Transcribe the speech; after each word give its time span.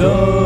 Stockholm. 0.00 0.39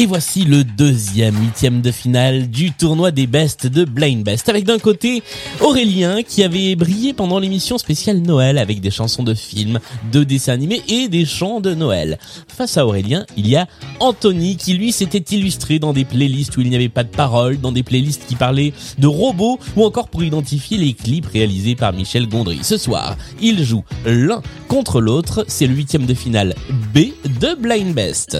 Et 0.00 0.06
voici 0.06 0.44
le 0.44 0.62
deuxième 0.62 1.36
huitième 1.40 1.80
de 1.80 1.90
finale 1.90 2.48
du 2.48 2.70
tournoi 2.70 3.10
des 3.10 3.26
Best 3.26 3.66
de 3.66 3.84
Blind 3.84 4.22
Best. 4.22 4.48
Avec 4.48 4.64
d'un 4.64 4.78
côté 4.78 5.24
Aurélien 5.60 6.22
qui 6.22 6.44
avait 6.44 6.76
brillé 6.76 7.12
pendant 7.12 7.40
l'émission 7.40 7.78
spéciale 7.78 8.18
Noël 8.18 8.58
avec 8.58 8.80
des 8.80 8.92
chansons 8.92 9.24
de 9.24 9.34
films, 9.34 9.80
de 10.12 10.22
dessins 10.22 10.52
animés 10.52 10.82
et 10.86 11.08
des 11.08 11.24
chants 11.24 11.58
de 11.58 11.74
Noël. 11.74 12.20
Face 12.46 12.76
à 12.76 12.86
Aurélien, 12.86 13.26
il 13.36 13.48
y 13.48 13.56
a 13.56 13.66
Anthony 13.98 14.56
qui 14.56 14.74
lui 14.74 14.92
s'était 14.92 15.34
illustré 15.34 15.80
dans 15.80 15.92
des 15.92 16.04
playlists 16.04 16.56
où 16.56 16.60
il 16.60 16.70
n'y 16.70 16.76
avait 16.76 16.88
pas 16.88 17.02
de 17.02 17.08
paroles, 17.08 17.60
dans 17.60 17.72
des 17.72 17.82
playlists 17.82 18.24
qui 18.28 18.36
parlaient 18.36 18.74
de 18.98 19.08
robots 19.08 19.58
ou 19.74 19.84
encore 19.84 20.10
pour 20.10 20.22
identifier 20.22 20.78
les 20.78 20.92
clips 20.92 21.26
réalisés 21.26 21.74
par 21.74 21.92
Michel 21.92 22.28
Gondry. 22.28 22.60
Ce 22.62 22.76
soir, 22.76 23.16
ils 23.40 23.64
jouent 23.64 23.84
l'un 24.06 24.42
contre 24.68 25.00
l'autre. 25.00 25.44
C'est 25.48 25.66
le 25.66 25.74
huitième 25.74 26.06
de 26.06 26.14
finale 26.14 26.54
B 26.94 27.08
de 27.40 27.56
Blind 27.60 27.92
Best. 27.92 28.38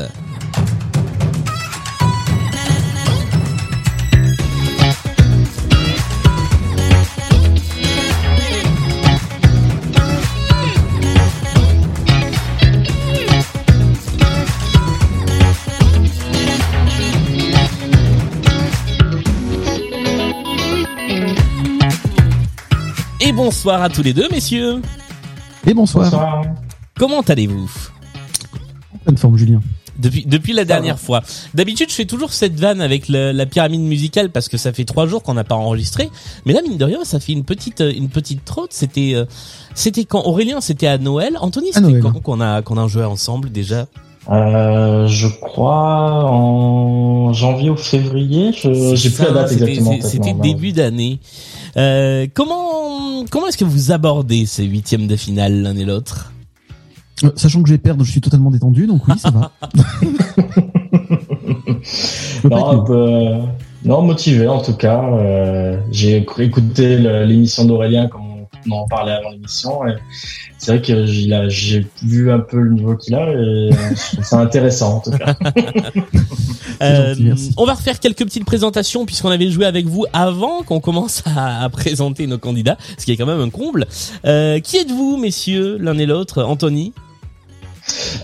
Bonsoir 23.42 23.80
à 23.82 23.88
tous 23.88 24.02
les 24.02 24.12
deux, 24.12 24.28
messieurs. 24.32 24.82
Et 25.64 25.72
bonsoir. 25.72 26.04
Bonsoir. 26.10 26.42
Comment 26.98 27.20
allez-vous? 27.20 27.70
En 28.94 28.98
pleine 28.98 29.16
forme, 29.16 29.36
Julien. 29.36 29.60
depuis, 29.96 30.24
depuis 30.26 30.52
la 30.52 30.64
dernière 30.64 30.98
fois. 30.98 31.22
D'habitude, 31.54 31.88
je 31.88 31.94
fais 31.94 32.04
toujours 32.04 32.32
cette 32.32 32.58
vanne 32.58 32.80
avec 32.80 33.08
le- 33.08 33.30
la 33.30 33.46
pyramide 33.46 33.80
musicale 33.82 34.30
parce 34.30 34.48
que 34.48 34.56
ça 34.56 34.72
fait 34.72 34.84
trois 34.84 35.06
jours 35.06 35.22
qu'on 35.22 35.34
n'a 35.34 35.44
pas 35.44 35.54
enregistré. 35.54 36.10
Mais 36.46 36.52
là, 36.52 36.60
mine 36.62 36.76
de 36.78 36.84
rien, 36.84 36.98
ça 37.04 37.20
fait 37.20 37.32
une 37.32 37.44
petite, 37.44 37.80
euh, 37.80 37.92
une 37.96 38.08
petite 38.08 38.44
trotte. 38.44 38.72
C'était, 38.72 39.12
euh, 39.14 39.24
c'était 39.74 40.04
quand 40.04 40.24
Aurélien, 40.26 40.60
c'était 40.60 40.88
à 40.88 40.98
Noël. 40.98 41.36
Anthony, 41.40 41.68
c'était 41.72 42.00
quand 42.00 42.20
qu'on 42.20 42.40
a, 42.40 42.62
qu'on 42.62 42.76
a 42.76 42.88
joué 42.88 43.04
ensemble 43.04 43.50
déjà? 43.52 43.86
Euh, 44.30 45.06
je 45.06 45.26
crois 45.28 46.24
en 46.24 47.32
janvier 47.32 47.70
ou 47.70 47.76
février. 47.76 48.52
Je 48.52 48.94
j'ai 48.94 49.10
plus 49.10 49.24
la 49.24 49.30
date 49.30 49.48
c'était- 49.50 49.64
exactement. 49.72 49.96
C'était 50.02 50.32
début 50.34 50.72
d'année. 50.72 51.18
Euh, 51.78 52.26
comment, 52.34 53.24
comment 53.30 53.46
est-ce 53.46 53.56
que 53.56 53.64
vous 53.64 53.92
abordez 53.92 54.46
ces 54.46 54.64
huitièmes 54.64 55.06
de 55.06 55.16
finale 55.16 55.62
l'un 55.62 55.76
et 55.76 55.84
l'autre? 55.84 56.32
Euh, 57.24 57.30
sachant 57.36 57.62
que 57.62 57.68
je 57.68 57.74
vais 57.74 57.78
perdre, 57.78 58.04
je 58.04 58.10
suis 58.10 58.20
totalement 58.20 58.50
détendu, 58.50 58.86
donc 58.86 59.06
oui, 59.08 59.14
ça 59.18 59.30
va. 59.30 59.52
Non, 62.44 62.84
euh, 62.90 63.38
non, 63.84 64.02
motivé 64.02 64.46
en 64.48 64.60
tout 64.60 64.74
cas. 64.74 65.02
Euh, 65.02 65.80
j'ai 65.90 66.24
écouté 66.38 66.98
l'émission 66.98 67.64
d'Aurélien 67.64 68.08
comme 68.08 68.27
on 68.70 68.82
en 68.82 68.86
parlait 68.86 69.12
avant 69.12 69.30
l'émission. 69.30 69.80
C'est 70.58 70.72
vrai 70.72 70.82
que 70.82 71.06
j'ai 71.48 71.86
vu 72.02 72.30
un 72.30 72.40
peu 72.40 72.60
le 72.60 72.72
niveau 72.72 72.96
qu'il 72.96 73.14
a 73.14 73.30
et 73.30 73.70
je 73.70 74.12
trouve 74.12 74.24
ça 74.24 74.38
intéressant 74.38 74.96
en 74.96 75.00
tout 75.00 75.10
cas. 75.12 75.34
Euh, 76.80 77.12
gentil, 77.14 77.52
on 77.56 77.64
va 77.64 77.74
refaire 77.74 77.98
quelques 77.98 78.22
petites 78.24 78.44
présentations 78.44 79.04
puisqu'on 79.04 79.30
avait 79.30 79.50
joué 79.50 79.66
avec 79.66 79.86
vous 79.86 80.04
avant 80.12 80.62
qu'on 80.62 80.78
commence 80.78 81.24
à, 81.26 81.64
à 81.64 81.68
présenter 81.70 82.28
nos 82.28 82.38
candidats, 82.38 82.76
ce 82.98 83.04
qui 83.04 83.10
est 83.10 83.16
quand 83.16 83.26
même 83.26 83.40
un 83.40 83.50
comble. 83.50 83.86
Euh, 84.24 84.60
qui 84.60 84.76
êtes-vous, 84.76 85.16
messieurs, 85.16 85.76
l'un 85.78 85.98
et 85.98 86.06
l'autre? 86.06 86.44
Anthony? 86.44 86.92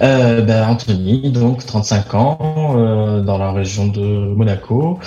Euh, 0.03 0.43
ben, 0.43 0.69
Anthony, 0.69 1.31
donc 1.31 1.65
35 1.65 2.15
ans, 2.15 2.38
euh, 2.77 3.22
dans 3.22 3.38
la 3.38 3.53
région 3.53 3.87
de 3.87 4.00
Monaco. 4.34 4.99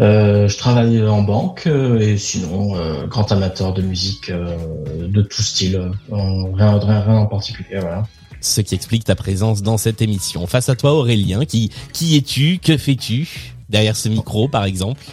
Euh, 0.00 0.48
je 0.48 0.56
travaille 0.56 1.02
en 1.06 1.22
banque 1.22 1.64
euh, 1.66 1.98
et 1.98 2.16
sinon 2.16 2.74
grand 3.08 3.30
amateur 3.32 3.72
de 3.72 3.82
musique 3.82 4.30
de 4.30 5.22
tout 5.22 5.42
style, 5.42 5.90
rien, 6.10 6.80
en 7.06 7.26
particulier. 7.26 7.80
Ce 8.40 8.60
qui 8.60 8.74
explique 8.74 9.04
ta 9.04 9.14
présence 9.14 9.62
dans 9.62 9.76
cette 9.76 10.00
émission. 10.00 10.46
Face 10.46 10.68
à 10.68 10.76
toi, 10.76 10.94
Aurélien, 10.94 11.44
qui 11.44 11.70
qui 11.92 12.16
es-tu? 12.16 12.58
Que 12.58 12.76
fais-tu? 12.76 13.54
Derrière 13.68 13.96
ce 13.96 14.08
micro, 14.08 14.48
par 14.48 14.64
exemple 14.64 15.04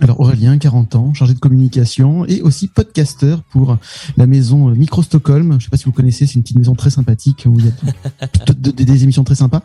Alors 0.00 0.20
Aurélien, 0.20 0.58
40 0.58 0.94
ans, 0.94 1.14
chargé 1.14 1.32
de 1.32 1.38
communication 1.38 2.26
et 2.26 2.42
aussi 2.42 2.68
podcasteur 2.68 3.42
pour 3.42 3.78
la 4.18 4.26
maison 4.26 4.68
euh, 4.68 4.74
Micro 4.74 5.02
Stockholm. 5.02 5.56
Je 5.58 5.64
sais 5.64 5.70
pas 5.70 5.78
si 5.78 5.84
vous 5.86 5.92
connaissez, 5.92 6.26
c'est 6.26 6.34
une 6.34 6.42
petite 6.42 6.58
maison 6.58 6.74
très 6.74 6.90
sympathique 6.90 7.44
où 7.46 7.58
il 7.58 7.64
y 7.66 7.68
a 7.68 7.72
de- 8.46 8.52
de- 8.52 8.70
de- 8.72 8.84
des 8.84 9.02
émissions 9.04 9.24
très 9.24 9.34
sympas 9.36 9.62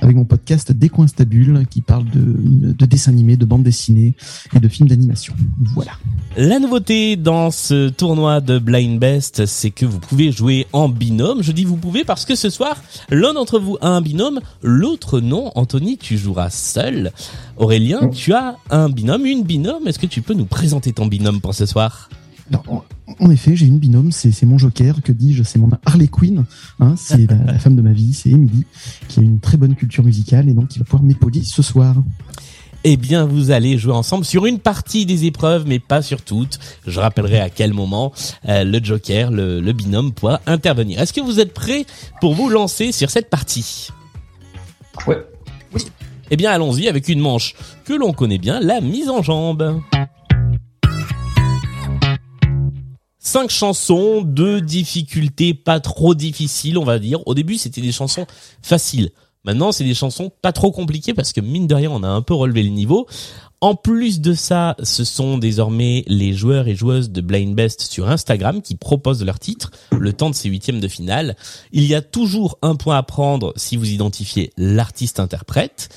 avec 0.00 0.16
mon 0.16 0.24
podcast 0.24 0.72
Des 0.72 0.88
coins 0.88 1.06
stables 1.06 1.66
qui 1.66 1.82
parle 1.82 2.06
de, 2.10 2.72
de 2.72 2.86
dessins 2.86 3.10
animés, 3.12 3.36
de 3.36 3.44
bandes 3.44 3.62
dessinées 3.62 4.14
et 4.54 4.60
de 4.60 4.68
films 4.68 4.88
d'animation. 4.88 5.34
Voilà. 5.74 5.92
La 6.36 6.58
nouveauté 6.58 7.16
dans 7.16 7.50
ce 7.50 7.88
tournoi 7.90 8.40
de 8.40 8.58
Blind 8.58 8.98
Best, 8.98 9.44
c'est 9.46 9.70
que 9.70 9.84
vous 9.84 9.98
pouvez 10.00 10.32
jouer 10.32 10.66
en 10.72 10.88
binôme. 10.88 11.42
Je 11.42 11.52
dis 11.52 11.64
vous 11.64 11.76
pouvez 11.76 12.04
parce 12.04 12.24
que 12.24 12.34
ce 12.34 12.48
soir, 12.50 12.82
l'un 13.10 13.34
d'entre 13.34 13.58
vous 13.58 13.76
a 13.82 13.88
un 13.88 14.00
binôme, 14.00 14.40
l'autre 14.62 15.20
non. 15.20 15.52
Anthony, 15.56 15.98
tu 15.98 16.16
joueras 16.16 16.48
seul. 16.50 17.12
Aurélien, 17.56 18.00
Mm. 18.02 18.10
tu 18.10 18.32
as 18.32 18.56
un 18.70 18.88
binôme, 18.88 19.26
une 19.26 19.42
binôme. 19.44 19.86
Est-ce 19.86 19.98
que 19.98 20.06
tu 20.06 20.22
peux 20.22 20.34
nous 20.34 20.44
présenter 20.46 20.92
ton 20.92 21.06
binôme 21.06 21.40
pour 21.40 21.54
ce 21.54 21.66
soir? 21.66 22.08
Alors, 22.50 22.64
en- 22.68 22.84
en 23.20 23.30
effet, 23.30 23.56
j'ai 23.56 23.66
une 23.66 23.78
binôme, 23.78 24.12
c'est 24.12 24.42
mon 24.44 24.58
joker, 24.58 24.96
que 25.02 25.12
dis-je, 25.12 25.42
c'est 25.44 25.58
mon 25.58 25.70
Harley 25.86 26.08
Quinn, 26.08 26.44
hein, 26.80 26.94
c'est 26.96 27.30
la, 27.30 27.36
la 27.36 27.58
femme 27.58 27.74
de 27.76 27.80
ma 27.82 27.92
vie, 27.92 28.12
c'est 28.12 28.30
Emily, 28.30 28.64
qui 29.08 29.20
a 29.20 29.22
une 29.22 29.40
très 29.40 29.56
bonne 29.56 29.74
culture 29.74 30.04
musicale 30.04 30.48
et 30.48 30.52
donc 30.52 30.68
qui 30.68 30.78
va 30.78 30.84
pouvoir 30.84 31.02
m'épauler 31.04 31.42
ce 31.42 31.62
soir. 31.62 31.94
Eh 32.86 32.98
bien, 32.98 33.24
vous 33.24 33.50
allez 33.50 33.78
jouer 33.78 33.94
ensemble 33.94 34.26
sur 34.26 34.44
une 34.44 34.58
partie 34.58 35.06
des 35.06 35.24
épreuves, 35.24 35.64
mais 35.66 35.78
pas 35.78 36.02
sur 36.02 36.20
toutes. 36.20 36.58
Je 36.86 37.00
rappellerai 37.00 37.40
à 37.40 37.48
quel 37.48 37.72
moment 37.72 38.12
euh, 38.46 38.62
le 38.62 38.78
joker, 38.84 39.30
le, 39.30 39.62
le 39.62 39.72
binôme, 39.72 40.12
pourra 40.12 40.42
intervenir. 40.46 41.00
Est-ce 41.00 41.14
que 41.14 41.22
vous 41.22 41.40
êtes 41.40 41.54
prêts 41.54 41.86
pour 42.20 42.34
vous 42.34 42.50
lancer 42.50 42.92
sur 42.92 43.08
cette 43.08 43.30
partie? 43.30 43.88
Ouais. 45.06 45.24
Eh 46.30 46.36
bien, 46.36 46.50
allons-y 46.50 46.88
avec 46.88 47.08
une 47.08 47.20
manche 47.20 47.54
que 47.84 47.92
l'on 47.92 48.12
connaît 48.12 48.38
bien, 48.38 48.60
la 48.60 48.80
mise 48.80 49.10
en 49.10 49.22
jambe. 49.22 49.80
Cinq 53.18 53.50
chansons 53.50 54.22
de 54.22 54.60
difficulté 54.60 55.54
pas 55.54 55.80
trop 55.80 56.14
difficiles, 56.14 56.78
on 56.78 56.84
va 56.84 56.98
dire. 56.98 57.26
Au 57.26 57.34
début, 57.34 57.56
c'était 57.56 57.80
des 57.80 57.92
chansons 57.92 58.26
faciles. 58.62 59.10
Maintenant, 59.44 59.72
c'est 59.72 59.84
des 59.84 59.94
chansons 59.94 60.30
pas 60.40 60.52
trop 60.52 60.70
compliquées 60.70 61.12
parce 61.12 61.32
que 61.32 61.40
mine 61.40 61.66
de 61.66 61.74
rien, 61.74 61.90
on 61.90 62.02
a 62.02 62.08
un 62.08 62.22
peu 62.22 62.32
relevé 62.32 62.62
le 62.62 62.70
niveau. 62.70 63.06
En 63.60 63.76
plus 63.76 64.20
de 64.20 64.34
ça, 64.34 64.76
ce 64.82 65.04
sont 65.04 65.38
désormais 65.38 66.04
les 66.06 66.34
joueurs 66.34 66.68
et 66.68 66.74
joueuses 66.74 67.10
de 67.10 67.20
Blind 67.20 67.54
Best 67.54 67.80
sur 67.80 68.10
Instagram 68.10 68.60
qui 68.60 68.74
proposent 68.74 69.24
leurs 69.24 69.38
titres 69.38 69.70
le 69.90 70.12
temps 70.12 70.28
de 70.28 70.34
ces 70.34 70.50
huitièmes 70.50 70.80
de 70.80 70.88
finale. 70.88 71.34
Il 71.72 71.84
y 71.84 71.94
a 71.94 72.02
toujours 72.02 72.58
un 72.60 72.76
point 72.76 72.98
à 72.98 73.02
prendre 73.02 73.54
si 73.56 73.76
vous 73.76 73.88
identifiez 73.88 74.52
l'artiste-interprète. 74.58 75.88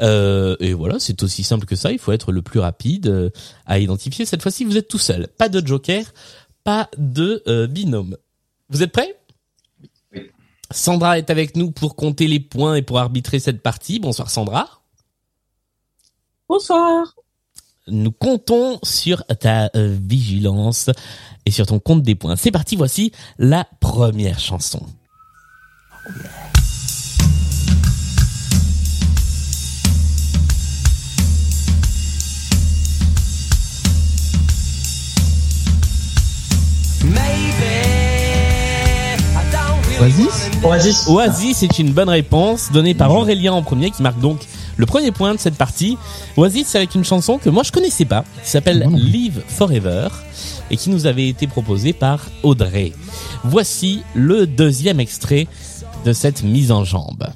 Euh, 0.00 0.56
et 0.60 0.72
voilà, 0.72 0.98
c'est 0.98 1.22
aussi 1.22 1.42
simple 1.42 1.66
que 1.66 1.74
ça. 1.74 1.90
Il 1.90 1.98
faut 1.98 2.12
être 2.12 2.30
le 2.30 2.42
plus 2.42 2.60
rapide 2.60 3.08
euh, 3.08 3.30
à 3.64 3.78
identifier. 3.78 4.24
Cette 4.24 4.42
fois-ci, 4.42 4.64
vous 4.64 4.76
êtes 4.76 4.88
tout 4.88 4.98
seul. 4.98 5.26
Pas 5.38 5.48
de 5.48 5.66
joker, 5.66 6.04
pas 6.64 6.88
de 6.96 7.42
euh, 7.48 7.66
binôme. 7.66 8.16
Vous 8.68 8.82
êtes 8.82 8.92
prêts? 8.92 9.16
Oui. 10.12 10.30
Sandra 10.70 11.18
est 11.18 11.30
avec 11.30 11.56
nous 11.56 11.70
pour 11.70 11.96
compter 11.96 12.26
les 12.28 12.40
points 12.40 12.76
et 12.76 12.82
pour 12.82 12.98
arbitrer 12.98 13.38
cette 13.40 13.62
partie. 13.62 13.98
Bonsoir 13.98 14.30
Sandra. 14.30 14.82
Bonsoir. 16.48 17.16
Nous 17.88 18.12
comptons 18.12 18.78
sur 18.84 19.24
ta 19.40 19.68
euh, 19.74 19.96
vigilance 20.00 20.90
et 21.44 21.50
sur 21.50 21.66
ton 21.66 21.80
compte 21.80 22.02
des 22.02 22.14
points. 22.14 22.36
C'est 22.36 22.52
parti, 22.52 22.76
voici 22.76 23.10
la 23.36 23.66
première 23.80 24.38
chanson. 24.38 24.80
Oasis? 40.00 40.50
Oasis. 40.62 41.08
Oasis 41.08 41.62
est 41.64 41.78
une 41.80 41.92
bonne 41.92 42.08
réponse 42.08 42.70
donnée 42.70 42.94
par 42.94 43.12
Aurélien 43.12 43.52
en 43.52 43.62
premier 43.62 43.90
qui 43.90 44.02
marque 44.02 44.20
donc 44.20 44.46
le 44.76 44.86
premier 44.86 45.10
point 45.10 45.34
de 45.34 45.40
cette 45.40 45.56
partie. 45.56 45.96
Oasis 46.36 46.68
c'est 46.68 46.78
avec 46.78 46.94
une 46.94 47.04
chanson 47.04 47.38
que 47.38 47.48
moi 47.48 47.62
je 47.62 47.72
connaissais 47.72 48.04
pas 48.04 48.24
qui 48.42 48.50
s'appelle 48.50 48.86
plus. 48.86 48.96
Live 48.96 49.42
Forever 49.48 50.08
et 50.70 50.76
qui 50.76 50.90
nous 50.90 51.06
avait 51.06 51.28
été 51.28 51.46
proposée 51.46 51.92
par 51.92 52.26
Audrey. 52.42 52.92
Voici 53.44 54.02
le 54.14 54.46
deuxième 54.46 55.00
extrait 55.00 55.46
de 56.04 56.12
cette 56.12 56.42
mise 56.42 56.72
en 56.72 56.84
jambe. 56.84 57.26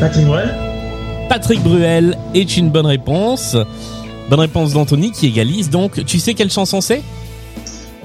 Patrick 0.00 0.26
Bruel? 0.26 0.54
Patrick 1.30 1.62
Bruel 1.62 2.18
est 2.34 2.56
une 2.58 2.70
bonne 2.70 2.84
réponse. 2.84 3.56
Bonne 4.28 4.40
réponse 4.40 4.72
d'Anthony 4.72 5.12
qui 5.12 5.26
égalise. 5.26 5.70
Donc, 5.70 6.04
tu 6.04 6.18
sais 6.18 6.34
quelle 6.34 6.50
chanson 6.50 6.80
c'est? 6.80 7.02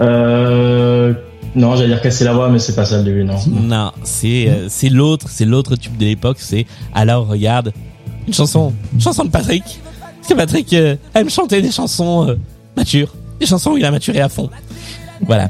Euh... 0.02 1.14
Non, 1.56 1.76
j'allais 1.76 1.90
dire 1.90 2.02
casser 2.02 2.26
la 2.26 2.34
voix, 2.34 2.50
mais 2.50 2.60
c'est 2.60 2.76
pas 2.76 2.86
celle 2.86 3.04
de 3.04 3.12
lui, 3.12 3.26
non. 3.26 3.38
Non, 3.48 3.92
c'est 4.04 4.48
euh, 4.48 4.68
c'est 4.70 4.90
l'autre, 4.90 5.28
c'est 5.30 5.46
l'autre 5.46 5.76
tube 5.76 5.98
de 5.98 6.06
l'époque. 6.06 6.38
C'est 6.40 6.66
alors 6.94 7.28
regarde 7.28 7.74
une 8.28 8.34
chanson, 8.34 8.74
une 8.94 9.02
chanson 9.02 9.26
de 9.26 9.32
Patrick. 9.32 9.64
Parce 9.64 10.28
que 10.28 10.34
Patrick 10.36 10.72
euh, 10.74 10.96
aime 11.16 11.30
chanter 11.30 11.62
des 11.62 11.72
chansons 11.72 12.30
euh, 12.30 12.36
matures, 12.78 13.16
des 13.40 13.48
chansons 13.48 13.72
où 13.72 13.78
il 13.78 13.86
a 13.86 13.92
maturé 13.92 14.22
à 14.22 14.30
fond. 14.30 14.50
Voilà. 15.22 15.50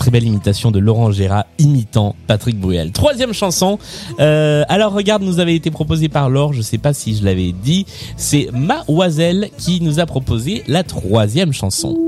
Très 0.00 0.10
belle 0.10 0.24
imitation 0.24 0.70
de 0.70 0.78
Laurent 0.78 1.12
Gérard 1.12 1.44
imitant 1.58 2.16
Patrick 2.26 2.58
Bruel. 2.58 2.90
Troisième 2.90 3.34
chanson. 3.34 3.78
Euh, 4.18 4.64
alors 4.70 4.94
regarde, 4.94 5.22
nous 5.22 5.40
avait 5.40 5.54
été 5.54 5.70
proposé 5.70 6.08
par 6.08 6.30
Laure. 6.30 6.54
Je 6.54 6.62
sais 6.62 6.78
pas 6.78 6.94
si 6.94 7.14
je 7.14 7.22
l'avais 7.22 7.52
dit. 7.52 7.84
C'est 8.16 8.48
Maoiselle 8.54 9.50
qui 9.58 9.82
nous 9.82 10.00
a 10.00 10.06
proposé 10.06 10.62
la 10.68 10.84
troisième 10.84 11.52
chanson. 11.52 11.98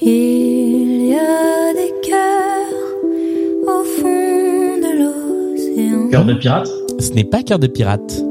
Il 0.00 1.08
y 1.08 1.14
a 1.14 1.74
des 1.74 2.08
cœurs 2.08 3.66
au 3.66 3.82
fond 3.82 4.76
de 4.82 4.98
l'océan. 5.00 6.08
Cœur 6.10 6.24
de 6.24 6.34
pirate? 6.34 6.68
Ce 7.00 7.10
n'est 7.10 7.24
pas 7.24 7.42
Cœur 7.42 7.58
de 7.58 7.66
pirate. 7.66 8.22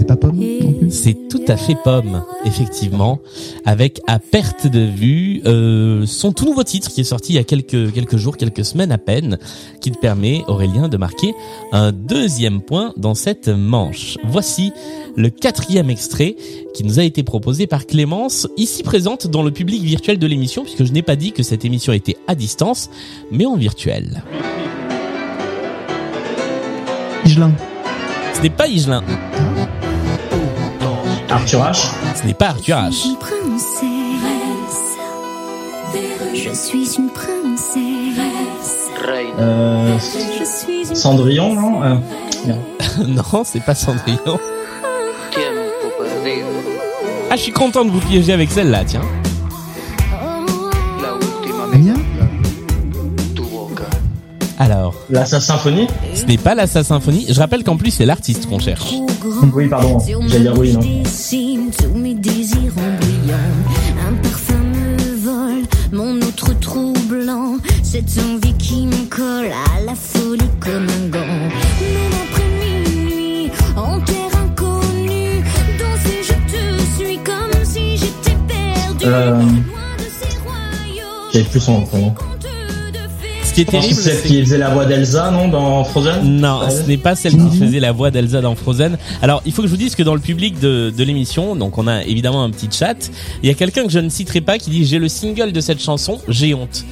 C'est 0.00 0.06
pas 0.06 0.16
pomme. 0.16 0.40
C'est 0.88 1.28
tout 1.28 1.42
à 1.46 1.58
fait 1.58 1.76
pomme, 1.84 2.24
effectivement, 2.46 3.20
avec 3.66 4.00
à 4.06 4.18
perte 4.18 4.66
de 4.66 4.80
vue 4.80 5.42
euh, 5.44 6.06
son 6.06 6.32
tout 6.32 6.46
nouveau 6.46 6.64
titre 6.64 6.88
qui 6.88 7.02
est 7.02 7.04
sorti 7.04 7.34
il 7.34 7.36
y 7.36 7.38
a 7.38 7.44
quelques 7.44 7.92
quelques 7.92 8.16
jours, 8.16 8.38
quelques 8.38 8.64
semaines 8.64 8.92
à 8.92 8.96
peine, 8.96 9.36
qui 9.82 9.90
te 9.90 9.98
permet 9.98 10.42
Aurélien 10.48 10.88
de 10.88 10.96
marquer 10.96 11.34
un 11.72 11.92
deuxième 11.92 12.62
point 12.62 12.94
dans 12.96 13.14
cette 13.14 13.48
manche. 13.48 14.16
Voici 14.24 14.72
le 15.16 15.28
quatrième 15.28 15.90
extrait 15.90 16.34
qui 16.72 16.82
nous 16.82 16.98
a 16.98 17.04
été 17.04 17.22
proposé 17.22 17.66
par 17.66 17.84
Clémence, 17.84 18.48
ici 18.56 18.82
présente 18.82 19.26
dans 19.26 19.42
le 19.42 19.50
public 19.50 19.82
virtuel 19.82 20.18
de 20.18 20.26
l'émission, 20.26 20.62
puisque 20.62 20.84
je 20.84 20.92
n'ai 20.92 21.02
pas 21.02 21.16
dit 21.16 21.32
que 21.32 21.42
cette 21.42 21.66
émission 21.66 21.92
était 21.92 22.16
à 22.26 22.34
distance, 22.34 22.88
mais 23.30 23.44
en 23.44 23.56
virtuel. 23.58 24.22
Igelin. 27.26 27.52
Ce 28.32 28.40
n'est 28.40 28.48
pas 28.48 28.66
Igelin, 28.66 29.04
Arthur 31.30 31.60
H 31.62 31.86
ce 32.20 32.26
n'est 32.26 32.34
pas 32.34 32.48
Arthur 32.48 32.76
Je 32.76 32.88
H. 32.88 32.92
suis 32.92 33.08
une 33.10 33.16
princesse. 33.16 33.80
Je 36.34 36.52
suis 36.54 36.94
une 36.96 37.08
princesse. 37.10 38.90
euh, 39.38 39.98
Cendrillon, 40.94 41.54
non 41.54 41.82
Euh, 41.84 41.94
non, 43.06 43.42
c'est 43.44 43.60
pas 43.64 43.74
Cendrillon. 43.74 44.38
Perdido, 45.32 46.46
Ah, 47.30 47.36
je 47.36 47.42
suis 47.42 47.52
content 47.52 47.84
de 47.84 47.90
vous 47.90 48.00
piéger 48.00 48.32
avec 48.32 48.50
celle-là, 48.50 48.84
tiens. 48.84 49.02
Alors, 54.58 54.94
La 55.08 55.24
Sa 55.24 55.40
Symphonie 55.40 55.86
ce 56.14 56.24
n'est 56.26 56.36
pas 56.36 56.54
la 56.54 56.66
Sa 56.66 56.84
Symphonie. 56.84 57.26
Je 57.28 57.38
rappelle 57.40 57.64
qu'en 57.64 57.76
plus, 57.76 57.90
c'est 57.92 58.04
l'artiste 58.04 58.46
qu'on 58.48 58.58
cherche. 58.58 58.92
Oui, 59.54 59.68
pardon. 59.68 59.98
J'allais 60.28 60.40
dire 60.40 60.58
oui, 60.58 60.72
non. 60.72 60.80
Tous 60.80 61.98
mes 61.98 62.14
désirs 62.14 62.72
en 62.76 62.96
brillant. 62.96 63.36
Un 64.08 64.14
parfum 64.22 64.54
me 64.54 65.16
vole, 65.16 65.64
mon 65.92 66.16
autre 66.26 66.58
troublant. 66.58 67.56
Cette 67.82 68.18
envie 68.18 68.54
qui 68.54 68.86
me 68.86 69.08
colle 69.08 69.50
à 69.76 69.80
la 69.84 69.94
folie 69.94 70.42
comme 70.60 70.86
un 70.88 71.08
gant. 71.08 71.18
Même 71.20 72.12
après 72.24 72.48
minuit, 72.64 73.50
en 73.76 74.00
terre 74.00 74.36
inconnue, 74.42 75.42
danser 75.78 76.22
je 76.22 76.34
te 76.52 77.02
suis 77.04 77.18
comme 77.18 77.64
si 77.64 77.96
j'étais 77.96 78.36
perdu. 78.48 79.04
Euh, 79.04 79.42
J'avais 81.32 81.44
plus 81.44 81.60
son 81.60 81.80
nom. 81.80 82.14
Ce 83.50 83.54
qui 83.56 83.62
est 83.62 83.64
terrible, 83.64 83.94
c'est 84.00 84.12
celle 84.12 84.22
qui 84.30 84.40
faisait 84.44 84.58
la 84.58 84.68
voix 84.70 84.86
d'Elsa, 84.86 85.32
non, 85.32 85.48
dans 85.48 85.82
Frozen? 85.82 86.22
Non, 86.40 86.60
Ouais. 86.60 86.70
ce 86.70 86.86
n'est 86.86 86.96
pas 86.96 87.16
celle 87.16 87.32
qui 87.32 87.56
faisait 87.58 87.80
la 87.80 87.90
voix 87.90 88.12
d'Elsa 88.12 88.40
dans 88.40 88.54
Frozen. 88.54 88.96
Alors, 89.22 89.42
il 89.44 89.50
faut 89.52 89.62
que 89.62 89.66
je 89.66 89.72
vous 89.72 89.76
dise 89.76 89.96
que 89.96 90.04
dans 90.04 90.14
le 90.14 90.20
public 90.20 90.60
de, 90.60 90.92
de 90.96 91.02
l'émission, 91.02 91.56
donc 91.56 91.76
on 91.76 91.88
a 91.88 92.04
évidemment 92.04 92.44
un 92.44 92.50
petit 92.50 92.68
chat, 92.70 93.10
il 93.42 93.48
y 93.48 93.50
a 93.50 93.54
quelqu'un 93.54 93.82
que 93.82 93.90
je 93.90 93.98
ne 93.98 94.08
citerai 94.08 94.40
pas 94.40 94.56
qui 94.58 94.70
dit 94.70 94.84
j'ai 94.84 95.00
le 95.00 95.08
single 95.08 95.50
de 95.50 95.60
cette 95.60 95.82
chanson, 95.82 96.20
j'ai 96.28 96.54
honte. 96.54 96.84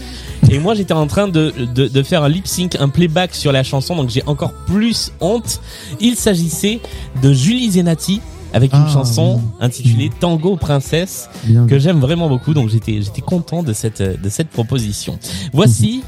Et 0.51 0.59
moi 0.59 0.75
j'étais 0.75 0.95
en 0.95 1.07
train 1.07 1.29
de, 1.29 1.53
de, 1.77 1.87
de 1.87 2.03
faire 2.03 2.25
un 2.25 2.29
lip 2.29 2.49
sync, 2.49 2.77
un 2.81 2.89
playback 2.89 3.37
sur 3.37 3.53
la 3.53 3.63
chanson, 3.63 3.95
donc 3.95 4.11
j'ai 4.11 4.25
encore 4.27 4.53
plus 4.67 5.13
honte. 5.21 5.61
Il 6.01 6.17
s'agissait 6.17 6.81
de 7.23 7.33
Julie 7.33 7.71
Zenati 7.71 8.21
avec 8.53 8.73
une 8.73 8.85
Ah, 8.89 8.93
chanson 8.93 9.37
oui. 9.37 9.51
intitulée 9.61 10.11
Tango 10.19 10.57
Princesse 10.57 11.29
Bien. 11.45 11.67
que 11.67 11.79
j'aime 11.79 12.01
vraiment 12.01 12.29
beaucoup, 12.29 12.53
donc 12.53 12.69
j'étais 12.69 13.01
j'étais 13.01 13.21
content 13.21 13.63
de 13.63 13.73
cette 13.73 14.03
de 14.03 14.29
cette 14.29 14.49
proposition. 14.49 15.19
Voici 15.53 16.03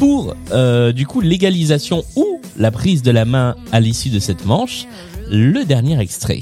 pour 0.00 0.34
euh, 0.52 0.92
du 0.92 1.06
coup 1.06 1.20
l'égalisation 1.20 2.04
ou 2.16 2.40
la 2.56 2.70
prise 2.70 3.02
de 3.02 3.10
la 3.10 3.26
main 3.26 3.54
à 3.70 3.80
l'issue 3.80 4.08
de 4.08 4.18
cette 4.18 4.46
manche, 4.46 4.86
le 5.30 5.62
dernier 5.64 6.00
extrait. 6.00 6.40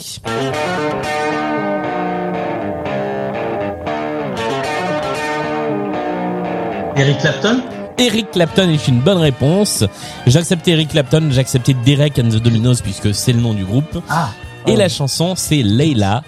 Eric 6.97 7.19
Clapton? 7.19 7.63
Eric 7.99 8.31
Clapton 8.31 8.71
est 8.71 8.87
une 8.87 9.01
bonne 9.01 9.19
réponse. 9.19 9.83
J'acceptais 10.29 10.71
Eric 10.71 10.91
Clapton, 10.91 11.29
j'acceptais 11.33 11.75
Derek 11.85 12.17
and 12.21 12.29
the 12.29 12.41
Dominos 12.41 12.81
puisque 12.81 13.13
c'est 13.13 13.33
le 13.33 13.41
nom 13.41 13.55
du 13.55 13.65
groupe. 13.65 14.03
Ah 14.09 14.31
Et 14.69 14.77
la 14.77 14.89
chanson 14.89 15.35
c'est 15.35 15.63
Leila. 15.63 16.23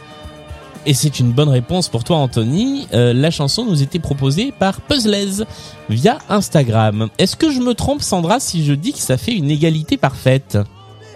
Et 0.86 0.94
c'est 0.94 1.20
une 1.20 1.32
bonne 1.32 1.50
réponse 1.50 1.88
pour 1.88 2.04
toi 2.04 2.16
Anthony. 2.16 2.86
Euh, 2.94 3.12
la 3.12 3.30
chanson 3.30 3.66
nous 3.66 3.82
était 3.82 3.98
proposée 3.98 4.52
par 4.58 4.80
Puzzlez 4.80 5.44
via 5.90 6.18
Instagram. 6.30 7.08
Est-ce 7.18 7.36
que 7.36 7.50
je 7.50 7.60
me 7.60 7.74
trompe 7.74 8.00
Sandra 8.00 8.40
si 8.40 8.64
je 8.64 8.72
dis 8.72 8.92
que 8.92 8.98
ça 8.98 9.18
fait 9.18 9.34
une 9.34 9.50
égalité 9.50 9.98
parfaite? 9.98 10.58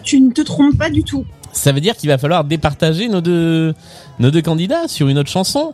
Tu 0.03 0.21
ne 0.21 0.33
te 0.33 0.43
trompes 0.43 0.77
pas 0.77 0.91
du 0.91 1.03
tout. 1.03 1.25
Ça 1.53 1.73
veut 1.73 1.81
dire 1.81 1.97
qu'il 1.97 2.11
va 2.11 2.19
falloir 2.19 2.45
départager 2.45 3.09
nos 3.09 3.23
deux, 3.23 3.75
nos 4.19 4.31
deux 4.31 4.43
candidats 4.43 4.87
sur 4.87 5.09
une 5.09 5.19
autre 5.19 5.31
chanson? 5.31 5.73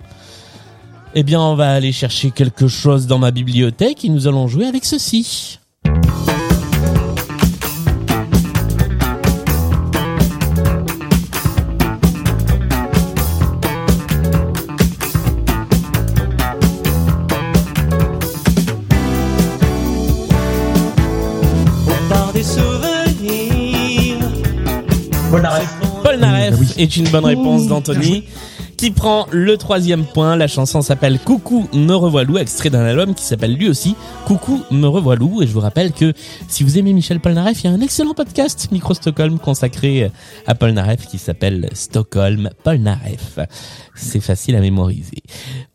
Eh 1.16 1.24
bien, 1.24 1.40
on 1.40 1.56
va 1.56 1.72
aller 1.72 1.90
chercher 1.90 2.30
quelque 2.30 2.68
chose 2.68 3.08
dans 3.08 3.18
ma 3.18 3.32
bibliothèque 3.32 4.04
et 4.04 4.08
nous 4.08 4.28
allons 4.28 4.46
jouer 4.46 4.66
avec 4.66 4.84
ceci. 4.84 5.58
Paul 25.30 25.42
Naref. 25.42 25.68
Paul 26.02 26.16
Naref 26.18 26.54
Ah 26.54 26.58
oui. 26.60 26.68
est 26.76 26.96
une 26.96 27.08
bonne 27.08 27.24
réponse 27.24 27.66
d'Anthony 27.66 28.24
qui 28.80 28.90
prend 28.90 29.26
le 29.30 29.58
troisième 29.58 30.06
point. 30.06 30.36
La 30.36 30.48
chanson 30.48 30.80
s'appelle 30.80 31.18
Coucou 31.18 31.68
me 31.74 31.92
revoilou, 31.92 32.38
extrait 32.38 32.70
d'un 32.70 32.82
album 32.82 33.14
qui 33.14 33.24
s'appelle 33.24 33.52
lui 33.52 33.68
aussi 33.68 33.94
Coucou 34.24 34.62
me 34.70 34.86
revoilou. 34.86 35.42
Et 35.42 35.46
je 35.46 35.52
vous 35.52 35.60
rappelle 35.60 35.92
que 35.92 36.14
si 36.48 36.64
vous 36.64 36.78
aimez 36.78 36.94
Michel 36.94 37.20
Polnareff, 37.20 37.62
il 37.62 37.66
y 37.66 37.68
a 37.68 37.76
un 37.76 37.80
excellent 37.82 38.14
podcast 38.14 38.68
Micro 38.72 38.94
Stockholm 38.94 39.38
consacré 39.38 40.10
à 40.46 40.54
Polnareff 40.54 41.06
qui 41.08 41.18
s'appelle 41.18 41.68
Stockholm 41.74 42.48
Polnareff. 42.64 43.38
C'est 43.94 44.20
facile 44.20 44.56
à 44.56 44.60
mémoriser. 44.60 45.22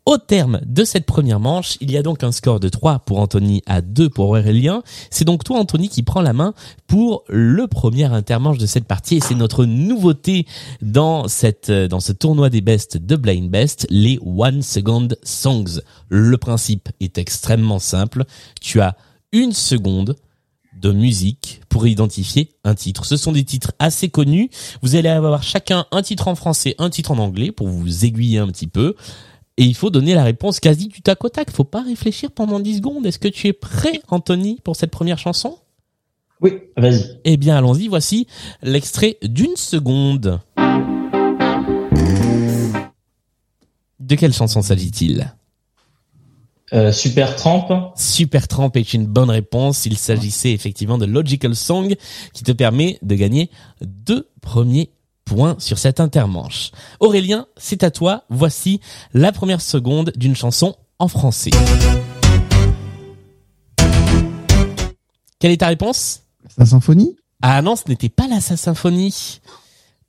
Au 0.04 0.18
terme 0.18 0.60
de 0.64 0.84
cette 0.84 1.06
première 1.06 1.40
manche, 1.40 1.78
il 1.80 1.90
y 1.90 1.96
a 1.96 2.02
donc 2.02 2.24
un 2.24 2.32
score 2.32 2.60
de 2.60 2.68
3 2.68 3.00
pour 3.00 3.18
Anthony 3.18 3.62
à 3.66 3.80
2 3.82 4.08
pour 4.08 4.30
Aurélien. 4.30 4.82
C'est 5.10 5.24
donc 5.24 5.44
toi 5.44 5.58
Anthony 5.58 5.88
qui 5.88 6.02
prend 6.02 6.22
la 6.22 6.32
main 6.32 6.54
pour 6.86 7.24
le 7.28 7.66
premier 7.66 8.04
intermanche 8.04 8.58
de 8.58 8.66
cette 8.66 8.84
partie 8.84 9.16
et 9.16 9.20
c'est 9.20 9.34
notre 9.34 9.64
nouveauté 9.64 10.46
dans 10.80 11.28
cette 11.28 11.70
dans 11.70 12.00
ce 12.00 12.12
tournoi 12.12 12.50
des 12.50 12.60
de 12.98 13.16
Blind 13.16 13.50
Best, 13.50 13.86
les 13.90 14.18
One 14.24 14.62
Second 14.62 15.08
Songs. 15.22 15.80
Le 16.08 16.36
principe 16.36 16.88
est 17.00 17.18
extrêmement 17.18 17.78
simple. 17.78 18.24
Tu 18.60 18.80
as 18.80 18.96
une 19.32 19.52
seconde 19.52 20.16
de 20.80 20.92
musique 20.92 21.60
pour 21.68 21.86
identifier 21.86 22.50
un 22.64 22.74
titre. 22.74 23.04
Ce 23.04 23.16
sont 23.16 23.32
des 23.32 23.44
titres 23.44 23.72
assez 23.78 24.08
connus. 24.08 24.50
Vous 24.82 24.96
allez 24.96 25.08
avoir 25.08 25.42
chacun 25.42 25.86
un 25.90 26.02
titre 26.02 26.28
en 26.28 26.34
français, 26.34 26.74
un 26.78 26.90
titre 26.90 27.10
en 27.10 27.18
anglais 27.18 27.52
pour 27.52 27.68
vous 27.68 28.04
aiguiller 28.04 28.38
un 28.38 28.48
petit 28.48 28.66
peu. 28.66 28.94
Et 29.56 29.64
il 29.64 29.74
faut 29.74 29.90
donner 29.90 30.14
la 30.14 30.24
réponse 30.24 30.60
quasi 30.60 30.88
du 30.88 31.00
tac 31.00 31.24
au 31.24 31.28
tac. 31.28 31.50
Faut 31.50 31.64
pas 31.64 31.82
réfléchir 31.82 32.30
pendant 32.30 32.60
10 32.60 32.76
secondes. 32.76 33.06
Est-ce 33.06 33.18
que 33.18 33.28
tu 33.28 33.46
es 33.46 33.52
prêt, 33.52 34.00
Anthony, 34.08 34.58
pour 34.62 34.76
cette 34.76 34.90
première 34.90 35.18
chanson? 35.18 35.58
Oui, 36.42 36.52
vas-y. 36.76 37.18
Eh 37.24 37.38
bien, 37.38 37.56
allons-y. 37.56 37.88
Voici 37.88 38.26
l'extrait 38.62 39.16
d'une 39.22 39.56
seconde. 39.56 40.40
De 44.06 44.14
quelle 44.14 44.32
chanson 44.32 44.62
s'agit-il? 44.62 45.34
Euh, 46.72 46.92
Super 46.92 47.34
Tramp. 47.34 47.92
Supertramp 47.96 48.70
est 48.76 48.94
une 48.94 49.04
bonne 49.04 49.30
réponse. 49.30 49.84
Il 49.84 49.98
s'agissait 49.98 50.52
effectivement 50.52 50.96
de 50.96 51.06
Logical 51.06 51.56
Song 51.56 51.92
qui 52.32 52.44
te 52.44 52.52
permet 52.52 53.00
de 53.02 53.16
gagner 53.16 53.50
deux 53.80 54.28
premiers 54.40 54.92
points 55.24 55.56
sur 55.58 55.78
cette 55.78 55.98
intermanche. 55.98 56.70
Aurélien, 57.00 57.46
c'est 57.56 57.82
à 57.82 57.90
toi. 57.90 58.22
Voici 58.30 58.80
la 59.12 59.32
première 59.32 59.60
seconde 59.60 60.12
d'une 60.14 60.36
chanson 60.36 60.76
en 61.00 61.08
français. 61.08 61.50
Quelle 65.40 65.50
est 65.50 65.56
ta 65.56 65.66
réponse? 65.66 66.22
Sa 66.56 66.64
symphonie? 66.64 67.16
Ah 67.42 67.60
non, 67.60 67.74
ce 67.74 67.82
n'était 67.88 68.08
pas 68.08 68.28
la 68.28 68.40
Sa 68.40 68.56
Symphonie. 68.56 69.40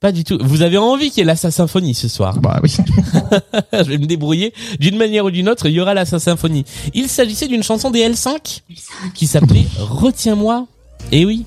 Pas 0.00 0.12
du 0.12 0.22
tout. 0.22 0.38
Vous 0.40 0.62
avez 0.62 0.78
envie 0.78 1.10
qu'il 1.10 1.18
y 1.18 1.20
ait 1.22 1.24
la 1.24 1.34
Symphonie 1.34 1.92
ce 1.94 2.06
soir 2.06 2.38
Bah 2.40 2.60
oui. 2.62 2.70
Je 3.72 3.82
vais 3.82 3.98
me 3.98 4.06
débrouiller. 4.06 4.54
D'une 4.78 4.96
manière 4.96 5.24
ou 5.24 5.30
d'une 5.32 5.48
autre, 5.48 5.66
il 5.66 5.72
y 5.72 5.80
aura 5.80 5.92
la 5.92 6.04
Symphonie. 6.04 6.64
Il 6.94 7.08
s'agissait 7.08 7.48
d'une 7.48 7.64
chanson 7.64 7.90
des 7.90 8.08
L5 8.08 8.60
qui 9.14 9.26
s'appelait 9.26 9.66
Retiens-moi. 9.78 10.66
Eh 11.10 11.24
oui. 11.26 11.44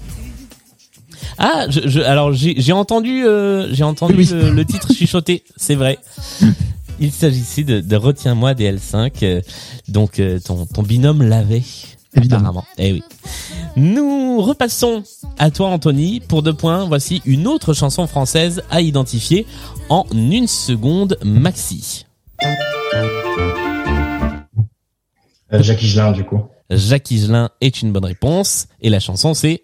Ah, 1.38 1.66
je, 1.70 1.80
je- 1.86 2.02
alors 2.02 2.34
j'ai 2.34 2.56
j'ai 2.58 2.74
entendu, 2.74 3.26
euh, 3.26 3.74
j'ai 3.74 3.84
entendu 3.84 4.16
Oui. 4.18 4.30
le, 4.34 4.52
le 4.52 4.66
titre 4.66 4.92
chuchoter. 4.94 5.44
C'est 5.56 5.76
vrai. 5.76 5.98
Il 7.00 7.12
s'agissait 7.14 7.64
de, 7.64 7.80
de 7.80 7.96
Retiens-moi 7.96 8.54
des 8.54 8.70
L5. 8.72 9.12
euh, 9.24 9.42
donc 9.88 10.20
euh, 10.20 10.40
ton, 10.40 10.66
ton 10.66 10.84
binôme 10.84 11.24
l'avait. 11.24 11.64
Évidemment. 12.16 12.50
Apparemment. 12.50 12.66
Eh 12.78 12.92
oui. 12.94 13.04
Nous 13.78 14.42
repassons 14.42 15.04
à 15.38 15.50
toi, 15.52 15.68
Anthony. 15.70 16.20
Pour 16.20 16.44
deux 16.44 16.54
points, 16.54 16.86
voici 16.86 17.22
une 17.26 17.48
autre 17.48 17.74
chanson 17.74 18.06
française 18.08 18.62
à 18.70 18.82
identifier 18.82 19.46
en 19.90 20.06
une 20.14 20.48
seconde 20.48 21.18
maxi. 21.24 22.06
Euh, 25.54 25.62
Jacques 25.62 25.82
Higelin, 25.84 26.12
du 26.12 26.24
coup. 26.24 26.42
Jacques 26.70 27.12
Higelin 27.12 27.50
est 27.60 27.82
une 27.82 27.92
bonne 27.92 28.06
réponse. 28.06 28.68
Et 28.82 28.90
la 28.90 29.00
chanson, 29.00 29.34
c'est... 29.34 29.62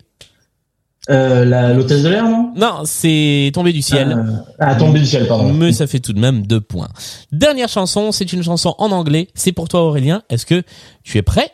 Euh, 1.10 1.46
la- 1.46 1.74
L'hôtesse 1.74 2.04
de 2.04 2.10
l'air, 2.10 2.24
non? 2.26 2.52
Non, 2.58 2.82
c'est 2.84 3.52
Tombé 3.54 3.72
du 3.72 3.82
ciel. 3.82 4.12
Euh, 4.12 4.36
Ah, 4.60 4.76
tombé 4.76 5.00
du 5.00 5.06
ciel, 5.06 5.26
pardon. 5.26 5.54
Mais 5.54 5.72
ça 5.72 5.88
fait 5.88 6.02
tout 6.02 6.12
de 6.12 6.20
même 6.20 6.46
deux 6.46 6.60
points. 6.60 6.90
Dernière 7.32 7.70
chanson, 7.70 8.12
c'est 8.12 8.34
une 8.34 8.44
chanson 8.44 8.76
en 8.78 8.92
anglais. 8.92 9.30
C'est 9.34 9.54
pour 9.54 9.70
toi, 9.70 9.84
Aurélien. 9.84 10.24
Est-ce 10.30 10.46
que 10.46 10.64
tu 11.04 11.18
es 11.18 11.22
prêt? 11.22 11.52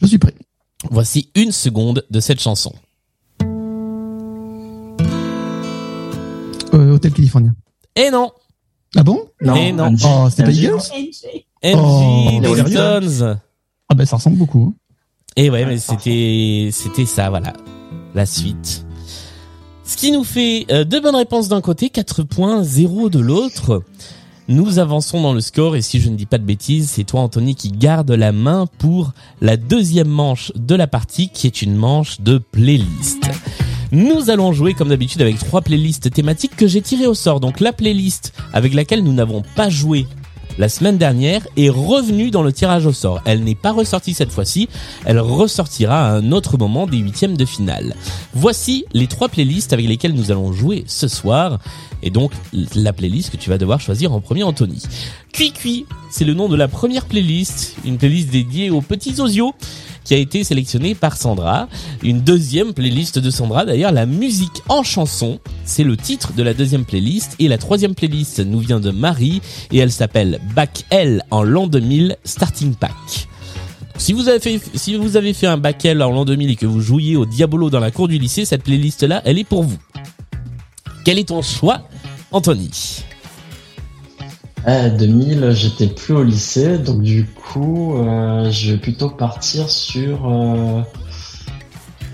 Je 0.00 0.06
suis 0.06 0.18
prêt. 0.18 0.34
Voici 0.90 1.30
une 1.34 1.52
seconde 1.52 2.04
de 2.10 2.20
cette 2.20 2.40
chanson. 2.40 2.72
Euh, 6.72 6.92
Hôtel 6.94 7.12
California. 7.12 7.50
Et 7.96 8.10
non 8.10 8.30
Ah 8.96 9.02
bon? 9.02 9.24
Non, 9.42 9.54
Eh 9.56 9.72
non. 9.72 9.94
Oh, 10.04 10.28
c'était 10.30 10.44
pas. 10.44 10.50
Eagles? 10.52 10.78
NG. 10.94 11.44
NG, 11.74 12.46
Oh, 12.48 12.66
Stones. 12.68 13.38
Ah 13.88 13.94
bah 13.94 14.06
ça 14.06 14.16
ressemble 14.16 14.36
beaucoup. 14.38 14.72
hein. 14.72 14.74
Et 15.36 15.50
ouais, 15.50 15.64
mais 15.66 15.78
c'était 15.78 16.70
c'était 16.72 17.06
ça, 17.06 17.28
voilà, 17.30 17.52
la 18.14 18.24
suite. 18.26 18.84
Ce 19.84 19.96
qui 19.96 20.12
nous 20.12 20.24
fait 20.24 20.66
euh, 20.70 20.84
deux 20.84 21.00
bonnes 21.00 21.16
réponses 21.16 21.48
d'un 21.48 21.60
côté, 21.60 21.90
4 21.90 22.22
points, 22.22 22.62
0 22.62 23.10
de 23.10 23.18
l'autre. 23.18 23.82
Nous 24.50 24.80
avançons 24.80 25.22
dans 25.22 25.32
le 25.32 25.40
score 25.40 25.76
et 25.76 25.80
si 25.80 26.00
je 26.00 26.08
ne 26.10 26.16
dis 26.16 26.26
pas 26.26 26.36
de 26.36 26.42
bêtises, 26.42 26.90
c'est 26.90 27.04
toi 27.04 27.20
Anthony 27.20 27.54
qui 27.54 27.70
garde 27.70 28.10
la 28.10 28.32
main 28.32 28.66
pour 28.78 29.12
la 29.40 29.56
deuxième 29.56 30.08
manche 30.08 30.50
de 30.56 30.74
la 30.74 30.88
partie 30.88 31.28
qui 31.28 31.46
est 31.46 31.62
une 31.62 31.76
manche 31.76 32.20
de 32.20 32.38
playlist. 32.38 33.30
Nous 33.92 34.28
allons 34.28 34.52
jouer 34.52 34.74
comme 34.74 34.88
d'habitude 34.88 35.22
avec 35.22 35.38
trois 35.38 35.60
playlists 35.60 36.10
thématiques 36.10 36.56
que 36.56 36.66
j'ai 36.66 36.82
tirées 36.82 37.06
au 37.06 37.14
sort. 37.14 37.38
Donc 37.38 37.60
la 37.60 37.72
playlist 37.72 38.32
avec 38.52 38.74
laquelle 38.74 39.04
nous 39.04 39.12
n'avons 39.12 39.44
pas 39.54 39.68
joué 39.68 40.08
la 40.58 40.68
semaine 40.68 40.98
dernière 40.98 41.46
est 41.56 41.68
revenue 41.68 42.30
dans 42.30 42.42
le 42.42 42.52
tirage 42.52 42.86
au 42.86 42.92
sort. 42.92 43.20
Elle 43.24 43.44
n'est 43.44 43.54
pas 43.54 43.72
ressortie 43.72 44.14
cette 44.14 44.32
fois-ci, 44.32 44.68
elle 45.04 45.18
ressortira 45.18 46.08
à 46.08 46.12
un 46.12 46.32
autre 46.32 46.58
moment 46.58 46.86
des 46.86 46.98
huitièmes 46.98 47.36
de 47.36 47.44
finale. 47.44 47.94
Voici 48.34 48.84
les 48.92 49.06
trois 49.06 49.28
playlists 49.28 49.72
avec 49.72 49.86
lesquelles 49.86 50.14
nous 50.14 50.30
allons 50.30 50.52
jouer 50.52 50.84
ce 50.86 51.08
soir. 51.08 51.58
Et 52.02 52.10
donc, 52.10 52.32
la 52.74 52.92
playlist 52.92 53.30
que 53.30 53.36
tu 53.36 53.50
vas 53.50 53.58
devoir 53.58 53.80
choisir 53.80 54.12
en 54.12 54.20
premier, 54.20 54.42
Anthony. 54.42 54.82
Cui 55.32 55.52
Cui, 55.52 55.86
c'est 56.10 56.24
le 56.24 56.34
nom 56.34 56.48
de 56.48 56.56
la 56.56 56.68
première 56.68 57.06
playlist, 57.06 57.76
une 57.84 57.98
playlist 57.98 58.30
dédiée 58.30 58.70
aux 58.70 58.80
petits 58.80 59.20
osios 59.20 59.54
qui 60.10 60.14
a 60.14 60.18
été 60.18 60.42
sélectionnée 60.42 60.96
par 60.96 61.16
Sandra. 61.16 61.68
Une 62.02 62.20
deuxième 62.20 62.74
playlist 62.74 63.20
de 63.20 63.30
Sandra, 63.30 63.64
d'ailleurs, 63.64 63.92
la 63.92 64.06
musique 64.06 64.60
en 64.68 64.82
chanson, 64.82 65.38
c'est 65.64 65.84
le 65.84 65.96
titre 65.96 66.32
de 66.32 66.42
la 66.42 66.52
deuxième 66.52 66.84
playlist. 66.84 67.36
Et 67.38 67.46
la 67.46 67.58
troisième 67.58 67.94
playlist 67.94 68.40
nous 68.40 68.58
vient 68.58 68.80
de 68.80 68.90
Marie 68.90 69.40
et 69.70 69.78
elle 69.78 69.92
s'appelle 69.92 70.40
Back 70.56 70.84
L 70.90 71.22
en 71.30 71.44
l'an 71.44 71.68
2000 71.68 72.16
Starting 72.24 72.74
Pack. 72.74 73.28
Si 73.98 74.12
vous 74.12 74.28
avez 74.28 74.40
fait, 74.40 74.60
si 74.74 74.96
vous 74.96 75.16
avez 75.16 75.32
fait 75.32 75.46
un 75.46 75.58
bac 75.58 75.84
L 75.84 76.02
en 76.02 76.10
l'an 76.10 76.24
2000 76.24 76.50
et 76.50 76.56
que 76.56 76.66
vous 76.66 76.80
jouiez 76.80 77.14
au 77.14 77.24
Diabolo 77.24 77.70
dans 77.70 77.78
la 77.78 77.92
cour 77.92 78.08
du 78.08 78.18
lycée, 78.18 78.44
cette 78.44 78.64
playlist 78.64 79.04
là, 79.04 79.22
elle 79.24 79.38
est 79.38 79.44
pour 79.44 79.62
vous. 79.62 79.78
Quel 81.04 81.20
est 81.20 81.28
ton 81.28 81.40
choix, 81.40 81.82
Anthony? 82.32 83.04
Ah, 84.66 84.90
2000, 84.90 85.52
j'étais 85.52 85.86
plus 85.86 86.14
au 86.14 86.22
lycée, 86.22 86.78
donc 86.78 87.00
du 87.02 87.24
coup, 87.26 87.96
euh, 87.96 88.50
je 88.50 88.72
vais 88.72 88.78
plutôt 88.78 89.08
partir 89.10 89.70
sur. 89.70 90.28
euh, 90.28 90.82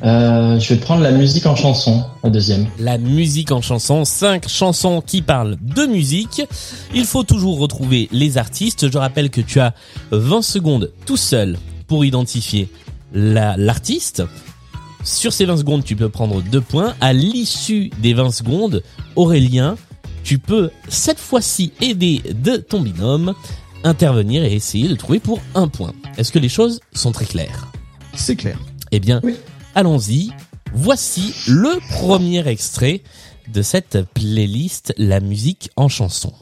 euh, 0.04 0.58
je 0.60 0.74
vais 0.74 0.80
prendre 0.80 1.02
la 1.02 1.10
musique 1.10 1.46
en 1.46 1.56
chanson, 1.56 2.04
la 2.22 2.30
deuxième. 2.30 2.66
La 2.78 2.98
musique 2.98 3.50
en 3.50 3.60
chanson, 3.62 4.04
cinq 4.04 4.46
chansons 4.48 5.00
qui 5.04 5.22
parlent 5.22 5.56
de 5.60 5.86
musique. 5.86 6.42
Il 6.94 7.04
faut 7.04 7.24
toujours 7.24 7.58
retrouver 7.58 8.08
les 8.12 8.38
artistes. 8.38 8.90
Je 8.92 8.98
rappelle 8.98 9.30
que 9.30 9.40
tu 9.40 9.58
as 9.58 9.74
20 10.12 10.42
secondes 10.42 10.92
tout 11.06 11.16
seul 11.16 11.58
pour 11.88 12.04
identifier 12.04 12.68
la- 13.12 13.56
l'artiste. 13.56 14.22
Sur 15.02 15.32
ces 15.32 15.46
20 15.46 15.56
secondes, 15.58 15.82
tu 15.84 15.96
peux 15.96 16.08
prendre 16.10 16.42
deux 16.42 16.60
points. 16.60 16.94
À 17.00 17.12
l'issue 17.12 17.90
des 18.00 18.12
20 18.12 18.30
secondes, 18.32 18.82
Aurélien, 19.16 19.76
tu 20.26 20.38
peux 20.40 20.70
cette 20.88 21.20
fois-ci 21.20 21.72
aider 21.80 22.20
de 22.34 22.56
ton 22.56 22.80
binôme, 22.80 23.32
intervenir 23.84 24.42
et 24.42 24.52
essayer 24.54 24.88
de 24.88 24.96
trouver 24.96 25.20
pour 25.20 25.40
un 25.54 25.68
point. 25.68 25.92
Est-ce 26.18 26.32
que 26.32 26.40
les 26.40 26.48
choses 26.48 26.80
sont 26.92 27.12
très 27.12 27.26
claires 27.26 27.68
C'est 28.12 28.34
clair. 28.34 28.58
eh 28.90 28.98
bien, 28.98 29.20
Oui. 29.22 29.36
allons-y. 29.76 30.32
Voici 30.74 31.32
le 31.46 31.78
premier 31.92 32.46
extrait 32.48 33.02
de 33.54 33.62
cette 33.62 34.02
playlist 34.14 34.92
La 34.98 35.20
musique 35.20 35.70
en 35.76 35.88
chanson. 35.88 36.32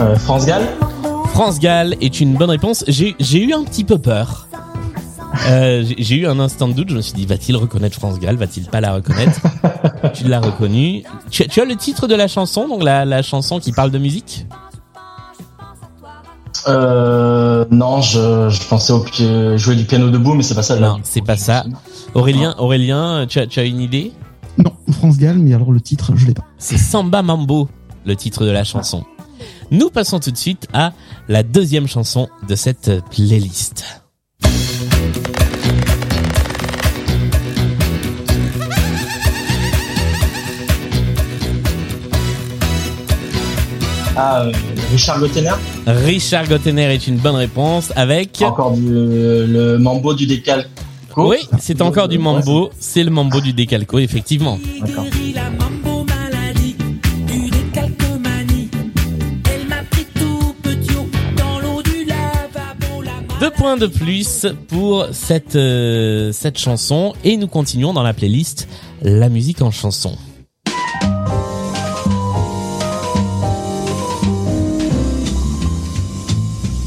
Euh, 0.00 0.16
France 0.16 0.46
Gall? 0.46 0.62
France 1.38 1.60
Gall 1.60 1.94
est 2.00 2.20
une 2.20 2.34
bonne 2.34 2.50
réponse. 2.50 2.84
J'ai 2.88 3.14
eu 3.44 3.52
un 3.52 3.62
petit 3.62 3.84
peu 3.84 3.96
peur. 3.96 4.48
Euh, 5.48 5.84
j'ai- 5.96 6.16
eu 6.16 6.26
un 6.26 6.40
instant 6.40 6.66
de 6.66 6.72
doute. 6.72 6.90
Je 6.90 6.96
me 6.96 7.00
suis 7.00 7.12
dit, 7.12 7.26
va-t-il 7.26 7.54
reconnaître 7.56 7.96
France 7.96 8.18
Gall? 8.18 8.34
Va-t-il 8.34 8.66
pas 8.66 8.80
la 8.80 8.94
reconnaître? 8.94 9.40
Tu 10.14 10.24
l'as 10.24 10.40
reconnu. 10.40 11.04
Tu, 11.30 11.44
as- 11.44 11.46
tu 11.46 11.60
as 11.60 11.64
le 11.64 11.76
titre 11.76 12.08
de 12.08 12.16
la 12.16 12.26
chanson, 12.26 12.66
donc 12.66 12.82
la, 12.82 13.04
la 13.04 13.22
chanson 13.22 13.60
qui 13.60 13.70
parle 13.70 13.92
de 13.92 13.98
musique? 13.98 14.46
Euh, 16.66 17.64
Non, 17.70 18.00
je, 18.00 18.48
je 18.50 18.66
pensais 18.68 18.92
au 18.92 19.04
jouer 19.56 19.76
du 19.76 19.84
piano 19.84 20.10
debout, 20.10 20.34
mais 20.34 20.42
c'est 20.42 20.56
pas 20.56 20.64
ça. 20.64 20.74
là. 20.74 20.88
Non, 20.88 20.96
c'est 21.04 21.22
pas 21.24 21.36
ça. 21.36 21.64
Aurélien, 22.14 22.56
Aurélien, 22.58 23.26
tu 23.28 23.38
as, 23.38 23.46
tu 23.46 23.60
as 23.60 23.64
une 23.64 23.80
idée? 23.80 24.10
Non, 24.58 24.72
France 24.90 25.18
Gall, 25.18 25.38
mais 25.38 25.54
alors 25.54 25.70
le 25.70 25.80
titre, 25.80 26.10
je 26.16 26.26
l'ai 26.26 26.34
pas. 26.34 26.42
C'est 26.58 26.78
Samba 26.78 27.22
Mambo, 27.22 27.68
le 28.04 28.16
titre 28.16 28.44
de 28.44 28.50
la 28.50 28.64
chanson. 28.64 29.04
Nous 29.70 29.90
passons 29.90 30.18
tout 30.18 30.30
de 30.30 30.36
suite 30.36 30.66
à 30.72 30.92
la 31.28 31.42
deuxième 31.42 31.86
chanson 31.86 32.28
de 32.48 32.54
cette 32.54 32.90
playlist. 33.10 33.84
Ah, 44.20 44.42
euh, 44.42 44.52
Richard 44.90 45.20
Gottener 45.20 45.52
Richard 45.86 46.48
Gottener 46.48 46.92
est 46.94 47.06
une 47.06 47.18
bonne 47.18 47.36
réponse 47.36 47.92
avec... 47.94 48.42
Encore 48.42 48.72
du, 48.72 48.90
le 48.90 49.76
mambo 49.78 50.14
du 50.14 50.26
décalco. 50.26 50.68
Oui, 51.16 51.36
c'est 51.60 51.82
encore 51.82 52.08
du 52.08 52.18
mambo. 52.18 52.70
C'est 52.78 53.04
le 53.04 53.10
mambo 53.10 53.40
du 53.40 53.52
décalco, 53.52 53.98
effectivement. 53.98 54.58
D'accord. 54.80 55.04
Points 63.58 63.76
de 63.76 63.88
plus 63.88 64.46
pour 64.68 65.06
cette, 65.10 65.56
euh, 65.56 66.30
cette 66.30 66.58
chanson. 66.58 67.12
Et 67.24 67.36
nous 67.36 67.48
continuons 67.48 67.92
dans 67.92 68.04
la 68.04 68.14
playlist 68.14 68.68
La 69.02 69.28
musique 69.28 69.62
en 69.62 69.72
chanson. 69.72 70.16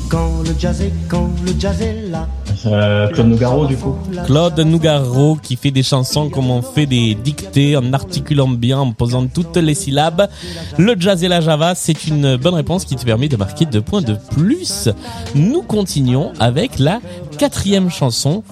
Quand 0.08 0.32
le 0.46 0.56
jazz 0.58 0.82
est, 0.82 0.94
quand 1.10 1.30
le 1.46 1.54
jazz 1.60 1.82
est 1.82 2.08
là, 2.08 2.30
Euh, 2.66 3.08
Claude 3.10 3.28
Nougaro, 3.28 3.66
du 3.66 3.76
coup. 3.76 3.96
Claude 4.26 4.60
Nougaro 4.60 5.36
qui 5.42 5.56
fait 5.56 5.72
des 5.72 5.84
chansons 5.84 6.30
comme 6.30 6.50
on 6.50 6.62
fait 6.62 6.86
des 6.86 7.16
dictées 7.16 7.76
en 7.78 7.94
articulant 7.94 8.48
bien, 8.48 8.80
en 8.80 8.92
posant 8.92 9.26
toutes 9.28 9.58
les 9.58 9.74
syllabes. 9.74 10.30
Le 10.78 10.96
jazz 11.00 11.24
et 11.24 11.28
la 11.28 11.42
java, 11.42 11.76
c'est 11.76 12.06
une 12.06 12.38
bonne 12.38 12.54
réponse 12.54 12.86
qui 12.86 12.96
te 12.96 13.06
permet 13.06 13.28
de 13.28 13.38
marquer 13.38 13.66
deux 13.66 13.82
points 13.82 14.02
de 14.02 14.16
plus. 14.32 14.90
Nous 15.36 15.62
continuons 15.62 16.34
avec 16.40 16.80
la 16.80 17.00
quatrième 17.38 17.90
chanson 17.90 18.44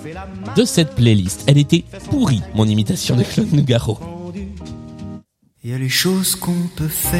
de 0.55 0.65
cette 0.65 0.95
playlist. 0.95 1.43
Elle 1.47 1.57
était 1.57 1.83
pourrie, 2.09 2.41
mon 2.55 2.65
imitation 2.65 3.15
de 3.15 3.23
Claude 3.23 3.53
Nougaro. 3.53 3.99
Il 5.63 5.71
y 5.71 5.73
a 5.73 5.77
les 5.77 5.89
choses 5.89 6.35
qu'on 6.35 6.69
peut 6.77 6.87
faire, 6.87 7.19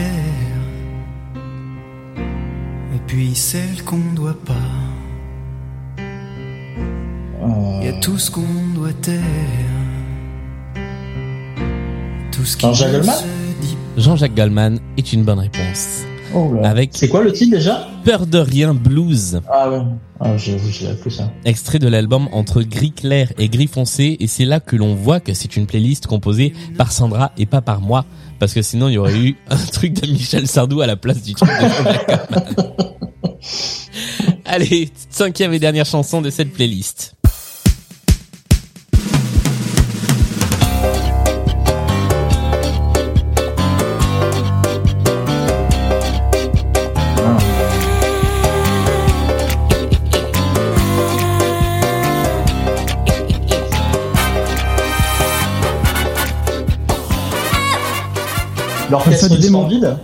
et 2.96 3.00
puis 3.06 3.36
celles 3.36 3.84
qu'on 3.84 3.98
ne 3.98 4.16
doit 4.16 4.38
pas. 4.46 4.89
Il 7.82 7.86
y 7.86 7.90
a 7.90 7.94
tout 8.00 8.18
ce 8.18 8.30
qu'on 8.32 8.42
doit 8.76 8.94
taire, 8.94 9.20
tout 12.32 12.46
ce 12.46 12.56
qui 12.58 12.66
Jean-Jacques 12.66 12.92
Goldman 12.92 13.16
se 13.16 13.62
dit 13.66 13.78
Jean-Jacques 13.98 14.36
Goldman 14.36 14.80
est 14.98 15.14
une 15.14 15.24
bonne 15.24 15.40
réponse. 15.40 16.04
Oh 16.36 16.54
là. 16.54 16.70
Avec 16.70 16.92
C'est 16.94 17.08
quoi 17.10 17.24
le 17.24 17.32
titre 17.32 17.58
déjà? 17.58 17.88
Peur 18.06 18.28
de 18.28 18.38
rien 18.38 18.76
blues. 18.76 19.42
Ah 19.52 19.70
ouais. 19.72 19.80
Ah, 20.20 20.38
je 20.38 20.52
l'avais 20.84 20.96
plus 21.00 21.12
ça. 21.12 21.32
extrait 21.46 21.80
de 21.80 21.88
l'album 21.88 22.28
entre 22.34 22.62
gris 22.62 22.92
clair 22.92 23.32
et 23.40 23.48
gris 23.50 23.68
foncé 23.68 24.18
et 24.20 24.28
c'est 24.28 24.46
là 24.46 24.60
que 24.60 24.76
l'on 24.76 24.94
voit 24.94 25.20
que 25.22 25.34
c'est 25.34 25.56
une 25.56 25.66
playlist 25.66 26.06
composée 26.08 26.54
par 26.78 26.92
Sandra 26.92 27.32
et 27.38 27.46
pas 27.46 27.62
par 27.62 27.82
moi 27.82 28.06
parce 28.38 28.54
que 28.54 28.62
sinon 28.62 28.90
il 28.90 28.94
y 28.94 28.98
aurait 28.98 29.18
eu 29.18 29.38
un 29.50 29.58
truc 29.58 29.94
de 29.94 30.08
Michel 30.12 30.46
Sardou 30.48 30.82
à 30.82 30.88
la 30.88 30.98
place 30.98 31.24
du 31.24 31.34
truc 31.34 31.50
de 31.50 31.68
Jean-Jacques 31.68 32.08
Goldman. 32.08 32.74
Allez, 34.46 34.90
cinquième 35.10 35.54
et 35.54 35.60
dernière 35.60 35.86
chanson 35.86 36.22
de 36.22 36.30
cette 36.30 36.52
playlist. 36.54 37.16
L'orchestre 58.90 59.30
du 59.30 59.36
du 59.36 59.42
démon. 59.42 59.68
Splendide 59.68 59.98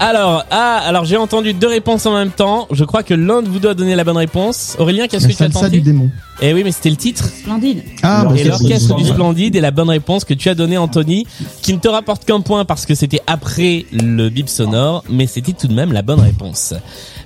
Alors, 0.00 0.44
ah, 0.50 0.80
alors 0.84 1.04
j'ai 1.04 1.16
entendu 1.16 1.52
deux 1.54 1.68
réponses 1.68 2.04
en 2.06 2.14
même 2.14 2.30
temps. 2.30 2.66
Je 2.70 2.84
crois 2.84 3.02
que 3.02 3.14
l'un 3.14 3.42
de 3.42 3.48
vous 3.48 3.58
doit 3.60 3.74
donner 3.74 3.94
la 3.94 4.04
bonne 4.04 4.16
réponse. 4.16 4.76
Aurélien, 4.78 5.06
qu'est-ce 5.06 5.28
que 5.28 5.32
tu 5.32 5.42
as 5.42 5.50
salsa 5.50 5.68
du 5.68 5.78
tenté 5.78 5.80
démon. 5.80 6.10
Eh 6.42 6.52
oui, 6.52 6.62
mais 6.64 6.72
c'était 6.72 6.90
le 6.90 6.96
titre. 6.96 7.24
Splendide. 7.26 7.82
Ah, 8.02 8.24
bah, 8.24 8.32
Et 8.34 8.38
c'est- 8.38 8.44
l'orchestre 8.48 8.96
du 8.96 9.04
Splendide. 9.04 9.06
Splendide 9.14 9.56
est 9.56 9.60
la 9.60 9.70
bonne 9.70 9.90
réponse 9.90 10.24
que 10.24 10.34
tu 10.34 10.48
as 10.48 10.54
donnée, 10.54 10.76
Anthony, 10.78 11.26
qui 11.62 11.72
ne 11.72 11.78
te 11.78 11.88
rapporte 11.88 12.24
qu'un 12.24 12.40
point 12.40 12.64
parce 12.64 12.86
que 12.86 12.94
c'était 12.94 13.20
après 13.26 13.86
le 13.92 14.28
bip 14.30 14.48
sonore, 14.48 15.04
mais 15.08 15.26
c'était 15.26 15.52
tout 15.52 15.68
de 15.68 15.74
même 15.74 15.92
la 15.92 16.02
bonne 16.02 16.20
réponse. 16.20 16.74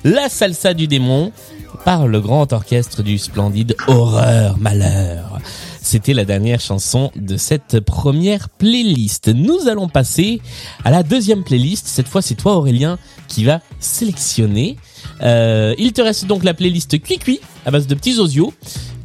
La 0.05 0.29
salsa 0.29 0.75
du 0.75 0.87
démon 0.89 1.33
par 1.85 2.07
le 2.07 2.21
grand 2.21 2.53
orchestre 2.53 3.03
du 3.03 3.19
Splendide 3.19 3.77
Horreur, 3.87 4.57
Malheur. 4.59 5.28
C'était 5.89 6.13
la 6.13 6.27
dernière 6.27 6.61
chanson 6.61 7.11
de 7.17 7.39
cette 7.39 7.81
première 7.81 8.51
playlist. 8.51 9.29
Nous 9.29 9.69
allons 9.69 9.89
passer 9.89 10.43
à 10.85 10.91
la 10.91 11.03
deuxième 11.03 11.45
playlist. 11.45 11.87
Cette 11.87 12.09
fois, 12.09 12.21
c'est 12.21 12.35
toi, 12.35 12.57
Aurélien, 12.59 12.99
qui 13.27 13.43
va 13.43 13.63
sélectionner. 13.81 14.77
Euh, 15.23 15.75
il 15.79 15.95
te 15.95 16.03
reste 16.03 16.27
donc 16.27 16.45
la 16.45 16.53
playlist 16.53 17.01
Cuicui 17.01 17.41
à 17.65 17.71
base 17.71 17.87
de 17.87 17.95
petits 17.95 18.19
osios 18.19 18.53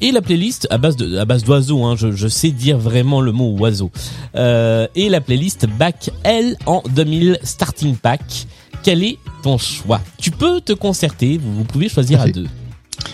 et 0.02 0.12
la 0.12 0.22
playlist 0.22 0.68
à 0.72 0.78
base 0.78 0.98
de 0.98 1.20
à 1.20 1.24
base 1.24 1.46
d'oiseaux. 1.46 1.86
Hein, 1.86 1.96
je, 1.96 2.12
je 2.12 2.28
sais 2.28 2.52
dire 2.52 2.78
vraiment 2.78 3.22
le 3.22 3.32
mot 3.32 3.58
oiseau. 3.58 3.90
Euh, 4.36 4.86
et 4.94 5.08
la 5.08 5.22
playlist 5.22 5.68
Bac 5.80 6.10
L 6.26 6.58
en 6.66 6.84
2000 6.94 7.40
Starting 7.44 7.96
Pack. 7.96 8.46
Quel 8.84 9.06
est 9.06 9.20
ton 9.42 9.58
choix? 9.58 10.02
Tu 10.18 10.32
peux 10.32 10.60
te 10.60 10.74
concerter. 10.74 11.38
Vous, 11.38 11.56
vous 11.56 11.64
pouvez 11.64 11.88
choisir 11.88 12.20
à 12.20 12.28
deux. 12.28 12.48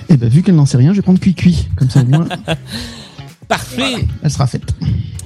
Eh 0.10 0.18
ben, 0.18 0.28
vu 0.28 0.42
qu'elle 0.42 0.56
n'en 0.56 0.66
sait 0.66 0.78
rien, 0.78 0.92
je 0.92 0.98
vais 0.98 1.02
prendre 1.04 1.20
cuit-cuit. 1.20 1.68
Comme 1.76 1.90
ça, 1.92 2.02
au 2.02 2.06
moins, 2.06 2.28
Parfait. 3.50 4.08
elle 4.24 4.32
sera 4.32 4.48
faite. 4.48 4.74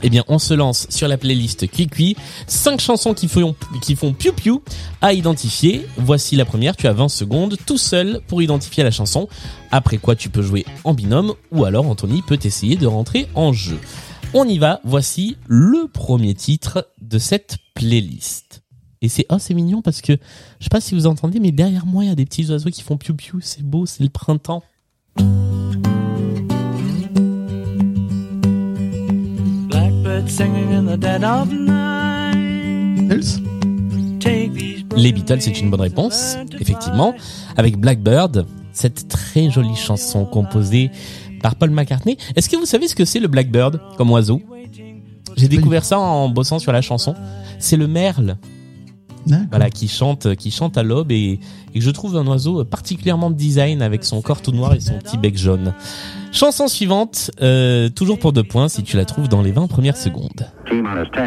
Eh 0.02 0.10
bien, 0.10 0.24
on 0.28 0.40
se 0.40 0.54
lance 0.54 0.88
sur 0.90 1.08
la 1.08 1.18
playlist 1.18 1.70
Cuicui. 1.70 2.16
Cinq 2.48 2.80
chansons 2.80 3.14
qui 3.14 3.28
font, 3.28 3.54
qui 3.82 3.96
font 3.96 4.14
piou 4.14 4.32
piou 4.32 4.64
à 5.02 5.14
identifier. 5.14 5.86
Voici 5.98 6.38
la 6.38 6.46
première. 6.46 6.76
Tu 6.76 6.88
as 6.88 6.94
20 6.94 7.10
secondes 7.10 7.58
tout 7.66 7.78
seul 7.78 8.22
pour 8.28 8.42
identifier 8.42 8.84
la 8.84 8.92
chanson. 8.92 9.28
Après 9.72 9.98
quoi, 9.98 10.16
tu 10.16 10.30
peux 10.30 10.42
jouer 10.42 10.66
en 10.86 10.94
binôme 10.94 11.34
ou 11.52 11.66
alors 11.66 11.86
Anthony 11.86 12.22
peut 12.22 12.40
essayer 12.44 12.78
de 12.78 12.88
rentrer 12.88 13.28
en 13.36 13.52
jeu. 13.52 13.78
On 14.34 14.48
y 14.48 14.58
va. 14.58 14.80
Voici 14.86 15.38
le 15.48 15.88
premier 15.88 16.34
titre 16.34 16.88
de 17.02 17.18
cette 17.18 17.58
playlist. 17.74 18.64
Et 19.02 19.10
c'est, 19.10 19.26
oh, 19.30 19.38
c'est 19.38 19.54
mignon 19.54 19.82
parce 19.82 20.02
que, 20.02 20.14
je 20.14 20.64
sais 20.64 20.70
pas 20.70 20.80
si 20.80 20.96
vous 20.96 21.08
entendez, 21.08 21.42
mais 21.42 21.52
derrière 21.52 21.86
moi, 21.86 22.06
il 22.06 22.08
y 22.08 22.12
a 22.12 22.16
des 22.16 22.26
petits 22.26 22.50
oiseaux 22.50 22.70
qui 22.70 22.84
font 22.84 22.96
piou 22.96 23.16
piou. 23.16 23.40
C'est 23.42 23.64
beau, 23.64 23.86
c'est 23.86 24.04
le 24.04 24.10
printemps. 24.10 24.64
Singing 30.34 30.72
in 30.74 30.86
the 30.86 30.98
dead 30.98 31.24
of 31.24 31.52
night. 31.52 33.12
Else 33.12 33.39
Take 34.19 34.54
these 34.54 34.84
Les 34.96 35.12
Beatles, 35.12 35.41
c'est 35.41 35.60
une 35.60 35.69
bonne 35.69 35.82
réponse, 35.82 36.38
effectivement, 36.60 37.13
avec 37.56 37.78
Blackbird, 37.78 38.48
cette 38.72 39.08
très 39.08 39.52
jolie 39.52 39.76
chanson 39.76 40.26
composée 40.26 40.89
par 41.43 41.56
Paul 41.56 41.69
McCartney. 41.69 42.17
Est-ce 42.36 42.50
que 42.50 42.56
vous 42.56 42.65
savez 42.65 42.88
ce 42.88 42.96
que 42.96 43.06
c'est 43.06 43.19
le 43.19 43.28
Blackbird 43.28 43.80
comme 43.96 44.10
oiseau? 44.10 44.41
J'ai 45.36 45.48
découvert 45.48 45.86
ça 45.86 46.00
en 46.00 46.30
bossant 46.30 46.58
sur 46.58 46.72
la 46.72 46.82
chanson. 46.82 47.13
C'est 47.60 47.78
le 47.78 47.88
merle, 47.88 48.38
voilà, 49.52 49.69
qui 49.69 49.88
chante, 49.88 50.36
qui 50.36 50.50
chante 50.50 50.80
à 50.80 50.84
l'aube 50.84 51.12
et, 51.12 51.39
et 51.76 51.80
que 51.80 51.86
je 51.86 51.91
trouve 51.91 52.17
un 52.17 52.26
oiseau 52.26 52.63
particulièrement 52.65 53.30
design 53.30 53.84
avec 53.84 54.04
son 54.04 54.22
corps 54.24 54.41
tout 54.41 54.52
noir 54.52 54.74
et 54.74 54.80
son 54.80 54.98
petit 54.98 55.17
bec 55.17 55.38
jaune. 55.38 55.76
Chanson 56.34 56.67
suivante, 56.67 57.30
euh, 57.43 57.89
toujours 57.89 58.17
pour 58.17 58.34
deux 58.34 58.43
points 58.43 58.67
si 58.67 58.82
tu 58.82 58.98
la 58.98 59.06
trouves 59.06 59.28
dans 59.30 59.43
les 59.43 59.52
20 59.52 59.67
premières 59.67 59.96
secondes. 59.96 60.50
T 60.67 60.74
minus 60.74 61.08
10, 61.13 61.22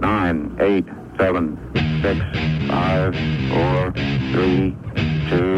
9, 0.00 0.36
8, 0.60 0.86
7, 1.18 1.32
6, 1.74 1.82
5, 2.04 2.22
4, 2.68 3.12
3, 3.50 3.92
2, 5.30 5.56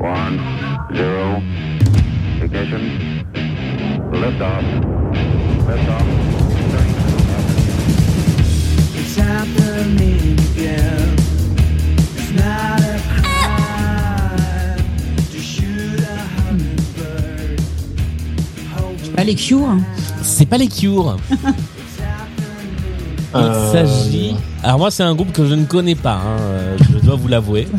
1, 0.00 0.96
0. 0.96 1.42
Ignition. 2.44 2.80
Lift 4.12 4.42
off. 4.42 4.64
Lift 5.68 5.88
off. 5.88 6.06
It's 8.98 9.16
happening 9.16 10.36
again. 10.56 11.14
It's 12.16 12.32
not 12.32 12.81
Pas 19.16 19.24
les 19.24 19.34
Cure. 19.34 19.76
C'est 20.22 20.46
pas 20.46 20.58
les 20.58 20.68
Cure. 20.68 21.16
Il 23.34 23.70
s'agit. 23.72 24.34
Alors 24.62 24.78
moi, 24.78 24.90
c'est 24.90 25.02
un 25.02 25.14
groupe 25.14 25.32
que 25.32 25.46
je 25.46 25.54
ne 25.54 25.64
connais 25.64 25.94
pas. 25.94 26.16
hein, 26.16 26.38
euh, 26.40 26.76
je 26.92 26.98
dois 26.98 27.16
vous 27.16 27.28
l'avouer. 27.28 27.66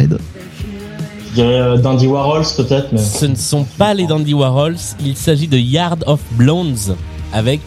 Je 1.29 1.41
dirais 1.41 1.59
euh, 1.61 1.77
Dandy 1.77 2.05
Warhols 2.05 2.45
peut-être, 2.55 2.89
mais 2.91 2.99
Ce 2.99 3.25
ne 3.25 3.33
sont 3.33 3.63
pas 3.63 3.95
les 3.95 4.05
Dandy 4.05 4.35
Warhols. 4.35 4.77
Il 5.03 5.17
s'agit 5.17 5.47
de 5.47 5.57
Yard 5.57 6.03
of 6.05 6.19
Blondes 6.33 6.95
avec 7.33 7.61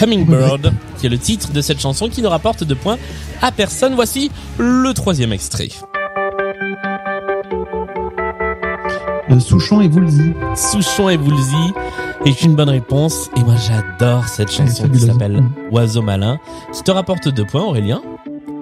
Hummingbird, 0.00 0.72
qui 0.98 1.06
est 1.06 1.10
le 1.10 1.18
titre 1.18 1.52
de 1.52 1.60
cette 1.60 1.80
chanson 1.80 2.08
qui 2.08 2.22
ne 2.22 2.28
rapporte 2.28 2.64
de 2.64 2.72
points 2.72 2.96
à 3.42 3.52
personne. 3.52 3.94
Voici 3.94 4.30
le 4.56 4.90
troisième 4.94 5.34
extrait. 5.34 5.68
Euh, 9.34 9.40
Souchon 9.40 9.80
et 9.80 9.88
Woolsey. 9.88 10.34
Souchon 10.54 11.08
et 11.08 11.16
Woolsey 11.16 11.72
est 12.24 12.42
une 12.42 12.54
bonne 12.54 12.68
réponse. 12.68 13.30
Et 13.36 13.40
moi, 13.40 13.54
j'adore 13.56 14.28
cette 14.28 14.50
chanson 14.50 14.88
qui 14.88 15.00
s'appelle 15.00 15.40
Mm. 15.40 15.50
Oiseau 15.72 16.02
malin, 16.02 16.38
qui 16.72 16.82
te 16.82 16.90
rapporte 16.90 17.28
deux 17.28 17.44
points, 17.44 17.62
Aurélien, 17.62 18.02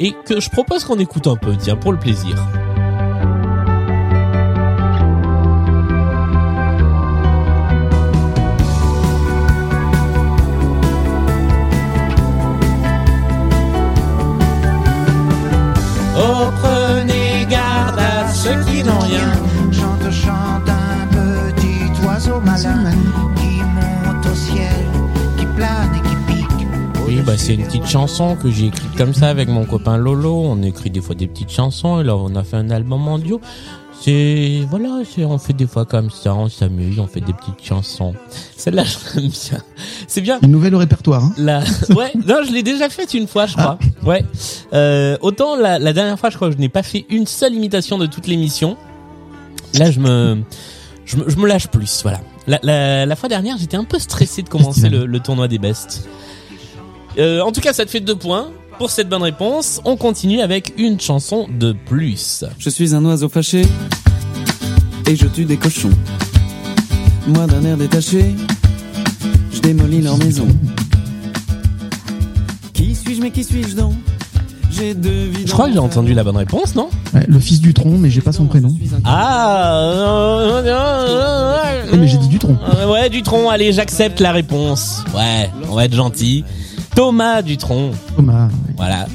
et 0.01 0.13
que 0.25 0.41
je 0.41 0.51
propose 0.51 0.85
qu'on 0.85 0.99
écoute 0.99 1.27
un 1.27 1.37
peu, 1.37 1.57
tiens, 1.57 1.77
pour 1.77 1.93
le 1.93 1.99
plaisir. 1.99 2.37
Bah 27.25 27.39
c'est 27.39 27.55
une 27.55 27.65
petite 27.65 27.87
chanson 27.87 28.37
que 28.37 28.51
j'ai 28.51 28.67
écrite 28.67 28.95
comme 28.97 29.15
ça 29.15 29.29
avec 29.29 29.49
mon 29.49 29.65
copain 29.65 29.97
Lolo. 29.97 30.43
On 30.45 30.63
écrit 30.63 30.91
des 30.91 31.01
fois 31.01 31.15
des 31.15 31.27
petites 31.27 31.51
chansons 31.51 32.01
et 32.01 32.05
là 32.05 32.17
on 32.17 32.35
a 32.35 32.43
fait 32.43 32.57
un 32.57 32.71
album 32.71 33.07
en 33.07 33.19
duo. 33.19 33.41
C'est 34.01 34.67
voilà, 34.69 35.03
c'est 35.05 35.25
on 35.25 35.39
fait 35.39 35.53
des 35.53 35.67
fois 35.69 35.85
comme 35.85 36.11
ça, 36.11 36.35
on 36.35 36.49
s'amuse, 36.49 36.99
on 36.99 37.07
fait 37.07 37.21
des 37.21 37.33
petites 37.33 37.63
chansons. 37.63 38.15
Celle-là, 38.57 38.83
je 38.83 39.21
l'aime 39.21 39.31
bien. 39.31 39.63
C'est 40.09 40.21
bien. 40.21 40.41
Une 40.43 40.51
nouvelle 40.51 40.75
au 40.75 40.79
répertoire. 40.79 41.23
Hein. 41.23 41.33
La... 41.37 41.61
Ouais, 41.91 42.13
non, 42.27 42.41
je 42.45 42.53
l'ai 42.53 42.65
déjà 42.65 42.89
faite 42.89 43.15
une 43.15 43.29
fois, 43.29 43.47
je 43.47 43.53
crois. 43.53 43.79
Ouais. 44.05 44.25
Euh, 44.73 45.17
autant 45.21 45.55
la, 45.55 45.79
la 45.79 45.93
dernière 45.93 46.19
fois, 46.19 46.31
je 46.31 46.37
crois 46.37 46.49
que 46.49 46.55
je 46.55 46.61
n'ai 46.61 46.69
pas 46.69 46.83
fait 46.83 47.07
une 47.11 47.27
seule 47.29 47.55
imitation 47.55 47.97
de 47.97 48.07
toute 48.07 48.27
l'émission. 48.27 48.77
Là, 49.79 49.93
je 49.93 50.01
me, 50.01 50.43
je 51.05 51.19
me, 51.19 51.31
je 51.31 51.37
me 51.37 51.47
lâche 51.47 51.69
plus, 51.69 52.01
voilà. 52.03 52.21
La, 52.49 52.59
la, 52.65 53.07
la 53.07 53.17
fois 53.17 53.29
dernière, 53.29 53.57
j'étais 53.57 53.77
un 53.77 53.85
peu 53.85 54.01
stressé 54.01 54.43
de 54.43 54.49
commencer 54.49 54.89
le, 54.89 55.07
le 55.07 55.21
tournoi 55.21 55.47
des 55.47 55.59
bestes. 55.59 56.09
Euh, 57.19 57.41
en 57.43 57.53
tout 57.53 57.61
cas, 57.61 57.73
ça 57.73 57.85
te 57.85 57.91
fait 57.91 58.01
deux 58.01 58.17
points 58.17 58.49
pour 58.79 58.91
cette 58.91 59.09
bonne 59.09 59.23
réponse. 59.23 59.81
On 59.85 59.97
continue 59.97 60.41
avec 60.41 60.73
une 60.79 61.01
chanson 61.01 61.47
de 61.59 61.73
plus. 61.87 62.45
Je 62.59 62.71
suis 62.71 62.95
un 62.95 63.05
oiseau 63.05 63.29
fâché 63.29 63.63
et 65.07 65.17
je 65.17 65.27
tue 65.27 65.45
des 65.45 65.57
cochons. 65.57 65.91
Moi 67.27 67.47
d'un 67.47 67.65
air 67.65 67.77
détaché, 67.77 68.35
je 69.53 69.61
démolis 69.61 70.01
leur 70.01 70.17
maison. 70.17 70.49
Qui 72.73 72.95
suis-je 72.95 73.21
mais 73.21 73.31
qui 73.31 73.45
suis-je 73.45 73.77
donc? 73.77 73.95
J'ai 74.71 74.95
deux 74.95 75.27
vies. 75.27 75.45
Je 75.47 75.53
crois 75.53 75.67
que 75.67 75.75
j'ai 75.75 75.79
entendu 75.79 76.15
la 76.15 76.25
bonne 76.25 76.39
réponse, 76.39 76.75
non? 76.75 76.89
Ouais, 77.13 77.25
le 77.29 77.39
fils 77.39 77.61
du 77.61 77.75
tronc, 77.75 77.99
mais 77.99 78.09
j'ai 78.09 78.23
pas 78.23 78.33
son 78.33 78.47
prénom. 78.47 78.75
Ah 79.05 80.63
Oui, 81.93 81.99
mais 81.99 82.09
j'ai 82.09 82.17
dit 82.17 82.29
du 82.29 82.39
tronc. 82.39 82.57
Euh, 82.79 82.91
Ouais, 82.91 83.11
Dutron, 83.11 83.51
allez, 83.51 83.73
j'accepte 83.73 84.19
la 84.21 84.33
réponse. 84.33 85.05
Ouais, 85.15 85.51
on 85.69 85.75
va 85.75 85.85
être 85.85 85.95
gentil. 85.95 86.43
Thomas 86.95 87.43
Dutron, 87.43 87.93
Thomas. 88.17 88.49
voilà, 88.77 89.07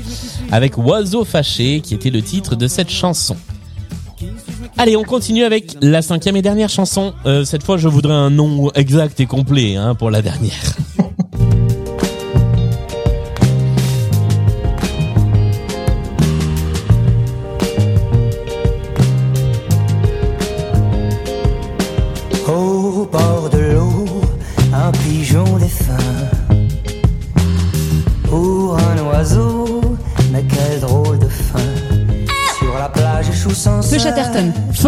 avec 0.51 0.77
Oiseau 0.77 1.23
fâché, 1.25 1.81
qui 1.81 1.93
était 1.93 2.09
le 2.09 2.21
titre 2.21 2.55
de 2.55 2.67
cette 2.67 2.89
chanson. 2.89 3.35
Allez, 4.77 4.95
on 4.95 5.03
continue 5.03 5.43
avec 5.43 5.75
la 5.81 6.01
cinquième 6.01 6.35
et 6.35 6.41
dernière 6.41 6.69
chanson. 6.69 7.13
Euh, 7.25 7.45
cette 7.45 7.63
fois, 7.63 7.77
je 7.77 7.87
voudrais 7.87 8.13
un 8.13 8.29
nom 8.29 8.71
exact 8.73 9.19
et 9.19 9.25
complet 9.25 9.75
hein, 9.75 9.95
pour 9.95 10.11
la 10.11 10.21
dernière. 10.21 10.53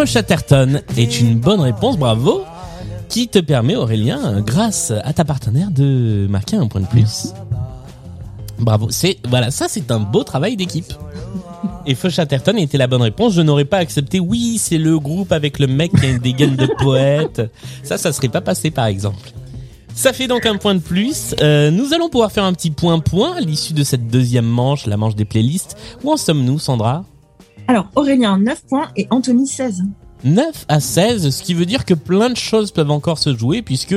Feu 0.00 0.06
Chatterton 0.06 0.80
est 0.96 1.20
une 1.20 1.34
bonne 1.34 1.60
réponse, 1.60 1.98
bravo, 1.98 2.42
qui 3.10 3.28
te 3.28 3.38
permet, 3.38 3.76
Aurélien, 3.76 4.40
grâce 4.40 4.94
à 5.04 5.12
ta 5.12 5.26
partenaire, 5.26 5.70
de 5.70 6.26
marquer 6.30 6.56
un 6.56 6.68
point 6.68 6.80
de 6.80 6.86
plus. 6.86 7.34
Bravo, 8.58 8.86
c'est 8.88 9.18
voilà, 9.28 9.50
ça 9.50 9.66
c'est 9.68 9.90
un 9.90 10.00
beau 10.00 10.24
travail 10.24 10.56
d'équipe. 10.56 10.90
Et 11.84 11.94
Feu 11.94 12.08
était 12.08 12.78
la 12.78 12.86
bonne 12.86 13.02
réponse. 13.02 13.34
Je 13.34 13.42
n'aurais 13.42 13.66
pas 13.66 13.76
accepté. 13.76 14.20
Oui, 14.20 14.56
c'est 14.56 14.78
le 14.78 14.98
groupe 14.98 15.32
avec 15.32 15.58
le 15.58 15.66
mec 15.66 15.92
qui 15.92 16.06
a 16.06 16.18
des 16.18 16.32
gaines 16.32 16.56
de 16.56 16.68
poète. 16.78 17.42
Ça, 17.82 17.98
ça 17.98 18.10
serait 18.14 18.30
pas 18.30 18.40
passé 18.40 18.70
par 18.70 18.86
exemple. 18.86 19.32
Ça 19.94 20.14
fait 20.14 20.28
donc 20.28 20.46
un 20.46 20.56
point 20.56 20.76
de 20.76 20.80
plus. 20.80 21.34
Euh, 21.42 21.70
nous 21.70 21.92
allons 21.92 22.08
pouvoir 22.08 22.32
faire 22.32 22.44
un 22.44 22.54
petit 22.54 22.70
point-point 22.70 23.36
à 23.36 23.40
l'issue 23.40 23.74
de 23.74 23.84
cette 23.84 24.08
deuxième 24.08 24.46
manche, 24.46 24.86
la 24.86 24.96
manche 24.96 25.14
des 25.14 25.26
playlists. 25.26 25.76
Où 26.02 26.10
en 26.10 26.16
sommes-nous, 26.16 26.58
Sandra? 26.58 27.04
Alors, 27.70 27.86
Aurélien, 27.94 28.36
9 28.36 28.66
points 28.66 28.88
et 28.96 29.06
Anthony, 29.10 29.46
16. 29.46 29.84
9 30.24 30.64
à 30.66 30.80
16, 30.80 31.30
ce 31.30 31.40
qui 31.40 31.54
veut 31.54 31.66
dire 31.66 31.84
que 31.84 31.94
plein 31.94 32.28
de 32.28 32.36
choses 32.36 32.72
peuvent 32.72 32.90
encore 32.90 33.20
se 33.20 33.32
jouer 33.36 33.62
puisque 33.62 33.94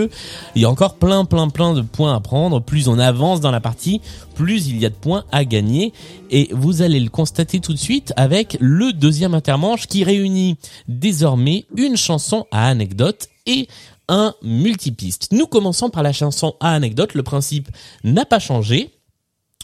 il 0.53 0.61
y 0.61 0.65
a 0.65 0.69
encore 0.69 0.93
plein 0.99 1.25
plein 1.25 1.49
plein 1.49 1.73
de 1.73 1.81
points 1.81 2.15
à 2.15 2.19
prendre. 2.19 2.59
Plus 2.59 2.87
on 2.87 2.99
avance 2.99 3.41
dans 3.41 3.49
la 3.49 3.61
partie, 3.61 3.99
plus 4.35 4.67
il 4.67 4.77
y 4.77 4.85
a 4.85 4.89
de 4.89 4.93
points 4.93 5.23
à 5.31 5.43
gagner 5.43 5.91
et 6.29 6.49
vous 6.51 6.83
allez 6.83 6.99
le 6.99 7.09
constater 7.09 7.61
tout 7.61 7.73
de 7.73 7.79
suite 7.79 8.13
avec 8.15 8.57
le 8.59 8.93
deuxième 8.93 9.33
intermanche 9.33 9.87
qui 9.87 10.03
réunit 10.03 10.55
désormais 10.87 11.65
une 11.75 11.97
chanson 11.97 12.45
à 12.51 12.67
anecdote 12.67 13.27
et 13.47 13.67
un 14.07 14.35
multipiste. 14.43 15.29
Nous 15.31 15.47
commençons 15.47 15.89
par 15.89 16.03
la 16.03 16.13
chanson 16.13 16.53
à 16.59 16.75
anecdote. 16.75 17.15
Le 17.15 17.23
principe 17.23 17.69
n'a 18.03 18.25
pas 18.25 18.37
changé. 18.37 18.91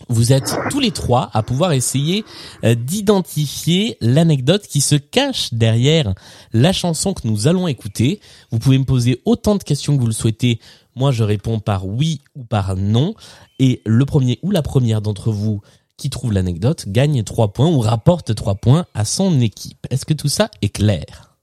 Vous 0.07 0.31
êtes 0.31 0.55
tous 0.69 0.79
les 0.79 0.91
trois 0.91 1.29
à 1.33 1.43
pouvoir 1.43 1.73
essayer 1.73 2.23
euh, 2.63 2.75
d'identifier 2.75 3.97
l'anecdote 4.01 4.65
qui 4.67 4.81
se 4.81 4.95
cache 4.95 5.53
derrière 5.53 6.13
la 6.53 6.71
chanson 6.71 7.13
que 7.13 7.27
nous 7.27 7.47
allons 7.47 7.67
écouter. 7.67 8.21
Vous 8.51 8.59
pouvez 8.59 8.77
me 8.77 8.85
poser 8.85 9.21
autant 9.25 9.55
de 9.55 9.63
questions 9.63 9.95
que 9.95 10.01
vous 10.01 10.07
le 10.07 10.13
souhaitez. 10.13 10.59
Moi, 10.95 11.11
je 11.11 11.23
réponds 11.23 11.59
par 11.59 11.85
oui 11.85 12.21
ou 12.35 12.43
par 12.43 12.75
non. 12.75 13.13
Et 13.59 13.81
le 13.85 14.05
premier 14.05 14.39
ou 14.41 14.51
la 14.51 14.61
première 14.61 15.01
d'entre 15.01 15.31
vous 15.31 15.61
qui 15.97 16.09
trouve 16.09 16.31
l'anecdote 16.31 16.85
gagne 16.87 17.23
trois 17.23 17.51
points 17.51 17.67
ou 17.67 17.79
rapporte 17.79 18.33
trois 18.33 18.55
points 18.55 18.85
à 18.93 19.03
son 19.05 19.41
équipe. 19.41 19.85
Est-ce 19.89 20.05
que 20.05 20.13
tout 20.13 20.29
ça 20.29 20.49
est 20.61 20.69
clair? 20.69 21.35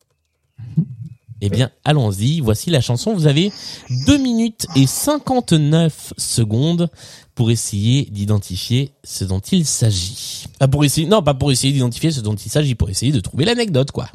Eh 1.43 1.51
bien, 1.51 1.71
allons-y. 1.85 2.41
Voici 2.41 2.71
la 2.71 2.81
chanson. 2.81 3.13
Vous 3.13 3.27
avez 3.27 3.53
2 4.07 4.17
minutes 4.17 4.67
et 4.75 4.87
59 4.87 6.15
secondes 6.17 6.89
pour 7.37 7.51
essayer 7.51 8.07
d'identifier 8.07 8.93
ce 9.05 9.23
dont 9.23 9.41
il 9.41 9.67
s'agit. 9.67 10.47
Ah, 10.59 10.67
pour 10.67 10.85
essayer, 10.85 11.07
non, 11.07 11.23
pas 11.23 11.35
pour 11.35 11.53
essayer 11.53 11.73
d'identifier 11.73 12.11
ce 12.11 12.21
dont 12.21 12.35
il 12.35 12.51
s'agit, 12.51 12.75
pour 12.75 12.89
essayer 12.89 13.13
de 13.13 13.21
trouver 13.21 13.45
l'anecdote, 13.45 13.93
quoi. 13.93 14.09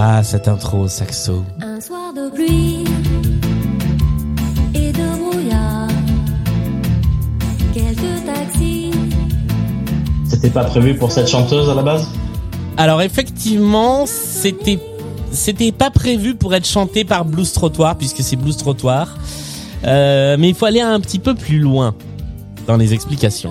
Ah, 0.00 0.22
cette 0.22 0.46
intro 0.46 0.82
au 0.82 0.88
saxo. 0.88 1.42
Un 1.60 1.80
soir 1.80 2.14
de 2.14 2.30
pluie 2.30 2.84
et 4.72 4.92
de 4.92 5.18
brouillard, 5.18 5.88
quelques 7.74 8.24
taxis. 8.24 8.92
C'était 10.24 10.50
pas 10.50 10.62
prévu 10.62 10.94
pour 10.94 11.10
cette 11.10 11.26
chanteuse 11.26 11.68
à 11.68 11.74
la 11.74 11.82
base? 11.82 12.06
Alors 12.76 13.02
effectivement, 13.02 14.06
c'était 14.06 14.78
c'était 15.32 15.72
pas 15.72 15.90
prévu 15.90 16.36
pour 16.36 16.54
être 16.54 16.68
chanté 16.68 17.04
par 17.04 17.24
Blues 17.24 17.52
Trottoir 17.52 17.98
puisque 17.98 18.22
c'est 18.22 18.36
Blues 18.36 18.56
Trottoir. 18.56 19.18
Euh, 19.82 20.36
mais 20.38 20.50
il 20.50 20.54
faut 20.54 20.66
aller 20.66 20.80
un 20.80 21.00
petit 21.00 21.18
peu 21.18 21.34
plus 21.34 21.58
loin 21.58 21.92
dans 22.68 22.76
les 22.76 22.94
explications. 22.94 23.50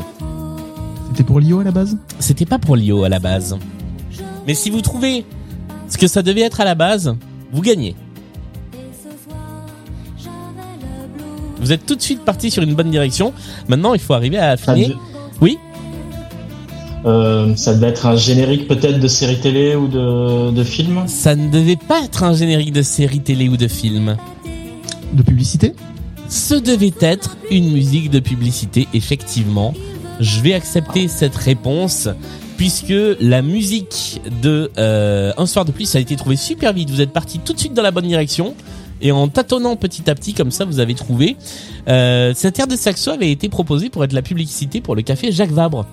C'était 1.09 1.25
pour 1.25 1.41
Lio 1.41 1.59
à 1.59 1.65
la 1.65 1.71
base? 1.71 1.97
C'était 2.19 2.45
pas 2.45 2.57
pour 2.57 2.77
Lio 2.77 3.03
à 3.03 3.09
la 3.09 3.19
base. 3.19 3.57
Mais 4.47 4.53
si 4.53 4.69
vous 4.69 4.79
trouvez 4.79 5.25
ce 5.89 5.97
que 5.97 6.07
ça 6.07 6.21
devait 6.21 6.41
être 6.41 6.61
à 6.61 6.65
la 6.65 6.75
base, 6.75 7.15
vous 7.51 7.61
gagnez. 7.61 7.95
Vous 11.59 11.71
êtes 11.71 11.85
tout 11.85 11.95
de 11.95 12.01
suite 12.01 12.23
parti 12.23 12.51
sur 12.51 12.63
une 12.63 12.75
bonne 12.75 12.91
direction. 12.91 13.33
Maintenant, 13.67 13.93
il 13.93 13.99
faut 13.99 14.13
arriver 14.13 14.37
à 14.37 14.51
affiner. 14.51 14.87
devait- 14.87 14.97
Oui 15.41 15.57
Euh, 17.05 17.55
ça 17.55 17.73
devait 17.73 17.87
être 17.87 18.05
un 18.05 18.15
générique 18.15 18.67
peut-être 18.67 18.99
de 18.99 19.07
série 19.07 19.39
télé 19.39 19.75
ou 19.75 19.87
de, 19.87 20.51
de 20.51 20.63
film? 20.63 21.03
Ça 21.07 21.35
ne 21.35 21.49
devait 21.49 21.75
pas 21.77 22.01
être 22.03 22.23
un 22.23 22.33
générique 22.33 22.73
de 22.73 22.81
série 22.81 23.21
télé 23.21 23.47
ou 23.49 23.55
de 23.57 23.67
film. 23.67 24.17
De 25.13 25.21
publicité? 25.23 25.73
Ce 26.27 26.55
devait 26.55 26.93
être 26.99 27.37
une 27.49 27.71
musique 27.71 28.09
de 28.09 28.19
publicité, 28.19 28.87
effectivement. 28.93 29.73
Je 30.19 30.41
vais 30.41 30.53
accepter 30.53 31.07
cette 31.07 31.35
réponse 31.35 32.09
puisque 32.57 32.93
la 33.19 33.41
musique 33.41 34.19
de 34.41 34.71
euh, 34.77 35.31
Un 35.37 35.45
soir 35.45 35.63
de 35.63 35.71
pluie, 35.71 35.85
ça 35.85 35.99
a 35.99 36.01
été 36.01 36.15
trouvé 36.15 36.35
super 36.35 36.73
vite. 36.73 36.89
Vous 36.89 37.01
êtes 37.01 37.13
parti 37.13 37.39
tout 37.39 37.53
de 37.53 37.59
suite 37.59 37.73
dans 37.73 37.83
la 37.83 37.91
bonne 37.91 38.07
direction. 38.07 38.55
Et 38.99 39.11
en 39.11 39.27
tâtonnant 39.27 39.75
petit 39.75 40.09
à 40.09 40.15
petit, 40.15 40.33
comme 40.33 40.49
ça, 40.49 40.65
vous 40.65 40.79
avez 40.79 40.95
trouvé. 40.95 41.37
Euh, 41.87 42.33
cette 42.35 42.57
aire 42.59 42.67
de 42.67 42.75
saxo 42.75 43.11
avait 43.11 43.31
été 43.31 43.47
proposée 43.47 43.89
pour 43.89 44.03
être 44.03 44.13
la 44.13 44.23
publicité 44.23 44.81
pour 44.81 44.95
le 44.95 45.03
café 45.03 45.31
Jacques 45.31 45.51
Vabre. 45.51 45.85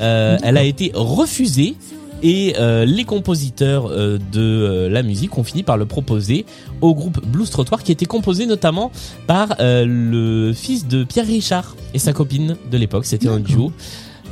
Euh, 0.00 0.38
elle 0.42 0.56
a 0.56 0.62
été 0.62 0.92
refusée 0.94 1.74
et 2.22 2.54
euh, 2.58 2.84
les 2.84 3.04
compositeurs 3.04 3.86
euh, 3.86 4.18
de 4.32 4.40
euh, 4.40 4.88
la 4.88 5.02
musique 5.02 5.38
ont 5.38 5.44
fini 5.44 5.62
par 5.62 5.76
le 5.76 5.86
proposer 5.86 6.46
au 6.80 6.94
groupe 6.94 7.24
Blues 7.26 7.48
Trottoir 7.48 7.82
qui 7.82 7.92
était 7.92 8.06
composé 8.06 8.46
notamment 8.46 8.90
par 9.26 9.54
euh, 9.60 9.84
le 9.86 10.52
fils 10.52 10.86
de 10.88 11.04
Pierre 11.04 11.26
Richard 11.26 11.76
et 11.94 11.98
sa 11.98 12.12
copine 12.12 12.56
de 12.70 12.76
l'époque. 12.76 13.04
C'était 13.04 13.28
un 13.28 13.38
duo 13.40 13.72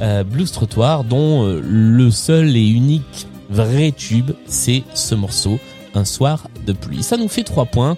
euh, 0.01 0.25
Blues 0.25 0.51
Trottoir 0.53 1.05
dont 1.05 1.45
euh, 1.45 1.61
le 1.63 2.11
seul 2.11 2.57
et 2.57 2.67
unique 2.67 3.27
vrai 3.49 3.93
tube 3.93 4.33
c'est 4.47 4.83
ce 4.95 5.15
morceau 5.15 5.59
un 5.95 6.05
soir 6.05 6.49
de 6.67 6.73
pluie. 6.73 7.03
Ça 7.03 7.17
nous 7.17 7.29
fait 7.29 7.43
trois 7.45 7.65
points 7.65 7.97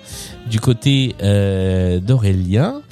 du 0.49 0.61
côté 0.61 1.17
euh, 1.23 1.99
d'Aurélien. 2.01 2.83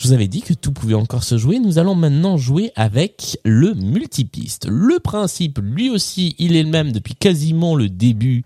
Je 0.00 0.08
vous 0.08 0.14
avais 0.14 0.28
dit 0.28 0.40
que 0.40 0.54
tout 0.54 0.72
pouvait 0.72 0.94
encore 0.94 1.24
se 1.24 1.36
jouer. 1.36 1.58
Nous 1.58 1.78
allons 1.78 1.94
maintenant 1.94 2.38
jouer 2.38 2.72
avec 2.74 3.38
le 3.44 3.74
multipiste. 3.74 4.66
Le 4.66 4.98
principe, 4.98 5.58
lui 5.62 5.90
aussi, 5.90 6.34
il 6.38 6.56
est 6.56 6.62
le 6.62 6.70
même 6.70 6.90
depuis 6.90 7.14
quasiment 7.14 7.74
le 7.74 7.90
début 7.90 8.42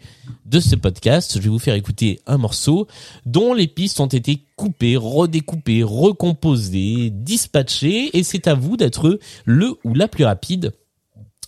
de 0.46 0.58
ce 0.58 0.74
podcast. 0.74 1.34
Je 1.36 1.42
vais 1.42 1.48
vous 1.48 1.60
faire 1.60 1.76
écouter 1.76 2.18
un 2.26 2.38
morceau 2.38 2.88
dont 3.24 3.54
les 3.54 3.68
pistes 3.68 4.00
ont 4.00 4.08
été 4.08 4.42
coupées, 4.56 4.96
redécoupées, 4.96 5.84
recomposées, 5.84 7.10
dispatchées 7.10 8.10
et 8.18 8.24
c'est 8.24 8.48
à 8.48 8.54
vous 8.54 8.76
d'être 8.76 9.20
le 9.44 9.76
ou 9.84 9.94
la 9.94 10.08
plus 10.08 10.24
rapide 10.24 10.72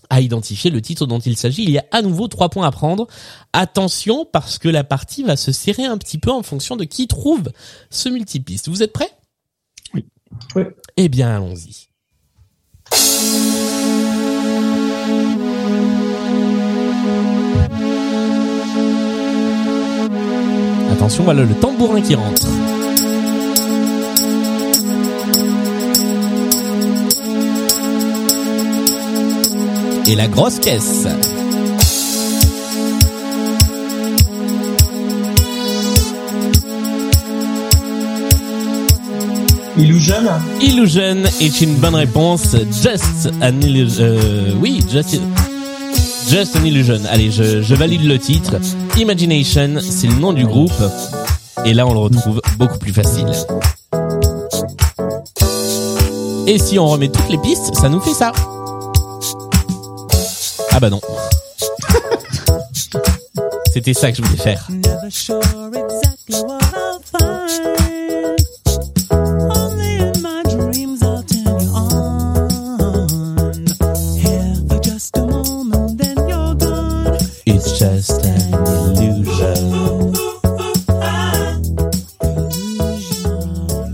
à 0.09 0.21
identifier 0.21 0.71
le 0.71 0.81
titre 0.81 1.07
dont 1.07 1.19
il 1.19 1.37
s'agit. 1.37 1.65
Il 1.65 1.71
y 1.71 1.79
a 1.79 1.85
à 1.91 2.01
nouveau 2.01 2.29
trois 2.29 2.49
points 2.49 2.69
à 2.69 2.71
prendre. 2.71 3.09
Attention 3.53 4.25
parce 4.25 4.59
que 4.59 4.69
la 4.69 4.85
partie 4.85 5.25
va 5.25 5.35
se 5.35 5.51
serrer 5.51 5.85
un 5.85 5.99
petit 5.99 6.19
peu 6.19 6.31
en 6.31 6.45
fonction 6.45 6.77
de 6.77 6.85
qui 6.85 7.09
trouve 7.09 7.51
ce 7.91 8.09
multipiste. 8.09 8.69
Vous 8.69 8.85
êtes 8.85 8.93
prêts? 8.93 9.11
Eh 10.97 11.09
bien, 11.09 11.37
allons-y. 11.37 11.89
Attention, 20.93 21.25
voilà 21.25 21.43
le 21.43 21.55
tambourin 21.55 22.01
qui 22.01 22.15
rentre. 22.15 22.47
Et 30.09 30.15
la 30.15 30.29
grosse 30.29 30.61
caisse. 30.61 31.07
Illusion 39.79 40.15
Illusion 40.61 41.23
est 41.41 41.61
une 41.61 41.75
bonne 41.77 41.95
réponse. 41.95 42.57
Just 42.83 43.29
an 43.43 43.61
illusion. 43.61 44.05
euh, 44.05 44.53
oui, 44.61 44.81
just, 44.91 45.21
just 46.29 46.57
an 46.57 46.65
illusion. 46.65 47.01
Allez, 47.11 47.31
je, 47.31 47.63
je 47.63 47.75
valide 47.75 48.05
le 48.05 48.19
titre. 48.19 48.57
Imagination, 48.97 49.77
c'est 49.81 50.07
le 50.07 50.15
nom 50.15 50.33
du 50.33 50.47
groupe. 50.47 50.73
Et 51.65 51.75
là, 51.75 51.87
on 51.87 51.93
le 51.93 51.99
retrouve 52.01 52.41
beaucoup 52.59 52.79
plus 52.79 52.93
facile. 52.93 53.27
Et 56.47 56.59
si 56.59 56.79
on 56.79 56.87
remet 56.87 57.09
toutes 57.09 57.29
les 57.29 57.39
pistes, 57.39 57.75
ça 57.75 57.89
nous 57.89 58.01
fait 58.01 58.15
ça. 58.15 58.33
Ah 60.73 60.81
bah 60.81 60.91
non. 60.91 61.01
C'était 63.73 63.95
ça 63.95 64.11
que 64.11 64.17
je 64.19 64.23
voulais 64.23 64.39
faire. 64.43 64.69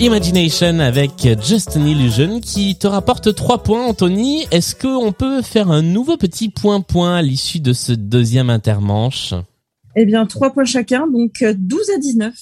Imagination 0.02 0.80
avec 0.80 1.28
Just 1.40 1.76
an 1.76 1.86
Illusion 1.86 2.40
qui 2.40 2.74
te 2.74 2.88
rapporte 2.88 3.32
3 3.32 3.62
points, 3.62 3.86
Anthony. 3.86 4.44
Est-ce 4.50 4.74
qu'on 4.74 5.12
peut 5.12 5.42
faire 5.42 5.70
un 5.70 5.80
nouveau 5.80 6.16
petit 6.16 6.48
point-point 6.48 7.14
à 7.14 7.22
l'issue 7.22 7.60
de 7.60 7.72
ce 7.72 7.92
deuxième 7.92 8.50
intermanche? 8.50 9.32
Eh 9.94 10.04
bien, 10.04 10.26
trois 10.26 10.52
points 10.52 10.64
chacun, 10.64 11.06
donc 11.06 11.42
euh, 11.42 11.54
12 11.56 11.90
à 11.94 11.98
19. 12.00 12.34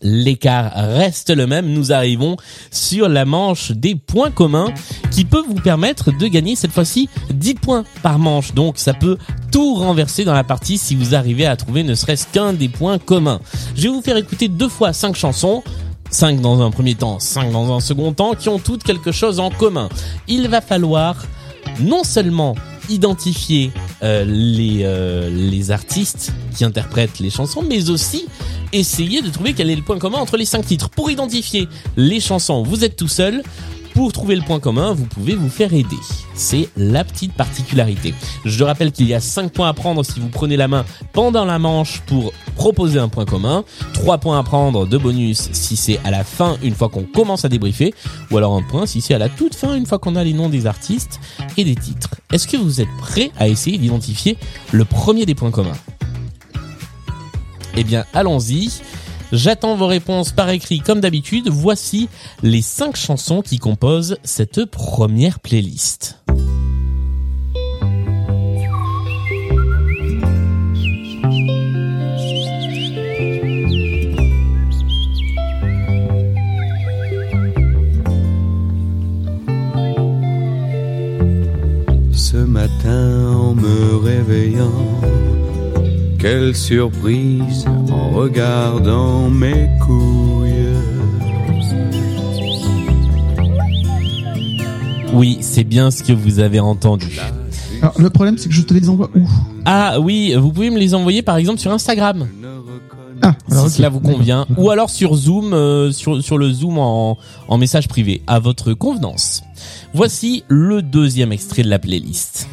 L'écart 0.00 0.70
reste 0.76 1.30
le 1.30 1.48
même. 1.48 1.66
Nous 1.66 1.90
arrivons 1.90 2.36
sur 2.70 3.08
la 3.08 3.24
manche 3.24 3.72
des 3.72 3.96
points 3.96 4.30
communs 4.30 4.72
qui 5.10 5.24
peut 5.24 5.42
vous 5.44 5.56
permettre 5.56 6.16
de 6.16 6.26
gagner 6.28 6.54
cette 6.54 6.70
fois-ci 6.70 7.08
10 7.30 7.54
points 7.54 7.84
par 8.00 8.20
manche. 8.20 8.54
Donc 8.54 8.78
ça 8.78 8.94
peut 8.94 9.18
tout 9.50 9.74
renverser 9.74 10.24
dans 10.24 10.34
la 10.34 10.44
partie 10.44 10.78
si 10.78 10.94
vous 10.94 11.16
arrivez 11.16 11.46
à 11.46 11.56
trouver 11.56 11.82
ne 11.82 11.96
serait-ce 11.96 12.28
qu'un 12.28 12.52
des 12.52 12.68
points 12.68 13.00
communs. 13.00 13.40
Je 13.74 13.82
vais 13.82 13.88
vous 13.88 14.02
faire 14.02 14.18
écouter 14.18 14.46
deux 14.46 14.68
fois 14.68 14.92
cinq 14.92 15.16
chansons. 15.16 15.64
5 16.10 16.40
dans 16.40 16.62
un 16.62 16.70
premier 16.70 16.94
temps, 16.94 17.18
5 17.18 17.52
dans 17.52 17.74
un 17.76 17.80
second 17.80 18.12
temps, 18.12 18.34
qui 18.34 18.48
ont 18.48 18.58
toutes 18.58 18.82
quelque 18.82 19.12
chose 19.12 19.40
en 19.40 19.50
commun. 19.50 19.88
Il 20.26 20.48
va 20.48 20.60
falloir 20.60 21.16
non 21.80 22.04
seulement 22.04 22.54
identifier 22.88 23.70
euh, 24.02 24.24
les, 24.24 24.80
euh, 24.82 25.28
les 25.30 25.70
artistes 25.70 26.32
qui 26.56 26.64
interprètent 26.64 27.18
les 27.18 27.30
chansons, 27.30 27.62
mais 27.62 27.90
aussi 27.90 28.26
essayer 28.72 29.22
de 29.22 29.28
trouver 29.28 29.52
quel 29.52 29.70
est 29.70 29.76
le 29.76 29.82
point 29.82 29.98
commun 29.98 30.18
entre 30.18 30.36
les 30.36 30.44
cinq 30.44 30.66
titres. 30.66 30.88
Pour 30.88 31.10
identifier 31.10 31.68
les 31.96 32.20
chansons, 32.20 32.62
vous 32.62 32.84
êtes 32.84 32.96
tout 32.96 33.08
seul. 33.08 33.42
Pour 33.98 34.12
trouver 34.12 34.36
le 34.36 34.42
point 34.42 34.60
commun, 34.60 34.92
vous 34.92 35.06
pouvez 35.06 35.34
vous 35.34 35.48
faire 35.48 35.74
aider. 35.74 35.96
C'est 36.32 36.68
la 36.76 37.02
petite 37.02 37.32
particularité. 37.32 38.14
Je 38.44 38.62
rappelle 38.62 38.92
qu'il 38.92 39.08
y 39.08 39.12
a 39.12 39.18
5 39.18 39.52
points 39.52 39.68
à 39.68 39.72
prendre 39.72 40.04
si 40.04 40.20
vous 40.20 40.28
prenez 40.28 40.56
la 40.56 40.68
main 40.68 40.84
pendant 41.12 41.44
la 41.44 41.58
manche 41.58 42.00
pour 42.06 42.32
proposer 42.54 43.00
un 43.00 43.08
point 43.08 43.24
commun. 43.24 43.64
3 43.94 44.18
points 44.18 44.38
à 44.38 44.44
prendre 44.44 44.86
de 44.86 44.96
bonus 44.96 45.48
si 45.50 45.76
c'est 45.76 45.98
à 46.04 46.12
la 46.12 46.22
fin, 46.22 46.58
une 46.62 46.76
fois 46.76 46.88
qu'on 46.88 47.02
commence 47.02 47.44
à 47.44 47.48
débriefer. 47.48 47.92
Ou 48.30 48.36
alors 48.36 48.54
un 48.54 48.62
point 48.62 48.86
si 48.86 49.00
c'est 49.00 49.14
à 49.14 49.18
la 49.18 49.28
toute 49.28 49.56
fin, 49.56 49.74
une 49.74 49.84
fois 49.84 49.98
qu'on 49.98 50.14
a 50.14 50.22
les 50.22 50.32
noms 50.32 50.48
des 50.48 50.66
artistes 50.66 51.18
et 51.56 51.64
des 51.64 51.74
titres. 51.74 52.10
Est-ce 52.32 52.46
que 52.46 52.56
vous 52.56 52.80
êtes 52.80 52.96
prêts 53.00 53.32
à 53.36 53.48
essayer 53.48 53.78
d'identifier 53.78 54.38
le 54.70 54.84
premier 54.84 55.26
des 55.26 55.34
points 55.34 55.50
communs? 55.50 55.76
Eh 57.74 57.82
bien, 57.82 58.04
allons-y. 58.14 58.70
J'attends 59.32 59.76
vos 59.76 59.86
réponses 59.86 60.32
par 60.32 60.48
écrit 60.48 60.80
comme 60.80 61.00
d'habitude. 61.00 61.48
Voici 61.50 62.08
les 62.42 62.62
cinq 62.62 62.96
chansons 62.96 63.42
qui 63.42 63.58
composent 63.58 64.16
cette 64.24 64.64
première 64.64 65.40
playlist. 65.40 66.18
Ce 82.12 82.36
matin 82.36 83.32
en 83.32 83.54
me 83.54 83.96
réveillant, 83.96 84.72
quelle 86.18 86.54
surprise 86.54 87.66
en 87.90 88.10
regardant 88.10 89.30
mes 89.30 89.68
couilles. 89.80 90.48
Oui, 95.14 95.38
c'est 95.40 95.64
bien 95.64 95.90
ce 95.90 96.02
que 96.02 96.12
vous 96.12 96.40
avez 96.40 96.60
entendu. 96.60 97.18
Alors, 97.80 97.94
le 97.98 98.10
problème, 98.10 98.36
c'est 98.36 98.48
que 98.48 98.54
je 98.54 98.62
te 98.62 98.74
les 98.74 98.88
envoie 98.88 99.10
où? 99.14 99.26
Ah 99.64 100.00
oui, 100.00 100.34
vous 100.36 100.52
pouvez 100.52 100.70
me 100.70 100.78
les 100.78 100.94
envoyer 100.94 101.22
par 101.22 101.36
exemple 101.36 101.60
sur 101.60 101.70
Instagram. 101.70 102.26
Ah, 103.22 103.34
alors, 103.50 103.68
si 103.68 103.76
cela 103.76 103.88
vous 103.88 104.00
convient, 104.00 104.46
ou 104.56 104.70
alors 104.70 104.90
sur 104.90 105.14
Zoom, 105.14 105.52
euh, 105.52 105.90
sur, 105.90 106.22
sur 106.22 106.38
le 106.38 106.52
Zoom 106.52 106.78
en, 106.78 107.18
en 107.48 107.58
message 107.58 107.88
privé, 107.88 108.22
à 108.26 108.38
votre 108.38 108.74
convenance. 108.74 109.42
Voici 109.92 110.44
le 110.48 110.82
deuxième 110.82 111.32
extrait 111.32 111.62
de 111.62 111.68
la 111.68 111.78
playlist. 111.78 112.48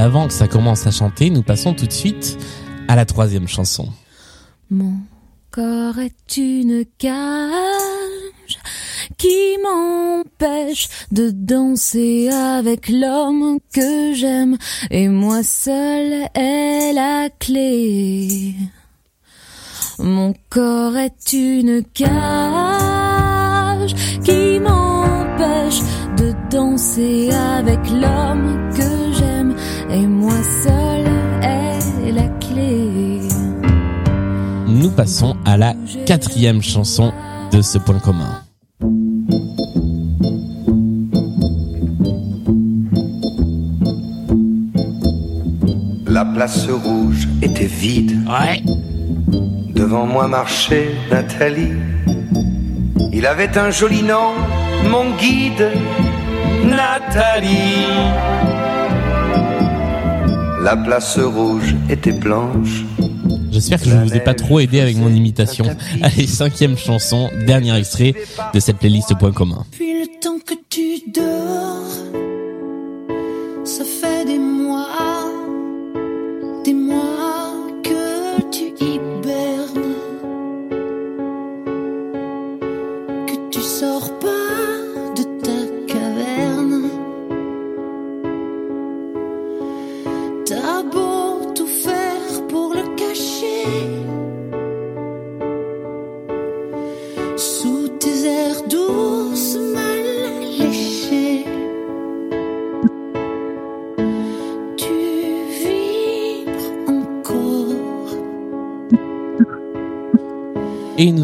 Avant 0.00 0.26
que 0.26 0.32
ça 0.32 0.48
commence 0.48 0.86
à 0.86 0.90
chanter, 0.90 1.28
nous 1.30 1.42
passons 1.42 1.74
tout 1.74 1.86
de 1.86 1.92
suite 1.92 2.38
à 2.88 2.96
la 2.96 3.04
troisième 3.04 3.46
chanson. 3.46 3.86
Mon 4.70 4.94
corps 5.50 5.98
est 5.98 6.36
une 6.38 6.84
cage 6.98 7.50
qui 9.18 9.58
m'empêche 9.62 10.88
de 11.12 11.30
danser 11.30 12.30
avec 12.30 12.88
l'homme 12.88 13.58
que 13.74 14.14
j'aime 14.14 14.56
et 14.90 15.08
moi 15.08 15.42
seule 15.42 16.28
est 16.34 16.92
la 16.94 17.28
clé. 17.38 18.54
Mon 19.98 20.32
corps 20.48 20.96
est 20.96 21.34
une 21.34 21.82
cage 21.92 22.08
qui 24.24 24.58
m'empêche 24.60 25.80
de 26.16 26.32
danser 26.50 27.30
avec 27.30 27.80
l'homme 27.90 28.69
et 29.92 30.06
moi 30.06 30.42
seul 30.62 31.04
ai 31.42 32.12
la 32.12 32.28
clé. 32.38 33.20
Nous 34.68 34.90
passons 34.90 35.36
à 35.44 35.56
la 35.56 35.74
quatrième 36.06 36.62
chanson 36.62 37.12
de 37.52 37.60
ce 37.62 37.78
point 37.78 37.98
commun. 37.98 38.42
La 46.06 46.24
place 46.24 46.68
rouge 46.68 47.28
était 47.42 47.66
vide. 47.66 48.18
Ouais. 48.28 48.62
Devant 49.74 50.06
moi 50.06 50.28
marchait 50.28 50.90
Nathalie. 51.10 51.72
Il 53.12 53.26
avait 53.26 53.56
un 53.58 53.70
joli 53.70 54.02
nom, 54.02 54.32
mon 54.90 55.16
guide, 55.16 55.70
Nathalie. 56.64 58.59
La 60.62 60.76
place 60.76 61.18
rouge 61.18 61.74
était 61.88 62.12
blanche. 62.12 62.84
J'espère 63.50 63.80
que 63.80 63.88
je 63.88 63.94
ne 63.94 64.04
vous 64.04 64.14
ai 64.14 64.20
pas 64.20 64.34
trop 64.34 64.60
aidé 64.60 64.80
avec 64.80 64.96
mon 64.96 65.08
imitation. 65.08 65.64
Allez, 66.02 66.26
cinquième 66.26 66.76
chanson, 66.76 67.30
dernier 67.46 67.76
extrait 67.78 68.14
de 68.52 68.60
cette 68.60 68.76
playlist 68.76 69.18
point 69.18 69.32
commun. 69.32 69.64
Depuis 69.72 70.00
le 70.00 70.20
temps 70.20 70.38
que 70.44 70.54
tu 70.68 71.10
dors, 71.10 71.86
ça 73.64 73.84
fait 73.84 74.09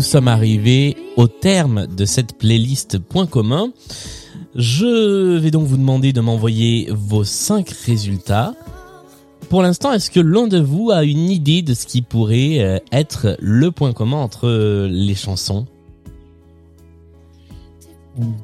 sommes 0.07 0.29
arrivés 0.29 0.97
au 1.17 1.27
terme 1.27 1.89
de 1.89 2.05
cette 2.05 2.39
playlist 2.39 2.99
point 2.99 3.27
commun. 3.27 3.73
Je 4.55 5.37
vais 5.37 5.51
donc 5.51 5.67
vous 5.67 5.77
demander 5.77 6.13
de 6.13 6.21
m'envoyer 6.21 6.89
vos 6.93 7.25
cinq 7.25 7.71
résultats. 7.71 8.55
Pour 9.49 9.63
l'instant, 9.63 9.93
est-ce 9.93 10.13
que 10.13 10.21
l'un 10.21 10.47
de 10.47 10.61
vous 10.61 10.93
a 10.93 11.03
une 11.03 11.29
idée 11.29 11.63
de 11.63 11.75
ce 11.75 11.87
qui 11.87 12.03
pourrait 12.03 12.61
euh, 12.61 12.79
être 12.93 13.37
le 13.41 13.73
point 13.73 13.93
commun 13.93 14.19
entre 14.19 14.47
euh, 14.47 14.89
les 14.89 15.17
chansons? 15.17 15.67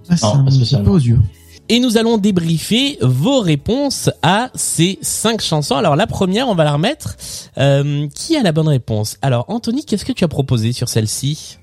Ah, 0.08 0.16
ça 0.16 0.34
Non, 0.36 0.44
pas 0.44 0.50
me 0.50 0.84
pas 0.84 0.90
aux 0.90 0.98
yeux. 0.98 1.20
Et 1.72 1.80
nous 1.80 1.96
allons 1.96 2.18
débriefer 2.18 2.98
vos 3.00 3.40
réponses 3.40 4.10
à 4.22 4.50
ces 4.54 4.98
cinq 5.00 5.40
chansons. 5.40 5.74
Alors 5.74 5.96
la 5.96 6.06
première, 6.06 6.46
on 6.48 6.54
va 6.54 6.64
la 6.64 6.74
remettre. 6.74 7.16
Euh, 7.56 8.08
qui 8.14 8.36
a 8.36 8.42
la 8.42 8.52
bonne 8.52 8.68
réponse? 8.68 9.16
Alors 9.22 9.46
Anthony, 9.48 9.82
qu'est-ce 9.86 10.04
que 10.04 10.12
tu 10.12 10.22
as 10.22 10.28
proposé 10.28 10.72
sur 10.72 10.90
celle-ci? 10.90 11.56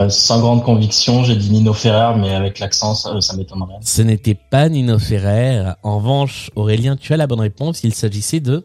Euh, 0.00 0.08
sans 0.08 0.40
grande 0.40 0.64
conviction, 0.64 1.22
j'ai 1.22 1.36
dit 1.36 1.50
Nino 1.50 1.74
Ferrer, 1.74 2.18
mais 2.18 2.34
avec 2.34 2.60
l'accent, 2.60 2.94
ça, 2.94 3.20
ça 3.20 3.36
m'étonnerait. 3.36 3.74
Ce 3.82 4.00
n'était 4.00 4.38
pas 4.50 4.70
Nino 4.70 4.98
Ferrer. 4.98 5.74
En 5.82 5.98
revanche, 5.98 6.50
Aurélien, 6.56 6.96
tu 6.96 7.12
as 7.12 7.18
la 7.18 7.26
bonne 7.26 7.40
réponse. 7.40 7.84
Il 7.84 7.92
s'agissait 7.92 8.40
de... 8.40 8.62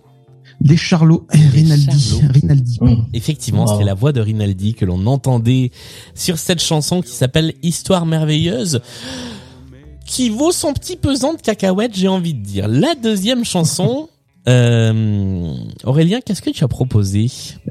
Des 0.62 0.78
Charlots 0.78 1.28
et 1.34 1.38
Rinaldi. 1.38 2.00
Charlots. 2.00 2.34
Rinaldi. 2.34 2.78
Hum. 2.80 3.06
Effectivement, 3.12 3.66
Bravo. 3.66 3.80
c'était 3.80 3.90
la 3.90 3.94
voix 3.94 4.14
de 4.14 4.22
Rinaldi 4.22 4.74
que 4.74 4.86
l'on 4.86 5.06
entendait 5.06 5.72
sur 6.16 6.38
cette 6.38 6.62
chanson 6.62 7.02
qui 7.02 7.12
s'appelle 7.12 7.56
Histoire 7.62 8.06
merveilleuse, 8.06 8.80
qui 10.12 10.30
vaut 10.30 10.52
son 10.52 10.74
petit 10.74 10.98
pesant 10.98 11.34
de 11.34 11.40
cacahuètes, 11.42 11.96
j'ai 11.96 12.08
envie 12.10 12.34
de 12.34 12.44
dire. 12.44 12.68
La 12.68 12.96
deuxième 12.96 13.46
chanson, 13.46 14.10
euh, 14.50 15.56
Aurélien, 15.86 16.20
qu'est-ce 16.20 16.42
que 16.42 16.50
tu 16.50 16.64
as 16.64 16.68
proposé? 16.68 17.28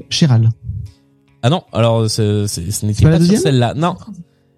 Chéral. 0.09 0.49
Ah 1.43 1.49
non, 1.49 1.61
alors 1.71 2.09
ce, 2.09 2.47
ce- 2.47 2.69
ce 2.71 2.85
n'était 2.85 3.03
pas 3.03 3.19
sur 3.19 3.37
celle-là. 3.37 3.73
Non, 3.75 3.95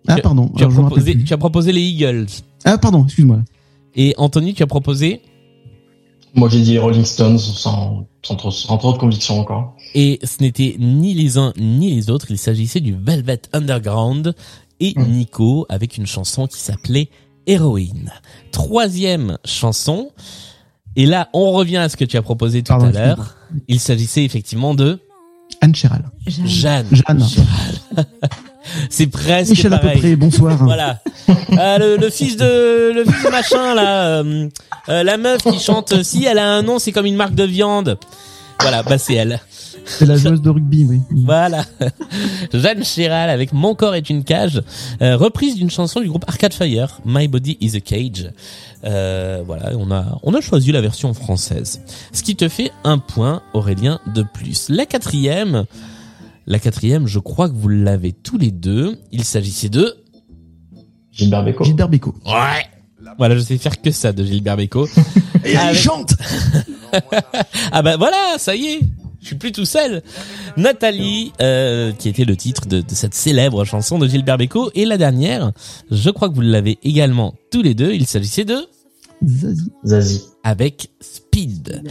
Ah, 0.08 0.16
Tu- 0.16 0.22
pardon. 0.22 0.50
tu 0.56 0.64
as, 0.64 0.68
proposé, 0.70 1.14
plus. 1.14 1.24
tu 1.24 1.34
as 1.34 1.38
proposé 1.38 1.72
les 1.72 1.82
Eagles. 1.82 2.28
Ah, 2.66 2.78
pardon, 2.78 3.04
excuse-moi. 3.06 3.40
Et 3.96 4.14
Anthony, 4.18 4.54
tu 4.54 4.64
as 4.64 4.68
proposé? 4.68 5.22
Moi, 6.36 6.50
j'ai 6.50 6.62
dit 6.62 6.78
Rolling 6.80 7.06
Stones 7.06 7.38
sans, 7.38 8.08
sans, 8.24 8.36
trop, 8.36 8.50
sans 8.52 8.78
trop 8.78 8.94
de 8.94 8.98
conviction 8.98 9.40
encore. 9.40 9.76
Et 9.94 10.20
ce 10.24 10.42
n'était 10.42 10.76
ni 10.80 11.14
les 11.14 11.38
uns 11.38 11.54
ni 11.58 11.94
les 11.96 12.10
autres, 12.10 12.32
il 12.32 12.38
s'agissait 12.38 12.80
du 12.82 12.96
Velvet 12.96 13.42
Underground 13.54 14.34
et 14.80 14.94
Mm. 14.98 15.04
Nico 15.12 15.66
avec 15.70 15.98
une 15.98 16.08
chanson 16.08 16.48
qui 16.48 16.60
s'appelait 16.60 17.10
Héroïne. 17.48 18.12
Troisième 18.52 19.38
chanson, 19.46 20.12
et 20.96 21.06
là 21.06 21.30
on 21.34 21.52
revient 21.52 21.78
à 21.78 21.90
ce 21.90 21.98
que 21.98 22.06
tu 22.06 22.18
as 22.18 22.22
proposé 22.22 22.62
tout 22.64 22.70
Pardon, 22.74 22.88
à 22.88 22.92
l'heure, 22.92 23.36
il 23.68 23.80
s'agissait 23.80 24.24
effectivement 24.24 24.76
de 24.76 25.00
Anne 25.62 25.76
Chéral. 25.76 26.04
Jeanne. 26.28 26.88
Jeanne. 26.92 27.24
Chéral. 27.28 28.06
C'est 28.90 29.08
presque 29.08 29.52
Michel 29.52 29.74
à 29.74 29.78
peu 29.78 29.92
près, 29.92 30.16
bonsoir. 30.16 30.58
Voilà. 30.64 31.00
Ah, 31.58 31.78
le, 31.78 31.98
le 31.98 32.10
fils 32.10 32.38
de 32.38 32.92
le 32.94 33.04
fils 33.04 33.24
de 33.24 33.30
machin 33.30 33.76
là, 33.76 34.06
euh, 34.06 34.50
euh, 34.90 35.04
la 35.04 35.18
meuf 35.18 35.44
qui 35.44 35.60
chante 35.60 35.92
euh, 35.92 36.04
si 36.04 36.24
elle 36.26 36.40
a 36.40 36.50
un 36.50 36.62
nom, 36.64 36.80
c'est 36.80 36.92
comme 36.92 37.06
une 37.06 37.16
marque 37.16 37.36
de 37.36 37.44
viande. 37.44 37.98
Voilà, 38.62 38.84
bah 38.84 38.98
c'est 38.98 39.16
elle. 39.16 39.42
C'est 39.86 40.06
la 40.06 40.16
joueuse 40.18 40.42
de 40.42 40.50
rugby, 40.50 40.86
oui. 40.86 41.00
Voilà. 41.12 41.66
Jeanne 42.54 42.84
Chéral 42.84 43.30
avec 43.30 43.54
Mon 43.54 43.76
corps 43.76 43.96
est 43.96 44.10
une 44.10 44.24
cage, 44.24 44.62
euh, 45.02 45.18
reprise 45.18 45.56
d'une 45.56 45.70
chanson 45.70 46.00
du 46.00 46.08
groupe 46.08 46.26
Arcade 46.28 46.54
Fire, 46.54 47.00
My 47.06 47.28
Body 47.28 47.58
is 47.62 47.76
a 47.76 47.80
Cage. 47.82 48.32
Euh, 48.86 49.44
voilà, 49.46 49.72
on 49.78 49.92
a 49.92 50.20
on 50.24 50.34
a 50.34 50.42
choisi 50.42 50.72
la 50.72 50.82
version 50.82 51.14
française. 51.14 51.82
Ce 52.12 52.24
qui 52.24 52.36
te 52.36 52.48
fait 52.50 52.72
un 52.84 52.98
point 52.98 53.42
Aurélien 53.54 54.00
de 54.14 54.24
plus. 54.24 54.70
La 54.70 54.86
quatrième, 54.86 55.66
la 56.48 56.60
quatrième, 56.60 57.08
je 57.08 57.20
crois 57.20 57.50
que 57.50 57.56
vous 57.56 57.70
l'avez 57.70 58.12
tous 58.14 58.38
les 58.38 58.52
deux. 58.52 58.98
Il 59.12 59.24
s'agissait 59.24 59.70
de 59.70 59.96
Gilbert 61.12 61.44
Bécaud. 61.44 61.64
Gilbert 61.64 61.90
Bécaud. 61.90 62.16
Ouais. 62.26 62.66
Voilà, 63.18 63.36
je 63.36 63.42
sais 63.42 63.58
faire 63.58 63.80
que 63.82 63.92
ça 63.92 64.12
de 64.14 64.24
Gilbert 64.24 64.58
Bécaud. 64.58 64.88
Et 65.46 65.52
elle 65.52 65.58
Avec- 65.58 65.76
chante 65.78 66.14
Ah 67.72 67.82
bah 67.82 67.98
voilà, 67.98 68.36
ça 68.38 68.56
y 68.56 68.66
est, 68.66 68.80
je 69.24 69.28
suis 69.28 69.38
plus 69.38 69.52
tout 69.54 69.66
seul. 69.66 70.04
Nathalie, 70.58 71.32
euh, 71.42 71.94
qui 71.94 72.10
était 72.10 72.26
le 72.26 72.36
titre 72.36 72.68
de, 72.68 72.82
de 72.82 72.94
cette 72.94 73.14
célèbre 73.14 73.64
chanson 73.64 73.98
de 73.98 74.08
Gilbert 74.08 74.38
Bécaud. 74.38 74.70
Et 74.76 74.86
la 74.86 74.98
dernière, 74.98 75.54
je 75.90 76.10
crois 76.10 76.30
que 76.30 76.36
vous 76.36 76.42
l'avez 76.42 76.78
également 76.84 77.34
tous 77.52 77.62
les 77.62 77.74
deux, 77.74 77.94
il 77.94 78.06
s'agissait 78.06 78.46
de 78.46 78.58
Zazie. 79.26 79.72
Zazie. 79.86 80.22
avec 80.44 80.90
Speed. 81.00 81.84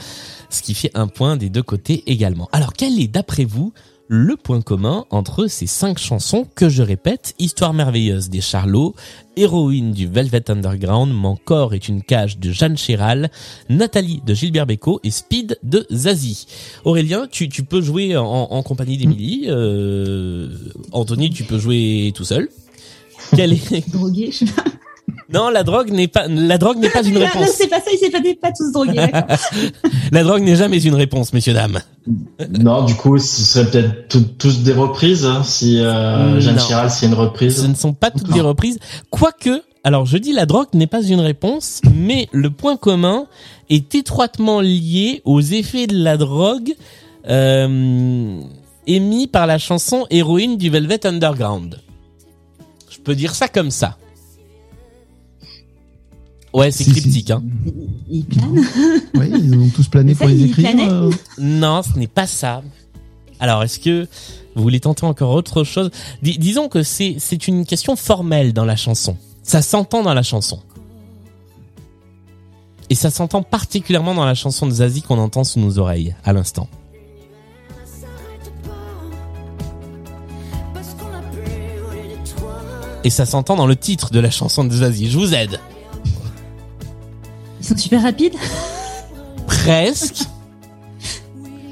Ce 0.50 0.60
qui 0.60 0.74
fait 0.74 0.90
un 0.94 1.08
point 1.08 1.36
des 1.38 1.48
deux 1.48 1.62
côtés 1.62 2.02
également. 2.06 2.48
Alors 2.52 2.74
quel 2.74 3.00
est 3.00 3.08
d'après 3.08 3.44
vous 3.44 3.72
le 4.08 4.36
point 4.36 4.60
commun 4.60 5.04
entre 5.10 5.46
ces 5.46 5.66
cinq 5.66 5.98
chansons 5.98 6.46
que 6.54 6.68
je 6.68 6.82
répète, 6.82 7.34
Histoire 7.38 7.72
merveilleuse 7.72 8.28
des 8.28 8.40
Charlots, 8.40 8.94
Héroïne 9.36 9.92
du 9.92 10.06
Velvet 10.06 10.50
Underground, 10.50 11.12
Mon 11.12 11.36
corps 11.36 11.74
est 11.74 11.88
une 11.88 12.02
cage 12.02 12.38
de 12.38 12.52
Jeanne 12.52 12.76
Chéral, 12.76 13.30
Nathalie 13.68 14.20
de 14.26 14.34
Gilbert 14.34 14.66
Bécaud 14.66 15.00
et 15.02 15.10
Speed 15.10 15.58
de 15.62 15.86
Zazie. 15.90 16.46
Aurélien, 16.84 17.26
tu, 17.30 17.48
tu 17.48 17.64
peux 17.64 17.80
jouer 17.80 18.16
en, 18.16 18.24
en 18.24 18.62
compagnie 18.62 18.98
d'Émilie, 18.98 19.46
euh, 19.48 20.48
Anthony, 20.92 21.30
tu 21.30 21.44
peux 21.44 21.58
jouer 21.58 22.12
tout 22.14 22.24
seul. 22.24 22.48
Quel 23.34 23.52
est... 23.54 23.88
Drogué, 23.92 24.30
je 24.30 24.44
sais 24.44 24.52
pas. 24.52 24.64
Non, 25.32 25.48
la 25.50 25.62
drogue 25.64 25.90
n'est 25.90 26.08
pas, 26.08 26.26
la 26.28 26.58
drogue 26.58 26.78
n'est 26.78 26.90
pas 26.90 27.02
une 27.02 27.16
réponse. 27.24 27.48
c'est 27.56 27.68
pas 27.68 27.80
ça, 27.80 27.90
ils 27.92 27.98
s'est 27.98 28.10
pas, 28.10 28.20
pas 28.40 28.52
tous 28.52 28.70
drogués. 28.72 29.06
La 30.12 30.22
drogue 30.24 30.42
n'est 30.42 30.56
jamais 30.56 30.82
une 30.82 30.94
réponse, 30.94 31.32
messieurs 31.32 31.54
dames. 31.54 31.80
Non, 32.50 32.84
du 32.84 32.94
coup, 32.94 33.16
ce 33.18 33.42
serait 33.42 33.70
peut-être 33.70 34.08
tout- 34.08 34.26
tous 34.38 34.62
des 34.62 34.72
reprises, 34.72 35.24
hein, 35.24 35.42
si 35.42 35.80
euh, 35.80 36.38
Jeanne 36.40 36.56
Non. 36.56 36.62
Chiral, 36.62 36.90
c'est 36.90 37.06
une 37.06 37.12
Ce 37.12 37.16
reprise. 37.16 37.66
ne 37.68 37.74
sont 37.74 37.94
pas 37.94 38.10
toutes 38.10 38.30
des 38.32 38.40
reprises. 38.42 38.78
Quoique, 39.10 39.62
alors 39.84 40.04
je 40.06 40.18
dis 40.18 40.32
la 40.32 40.44
drogue 40.46 40.68
n'est 40.74 40.86
pas 40.86 41.02
une 41.02 41.20
réponse, 41.20 41.80
mais 41.94 42.28
le 42.32 42.50
point 42.50 42.76
commun 42.76 43.26
est 43.70 43.94
étroitement 43.94 44.60
lié 44.60 45.22
aux 45.24 45.40
effets 45.40 45.86
de 45.86 45.96
la 45.96 46.16
drogue 46.18 46.74
euh, 47.28 48.40
émis 48.86 49.26
par 49.28 49.46
la 49.46 49.58
chanson 49.58 50.06
Héroïne 50.10 50.56
du 50.58 50.68
Velvet 50.70 51.06
Underground. 51.06 51.80
Je 52.90 52.98
peux 52.98 53.14
dire 53.14 53.34
ça 53.34 53.48
comme 53.48 53.70
ça. 53.70 53.96
Ouais, 56.54 56.70
c'est 56.70 56.84
Si, 56.84 56.92
si. 56.92 57.00
cryptique, 57.00 57.30
hein. 57.30 57.42
Il 58.10 58.24
plane. 58.26 58.54
Oui, 59.14 59.30
ils 59.42 59.54
ont 59.58 59.68
tous 59.70 59.88
plané 59.88 60.14
pour 60.14 60.26
ça, 60.26 60.32
les 60.32 60.44
écrire. 60.44 60.70
euh. 60.78 61.10
Non, 61.38 61.82
ce 61.82 61.98
n'est 61.98 62.06
pas 62.06 62.26
ça. 62.26 62.62
Alors, 63.40 63.62
est-ce 63.62 63.78
que 63.78 64.06
vous 64.54 64.62
voulez 64.62 64.80
tenter 64.80 65.04
encore 65.06 65.30
autre 65.30 65.64
chose? 65.64 65.90
Dis- 66.22 66.38
Disons 66.38 66.68
que 66.68 66.82
c'est 66.82 67.16
c'est 67.18 67.48
une 67.48 67.64
question 67.64 67.96
formelle 67.96 68.52
dans 68.52 68.64
la 68.66 68.76
chanson. 68.76 69.16
Ça 69.42 69.62
s'entend 69.62 70.02
dans 70.02 70.14
la 70.14 70.22
chanson. 70.22 70.60
Et 72.90 72.94
ça 72.94 73.08
s'entend 73.10 73.42
particulièrement 73.42 74.14
dans 74.14 74.26
la 74.26 74.34
chanson 74.34 74.66
de 74.66 74.72
Zazie 74.72 75.00
qu'on 75.02 75.18
entend 75.18 75.44
sous 75.44 75.58
nos 75.58 75.78
oreilles 75.78 76.14
à 76.24 76.34
l'instant. 76.34 76.68
Et 83.04 83.10
ça 83.10 83.26
s'entend 83.26 83.56
dans 83.56 83.66
le 83.66 83.74
titre 83.76 84.10
de 84.12 84.20
la 84.20 84.30
chanson 84.30 84.64
de 84.64 84.72
Zazie. 84.72 85.10
Je 85.10 85.18
vous 85.18 85.34
aide. 85.34 85.58
Sont 87.72 87.78
super 87.78 88.02
rapides. 88.02 88.34
Presque. 89.46 90.24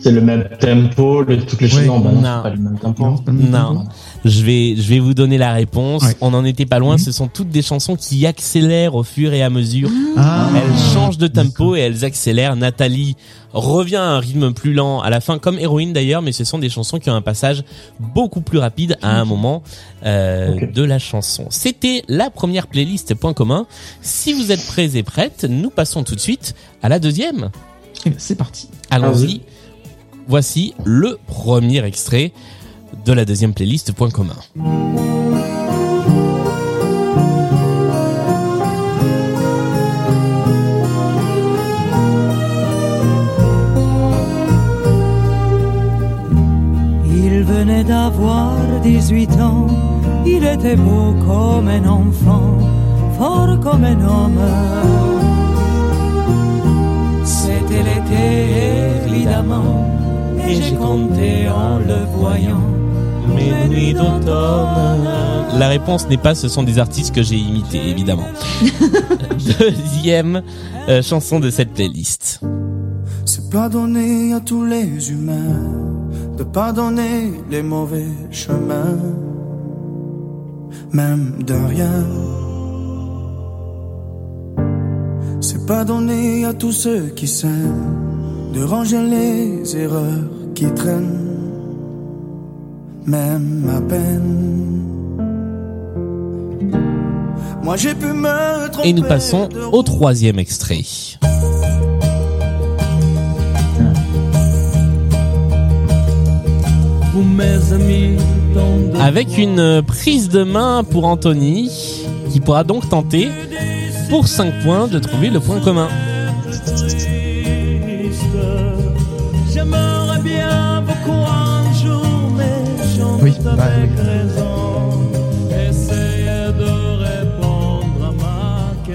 C'est 0.01 0.13
le 0.13 0.23
même 0.23 0.49
tempo, 0.59 1.23
le, 1.23 1.39
toutes 1.45 1.61
les 1.61 1.69
choses 1.69 1.87
bas. 1.87 1.93
Non. 1.93 2.23
c'est 2.23 2.43
pas 2.43 2.51
le 2.51 2.57
même 2.57 2.79
tempo. 2.79 3.17
Non. 3.31 3.85
Je 4.25 4.43
vais, 4.43 4.75
je 4.77 4.89
vais 4.89 4.99
vous 4.99 5.15
donner 5.15 5.39
la 5.39 5.53
réponse. 5.53 6.03
Ouais. 6.03 6.17
On 6.21 6.31
n'en 6.31 6.45
était 6.45 6.67
pas 6.67 6.79
loin. 6.79 6.99
Ce 6.99 7.11
sont 7.11 7.29
toutes 7.29 7.49
des 7.49 7.63
chansons 7.63 7.97
qui 7.97 8.27
accélèrent 8.27 8.95
au 8.95 9.03
fur 9.03 9.33
et 9.33 9.43
à 9.43 9.51
mesure. 9.51 9.91
Ah. 10.17 10.51
Elles 10.55 10.93
changent 10.93 11.19
de 11.19 11.27
tempo 11.27 11.75
et 11.75 11.81
elles 11.81 12.05
accélèrent. 12.05 12.57
Nathalie 12.57 13.17
revient 13.53 13.97
à 13.97 14.05
un 14.05 14.21
rythme 14.21 14.53
plus 14.53 14.75
lent 14.75 15.01
à 15.01 15.11
la 15.11 15.21
fin, 15.21 15.39
comme 15.39 15.59
héroïne 15.59 15.93
d'ailleurs, 15.93 16.23
mais 16.23 16.33
ce 16.33 16.45
sont 16.45 16.59
des 16.59 16.69
chansons 16.69 16.99
qui 16.99 17.09
ont 17.11 17.15
un 17.15 17.23
passage 17.23 17.65
beaucoup 17.99 18.43
plus 18.43 18.59
rapide 18.59 18.99
à 19.03 19.19
un 19.19 19.25
moment 19.25 19.63
euh, 20.05 20.67
de 20.67 20.83
la 20.83 20.99
chanson. 20.99 21.47
C'était 21.51 22.05
la 22.09 22.31
première 22.31 22.67
playlist 22.67 23.15
point 23.15 23.33
commun. 23.33 23.67
Si 24.03 24.33
vous 24.33 24.53
êtes 24.53 24.67
prêts 24.67 24.97
et 24.97 25.03
prêtes, 25.03 25.47
nous 25.49 25.71
passons 25.71 26.05
tout 26.05 26.15
de 26.15 26.21
suite 26.21 26.55
à 26.83 26.89
la 26.89 26.99
deuxième. 26.99 27.51
Eh 28.05 28.11
ben, 28.11 28.17
C'est 28.19 28.37
parti. 28.37 28.69
Allons-y. 28.91 29.41
Voici 30.29 30.75
le 30.85 31.19
premier 31.27 31.85
extrait 31.85 32.33
de 33.05 33.13
la 33.13 33.25
deuxième 33.25 33.55
playlist 33.55 33.93
point 33.93 34.11
commun. 34.11 34.37
Il 47.07 47.43
venait 47.45 47.85
d'avoir 47.85 48.57
18 48.83 49.33
ans, 49.41 49.67
il 50.27 50.45
était 50.45 50.77
beau 50.77 51.15
comme 51.27 51.69
un 51.69 51.87
enfant, 51.87 52.59
fort 53.19 53.59
comme 53.61 53.85
un 53.85 54.01
homme. 54.01 54.41
C'était 57.25 57.83
l'été, 57.83 59.07
évidemment, 59.07 59.87
et 60.47 60.55
j'ai 60.55 60.75
compté 60.75 61.49
en 61.49 61.79
le 61.79 62.05
voyant. 62.17 62.80
Mes 63.41 63.69
nuits 63.69 63.95
d'automne. 63.95 65.09
La 65.59 65.69
réponse 65.69 66.09
n'est 66.09 66.17
pas 66.17 66.35
ce 66.35 66.49
sont 66.49 66.63
des 66.63 66.79
artistes 66.79 67.15
que 67.15 67.23
j'ai 67.23 67.37
imités, 67.37 67.89
évidemment. 67.89 68.29
Deuxième 69.59 70.43
euh, 70.89 71.03
chanson 71.03 71.41
de 71.41 71.51
cette 71.51 71.73
playlist. 71.73 72.41
C'est 73.25 73.51
pas 73.51 73.69
donné 73.69 74.33
à 74.33 74.41
tous 74.41 74.65
les 74.65 75.11
humains 75.11 75.59
de 76.37 76.45
pardonner 76.45 77.33
les 77.51 77.63
mauvais 77.63 78.09
chemins, 78.31 78.99
même 80.93 81.43
de 81.45 81.55
rien. 81.55 82.07
C'est 85.41 85.67
pas 85.67 85.85
donné 85.85 86.45
à 86.45 86.55
tous 86.55 86.73
ceux 86.73 87.09
qui 87.09 87.29
s'aiment 87.29 88.53
de 88.53 88.63
ranger 88.63 89.03
les 89.03 89.77
erreurs 89.77 90.29
qui 90.55 90.67
traînent, 90.73 91.30
même 93.07 93.71
à 93.77 93.81
peine. 93.81 94.61
Moi 97.63 97.77
j'ai 97.77 97.95
pu 97.95 98.07
me 98.07 98.69
tromper. 98.71 98.89
Et 98.89 98.93
nous 98.93 99.03
passons 99.03 99.49
au 99.73 99.83
troisième 99.83 100.39
extrait. 100.39 100.85
Avec 109.01 109.39
une 109.39 109.83
prise 109.83 110.29
de 110.29 110.43
main 110.43 110.85
pour 110.85 111.05
Anthony, 111.07 111.71
qui 112.31 112.41
pourra 112.41 112.65
donc 112.65 112.89
tenter, 112.89 113.29
pour 114.09 114.29
5 114.29 114.63
points, 114.63 114.89
de 114.89 114.99
trouver 114.99 115.31
le 115.31 115.41
point 115.41 115.61
commun. 115.61 115.89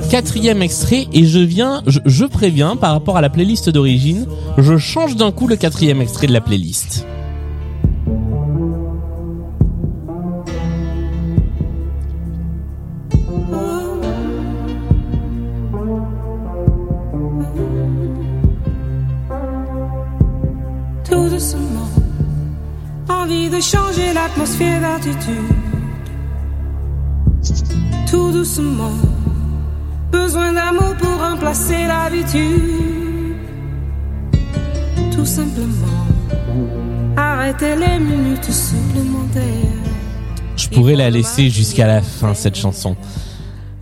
Quatrième 0.10 0.62
extrait, 0.62 1.08
et 1.12 1.26
je 1.26 1.40
viens, 1.40 1.84
je 1.88 2.26
préviens, 2.26 2.78
par 2.78 2.92
rapport 2.92 3.18
à 3.18 3.22
la 3.22 3.30
playlist 3.30 3.70
d'origine, 3.70 4.28
je 4.58 4.78
change 4.78 5.18
d'un 5.18 5.32
coup 5.32 5.48
le 5.48 5.58
quatrième 5.58 6.00
extrait 6.02 6.28
de 6.28 6.34
la 6.34 6.42
playlist. 6.42 7.06
Changer 24.36 24.80
l'atmosphère 24.80 24.82
d'attitude. 24.82 25.56
Tout 28.10 28.32
doucement. 28.32 28.92
Besoin 30.12 30.54
d'amour 30.54 30.96
pour 30.98 31.20
remplacer 31.20 31.88
l'habitude. 31.88 33.36
Tout 35.12 35.26
simplement. 35.26 36.06
Arrêter 37.18 37.76
les 37.76 38.00
minutes 38.00 38.52
supplémentaires. 38.52 39.42
Je 40.58 40.70
pourrais 40.70 40.96
la 40.96 41.10
laisser 41.10 41.50
jusqu'à 41.50 41.88
la 41.88 42.02
fin, 42.02 42.34
cette 42.34 42.56
chanson. 42.56 42.96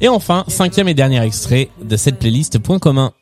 Et 0.02 0.10
enfin, 0.10 0.44
cinquième 0.48 0.88
et 0.88 0.94
dernier 0.94 1.24
extrait 1.24 1.70
de 1.82 1.96
cette 1.96 2.20
playlist 2.20 2.60
Point 2.60 2.80
commun. 2.80 3.14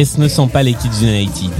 Et 0.00 0.06
ce 0.06 0.18
ne 0.18 0.28
sont 0.28 0.48
pas 0.48 0.62
les 0.62 0.72
Kids 0.72 1.02
United. 1.02 1.52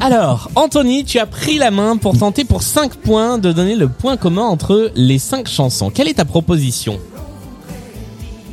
Alors, 0.00 0.50
Anthony, 0.54 1.02
tu 1.02 1.18
as 1.18 1.24
pris 1.24 1.56
la 1.56 1.70
main 1.70 1.96
pour 1.96 2.18
tenter 2.18 2.44
pour 2.44 2.62
5 2.62 2.96
points 2.96 3.38
de 3.38 3.52
donner 3.52 3.74
le 3.74 3.88
point 3.88 4.18
commun 4.18 4.42
entre 4.42 4.92
les 4.94 5.18
5 5.18 5.48
chansons. 5.48 5.88
Quelle 5.88 6.08
est 6.08 6.18
ta 6.18 6.26
proposition? 6.26 7.00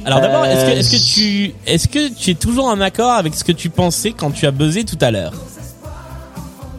Alors 0.06 0.22
d'abord, 0.22 0.46
est-ce 0.46 0.90
que, 0.90 1.14
tu, 1.14 1.54
est-ce 1.68 1.90
que 1.90 2.08
tu 2.08 2.32
es 2.32 2.36
toujours 2.36 2.68
en 2.68 2.80
accord 2.80 3.12
avec 3.12 3.36
ce 3.36 3.44
que 3.44 3.52
tu 3.52 3.70
pensais 3.70 4.14
quand 4.14 4.32
tu 4.32 4.46
as 4.46 4.52
buzzé 4.52 4.86
tout 4.86 4.98
à 5.02 5.12
l'heure? 5.12 5.34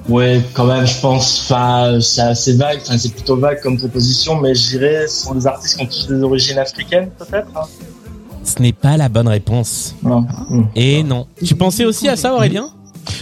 Ouais, 0.08 0.40
quand 0.54 0.64
même, 0.64 0.86
je 0.86 1.00
pense. 1.02 1.42
Enfin, 1.42 1.98
c'est 2.00 2.22
assez 2.22 2.56
vague. 2.56 2.78
Enfin, 2.80 2.96
c'est 2.96 3.12
plutôt 3.12 3.36
vague 3.36 3.60
comme 3.60 3.76
proposition, 3.76 4.40
mais 4.40 4.54
ce 4.54 5.06
sont 5.06 5.34
des 5.34 5.46
artistes 5.46 5.76
qui 5.76 5.82
ont 5.82 5.86
tous 5.86 6.06
des 6.06 6.22
origines 6.22 6.58
africaines, 6.58 7.10
peut-être. 7.18 7.48
hein 7.54 7.66
Ce 8.44 8.60
n'est 8.60 8.72
pas 8.72 8.96
la 8.96 9.08
bonne 9.08 9.28
réponse. 9.28 9.94
Non. 10.02 10.26
Et 10.76 11.02
non. 11.02 11.26
Tu 11.44 11.54
pensais 11.54 11.84
aussi 11.84 12.08
à 12.08 12.16
ça, 12.16 12.34
Aurélien 12.34 12.68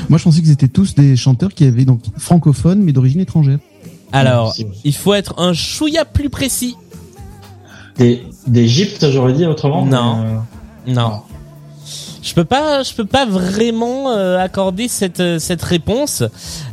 Moi, 0.09 0.19
je 0.19 0.25
pensais 0.25 0.41
qu'ils 0.41 0.51
étaient 0.51 0.69
tous 0.69 0.95
des 0.95 1.17
chanteurs 1.17 1.55
qui 1.55 1.65
avaient 1.65 1.85
donc 1.85 2.01
francophones 2.19 2.83
mais 2.83 2.93
d'origine 2.93 3.21
étrangère. 3.21 3.59
Alors, 4.13 4.55
il 4.85 4.95
faut 4.95 5.15
être 5.15 5.35
un 5.39 5.55
chouïa 5.55 6.05
plus 6.05 6.29
précis. 6.29 6.77
Des 7.97 8.23
d'Égypte, 8.47 9.11
j'aurais 9.11 9.33
dit 9.33 9.47
autrement. 9.47 9.87
Non. 9.87 10.25
mais, 10.87 10.93
euh, 10.93 10.95
Non. 10.95 11.23
Je 12.23 12.35
peux 12.35 12.45
pas, 12.45 12.83
je 12.85 12.95
peux 12.95 13.05
pas 13.05 13.27
vraiment 13.27 14.11
euh, 14.13 14.39
accorder 14.39 14.87
cette 14.89 15.19
euh, 15.21 15.39
cette 15.41 15.63
réponse. 15.63 16.23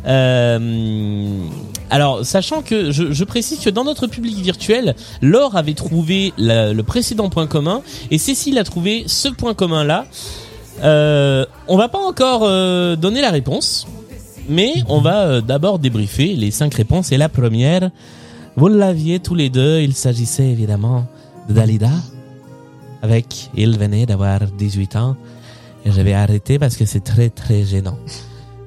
Euh, 0.05 1.39
alors, 1.89 2.23
sachant 2.23 2.61
que 2.61 2.91
je, 2.91 3.11
je 3.11 3.23
précise 3.23 3.59
que 3.59 3.69
dans 3.71 3.83
notre 3.83 4.05
public 4.07 4.35
virtuel, 4.37 4.95
Laure 5.21 5.55
avait 5.55 5.73
trouvé 5.73 6.33
la- 6.37 6.71
le 6.71 6.83
précédent 6.83 7.29
point 7.29 7.47
commun 7.47 7.81
et 8.11 8.17
Cécile 8.19 8.59
a 8.59 8.63
trouvé 8.63 9.05
ce 9.07 9.27
point 9.27 9.53
commun 9.55 9.83
là. 9.83 10.05
Euh, 10.83 11.45
on 11.67 11.77
va 11.77 11.89
pas 11.89 11.97
encore 11.99 12.41
euh, 12.43 12.95
donner 12.95 13.21
la 13.21 13.31
réponse, 13.31 13.87
mais 14.47 14.71
on 14.87 15.01
va 15.01 15.23
euh, 15.25 15.41
d'abord 15.41 15.79
débriefer 15.79 16.35
les 16.35 16.51
cinq 16.51 16.75
réponses. 16.75 17.11
Et 17.11 17.17
la 17.17 17.27
première, 17.27 17.89
vous 18.55 18.67
l'aviez 18.67 19.19
tous 19.19 19.35
les 19.35 19.49
deux. 19.49 19.79
Il 19.81 19.93
s'agissait 19.95 20.47
évidemment 20.47 21.05
de 21.49 21.55
Dalida 21.55 21.89
avec 23.01 23.49
Il 23.55 23.77
venait 23.79 24.05
d'avoir 24.05 24.41
18 24.41 24.95
ans. 24.95 25.15
Et 25.85 25.91
j'avais 25.91 26.13
arrêté 26.13 26.59
parce 26.59 26.75
que 26.75 26.85
c'est 26.85 27.03
très 27.03 27.29
très 27.29 27.63
gênant. 27.63 27.97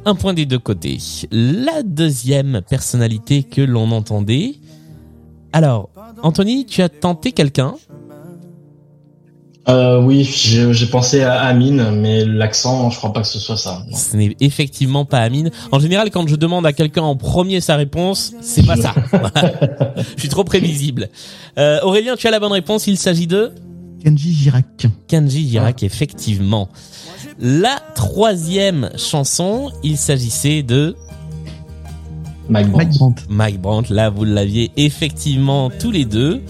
Un 0.05 0.15
point 0.15 0.35
des 0.35 0.47
deux 0.47 0.59
côtés. 0.59 0.99
La 1.31 1.83
deuxième 1.83 2.61
personnalité 2.69 3.45
que 3.45 3.61
l'on 3.61 3.91
entendait. 3.93 4.57
Alors, 5.53 5.91
Anthony, 6.23 6.67
tu 6.67 6.83
as 6.83 6.89
tenté 6.89 7.33
quelqu'un? 7.33 7.75
Euh, 9.69 10.01
oui, 10.03 10.25
j'ai 10.25 10.87
pensé 10.87 11.23
à 11.23 11.43
Amine, 11.43 11.91
mais 12.01 12.25
l'accent, 12.25 12.91
je 12.91 12.97
crois 12.97 13.13
pas 13.13 13.21
que 13.21 13.29
ce 13.29 13.39
soit 13.39 13.57
ça. 13.57 13.85
non. 13.89 13.97
Ce 13.97 14.17
n'est 14.17 14.35
effectivement 14.41 15.05
pas 15.05 15.21
Amine. 15.21 15.53
En 15.71 15.79
général, 15.79 16.11
quand 16.11 16.27
je 16.27 16.35
demande 16.35 16.67
à 16.67 16.73
quelqu'un 16.73 17.03
en 17.03 17.15
premier 17.15 17.61
sa 17.61 17.77
réponse, 17.77 18.33
c'est 18.41 18.67
pas 18.67 18.77
ça. 18.77 18.93
Je 20.17 20.21
suis 20.21 20.29
trop 20.29 20.43
prévisible. 20.43 21.11
Euh, 21.59 21.79
Aurélien, 21.83 22.17
tu 22.17 22.27
as 22.27 22.33
la 22.33 22.41
bonne 22.41 22.53
réponse. 22.53 22.89
Il 22.89 22.99
s'agit 22.99 23.29
de 23.29 23.53
Kenji 24.03 24.33
Girac. 24.33 24.87
Kenji 25.07 25.49
Girac, 25.49 25.83
effectivement. 25.83 26.69
La 27.39 27.81
troisième 27.95 28.91
chanson, 28.97 29.71
il 29.83 29.97
s'agissait 29.97 30.63
de 30.63 30.97
Mike 32.49 32.71
Brandt. 32.71 32.85
Mike 32.85 32.99
Brandt. 32.99 33.23
Mike 33.29 33.61
Brandt. 33.61 33.95
Là, 33.95 34.11
vous 34.11 34.25
l'aviez 34.25 34.73
effectivement 34.77 35.71
tous 35.71 35.91
les 35.91 36.05
deux. 36.05 36.43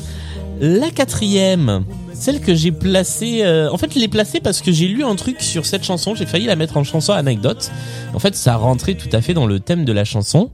La 0.61 0.91
quatrième, 0.91 1.85
celle 2.15 2.41
que 2.41 2.55
j'ai 2.55 2.73
placée, 2.73 3.43
euh, 3.43 3.71
en 3.71 3.77
fait, 3.77 3.93
je 3.93 3.99
l'ai 3.99 4.09
placée 4.09 4.41
parce 4.41 4.61
que 4.61 4.73
j'ai 4.73 4.89
lu 4.89 5.05
un 5.05 5.17
truc 5.17 5.41
sur 5.41 5.67
cette 5.67 5.85
chanson. 5.85 6.15
J'ai 6.15 6.27
failli 6.27 6.47
la 6.47 6.57
mettre 6.57 6.77
en 6.77 6.85
chanson 6.85 7.13
anecdote. 7.13 7.71
En 8.15 8.19
fait, 8.19 8.35
ça 8.35 8.57
rentrait 8.57 8.95
tout 8.95 9.15
à 9.15 9.21
fait 9.21 9.35
dans 9.35 9.47
le 9.47 9.61
thème 9.61 9.85
de 9.85 9.93
la 9.93 10.05
chanson. 10.05 10.51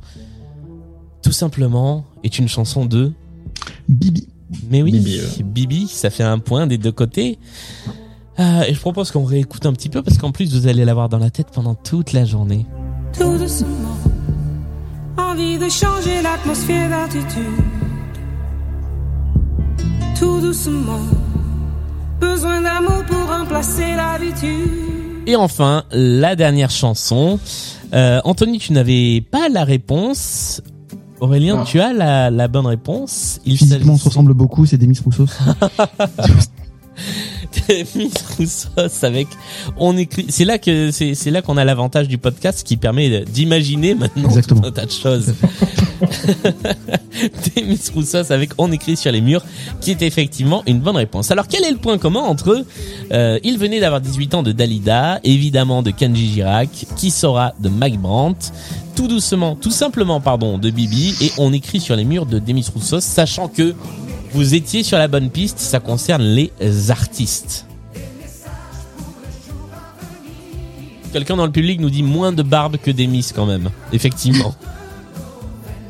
Tout 1.22 1.32
simplement, 1.32 2.04
est 2.24 2.38
une 2.38 2.48
chanson 2.48 2.86
de 2.86 3.12
Bibi. 3.88 4.28
Mais 4.70 4.82
oui, 4.82 4.92
Bibi, 4.92 5.42
Bibi, 5.44 5.88
ça 5.88 6.10
fait 6.10 6.22
un 6.22 6.38
point 6.38 6.66
des 6.66 6.78
deux 6.78 6.92
côtés. 6.92 7.38
Euh, 8.38 8.62
et 8.62 8.74
je 8.74 8.80
propose 8.80 9.10
qu'on 9.10 9.24
réécoute 9.24 9.66
un 9.66 9.72
petit 9.72 9.88
peu 9.88 10.02
parce 10.02 10.16
qu'en 10.16 10.30
plus 10.30 10.54
vous 10.54 10.68
allez 10.68 10.84
l'avoir 10.84 11.08
dans 11.08 11.18
la 11.18 11.30
tête 11.30 11.48
pendant 11.52 11.74
toute 11.74 12.12
la 12.12 12.24
journée. 12.24 12.66
Tout 13.18 13.36
doucement, 13.36 13.98
envie 15.16 15.58
de 15.58 15.68
changer 15.68 16.22
l'atmosphère 16.22 16.88
d'altitude. 16.88 17.44
Tout 20.18 20.40
doucement, 20.40 21.00
besoin 22.20 22.60
d'amour 22.60 23.04
pour 23.06 23.28
remplacer 23.28 23.94
l'habitude. 23.96 24.88
Et 25.26 25.36
enfin, 25.36 25.84
la 25.90 26.36
dernière 26.36 26.70
chanson. 26.70 27.38
Euh, 27.92 28.20
Anthony, 28.24 28.58
tu 28.58 28.72
n'avais 28.72 29.20
pas 29.20 29.48
la 29.48 29.64
réponse. 29.64 30.62
Aurélien, 31.20 31.64
tu 31.64 31.80
as 31.80 31.92
la, 31.92 32.30
la 32.30 32.48
bonne 32.48 32.66
réponse. 32.66 33.40
Il 33.44 33.58
Physiquement, 33.58 33.94
on 33.94 33.98
se 33.98 34.04
ressemble 34.08 34.34
beaucoup, 34.34 34.66
c'est 34.66 34.78
Demis 34.78 34.98
Roussos. 35.04 35.26
Miss 37.96 38.14
Roussos 38.36 39.04
avec 39.04 39.26
on 39.76 39.96
écrit. 39.96 40.26
C'est 40.28 40.44
là 40.44 40.58
que 40.58 40.90
c'est 40.90 41.14
c'est 41.14 41.30
là 41.30 41.42
qu'on 41.42 41.56
a 41.56 41.64
l'avantage 41.64 42.08
du 42.08 42.18
podcast 42.18 42.66
qui 42.66 42.76
permet 42.76 43.24
d'imaginer 43.24 43.94
maintenant 43.94 44.28
Exactement. 44.28 44.60
tout 44.62 44.66
un 44.68 44.72
tas 44.72 44.86
de 44.86 44.90
choses. 44.90 45.34
Demis 47.56 47.80
Roussos 47.94 48.30
avec 48.30 48.50
on 48.58 48.70
écrit 48.72 48.96
sur 48.96 49.10
les 49.12 49.20
murs 49.20 49.44
qui 49.80 49.90
est 49.90 50.02
effectivement 50.02 50.62
une 50.66 50.80
bonne 50.80 50.96
réponse. 50.96 51.30
Alors 51.30 51.48
quel 51.48 51.64
est 51.64 51.70
le 51.70 51.78
point 51.78 51.98
commun 51.98 52.20
entre 52.20 52.52
eux 52.52 52.66
Euh, 53.12 53.38
il 53.42 53.58
venait 53.58 53.80
d'avoir 53.80 54.00
18 54.00 54.34
ans 54.34 54.42
de 54.42 54.52
Dalida 54.52 55.20
évidemment 55.24 55.82
de 55.82 55.90
Kenji 55.90 56.28
Girac 56.32 56.68
qui 56.96 57.10
sera 57.10 57.54
de 57.58 57.68
Mike 57.68 57.98
Brandt 58.00 58.52
tout 58.94 59.08
doucement 59.08 59.56
tout 59.56 59.70
simplement 59.70 60.20
pardon 60.20 60.58
de 60.58 60.70
Bibi 60.70 61.14
et 61.22 61.32
on 61.38 61.52
écrit 61.52 61.80
sur 61.80 61.96
les 61.96 62.04
murs 62.04 62.26
de 62.26 62.38
Demis 62.38 62.66
Roussos 62.74 63.00
sachant 63.00 63.48
que 63.48 63.74
vous 64.32 64.54
étiez 64.54 64.82
sur 64.82 64.98
la 64.98 65.08
bonne 65.08 65.30
piste, 65.30 65.58
ça 65.58 65.80
concerne 65.80 66.22
les 66.22 66.52
artistes. 66.90 67.66
Quelqu'un 71.12 71.36
dans 71.36 71.46
le 71.46 71.52
public 71.52 71.80
nous 71.80 71.90
dit 71.90 72.02
moins 72.02 72.32
de 72.32 72.42
barbe 72.42 72.76
que 72.76 72.90
Demis 72.90 73.30
quand 73.34 73.46
même. 73.46 73.70
Effectivement. 73.92 74.54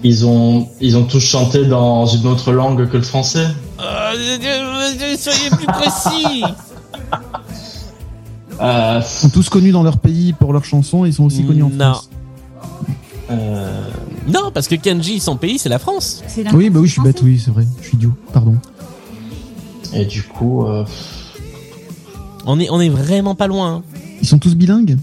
Ils 0.04 0.24
ont, 0.24 0.68
ils 0.80 0.96
ont 0.96 1.04
tous 1.04 1.18
chanté 1.20 1.64
dans 1.66 2.06
une 2.06 2.26
autre 2.28 2.52
langue 2.52 2.88
que 2.88 2.96
le 2.96 3.02
français. 3.02 3.48
Euh, 3.80 5.16
soyez 5.18 5.50
plus 5.50 5.66
précis. 5.66 6.44
Euh, 8.60 8.98
Ils 9.00 9.04
sont 9.06 9.28
tous 9.28 9.48
connus 9.48 9.70
dans 9.70 9.84
leur 9.84 9.98
pays 9.98 10.32
pour 10.32 10.52
leurs 10.52 10.64
chansons, 10.64 11.04
ils 11.04 11.14
sont 11.14 11.22
aussi 11.26 11.44
connus 11.44 11.62
en 11.62 11.68
Non. 11.68 11.92
France. 11.92 12.10
euh, 13.30 13.87
Non, 14.28 14.50
parce 14.52 14.68
que 14.68 14.74
Kenji, 14.74 15.20
son 15.20 15.36
pays, 15.36 15.58
c'est 15.58 15.68
la 15.68 15.78
France. 15.78 16.22
C'est 16.28 16.42
la 16.42 16.52
Oui, 16.54 16.70
bah 16.70 16.80
oui, 16.80 16.86
je 16.88 16.92
suis 16.92 17.02
bête, 17.02 17.20
oui, 17.22 17.40
c'est 17.42 17.50
vrai. 17.50 17.66
Je 17.80 17.86
suis 17.88 17.96
idiot, 17.96 18.12
pardon. 18.32 18.56
et 19.94 20.04
du 20.04 20.22
coup, 20.22 20.66
euh, 20.66 20.84
On 22.46 22.58
est, 22.60 22.68
on 22.70 22.80
est 22.80 22.88
vraiment 22.90 23.34
pas 23.34 23.46
loin. 23.46 23.76
hein. 23.76 23.82
Ils 24.20 24.26
sont 24.28 24.38
tous 24.38 24.54
bilingues? 24.54 24.96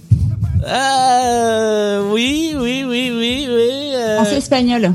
Euh, 0.67 2.11
oui, 2.13 2.53
oui, 2.55 2.84
oui, 2.88 3.11
oui, 3.15 3.47
oui. 3.47 3.69
euh. 3.95 4.15
Français 4.17 4.38
espagnol. 4.38 4.93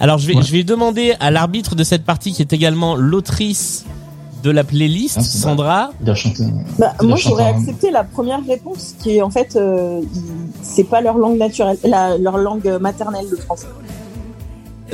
Alors 0.00 0.18
je 0.18 0.26
vais, 0.26 0.34
Ouais. 0.36 0.42
je 0.42 0.50
vais 0.52 0.64
demander 0.64 1.14
à 1.20 1.30
l'arbitre 1.30 1.74
de 1.74 1.84
cette 1.84 2.04
partie 2.04 2.32
qui 2.32 2.42
est 2.42 2.52
également 2.52 2.96
l'autrice 2.96 3.84
de 4.44 4.50
la 4.50 4.62
playlist, 4.62 5.16
Ah, 5.18 5.22
Sandra. 5.22 5.90
chanté. 6.14 6.44
Bah, 6.78 6.92
moi, 7.02 7.16
j'aurais 7.16 7.44
en- 7.50 7.58
accepté 7.58 7.90
la 7.90 8.04
première 8.04 8.40
réponse, 8.46 8.94
qui 9.02 9.16
est 9.16 9.22
en 9.22 9.30
fait, 9.30 9.56
euh, 9.56 10.00
c'est 10.62 10.84
pas 10.84 11.00
leur 11.00 11.16
langue 11.18 11.38
naturelle, 11.38 11.78
la- 11.82 12.18
leur 12.18 12.36
langue 12.38 12.78
maternelle, 12.80 13.24
le 13.30 13.36
français. 13.38 13.66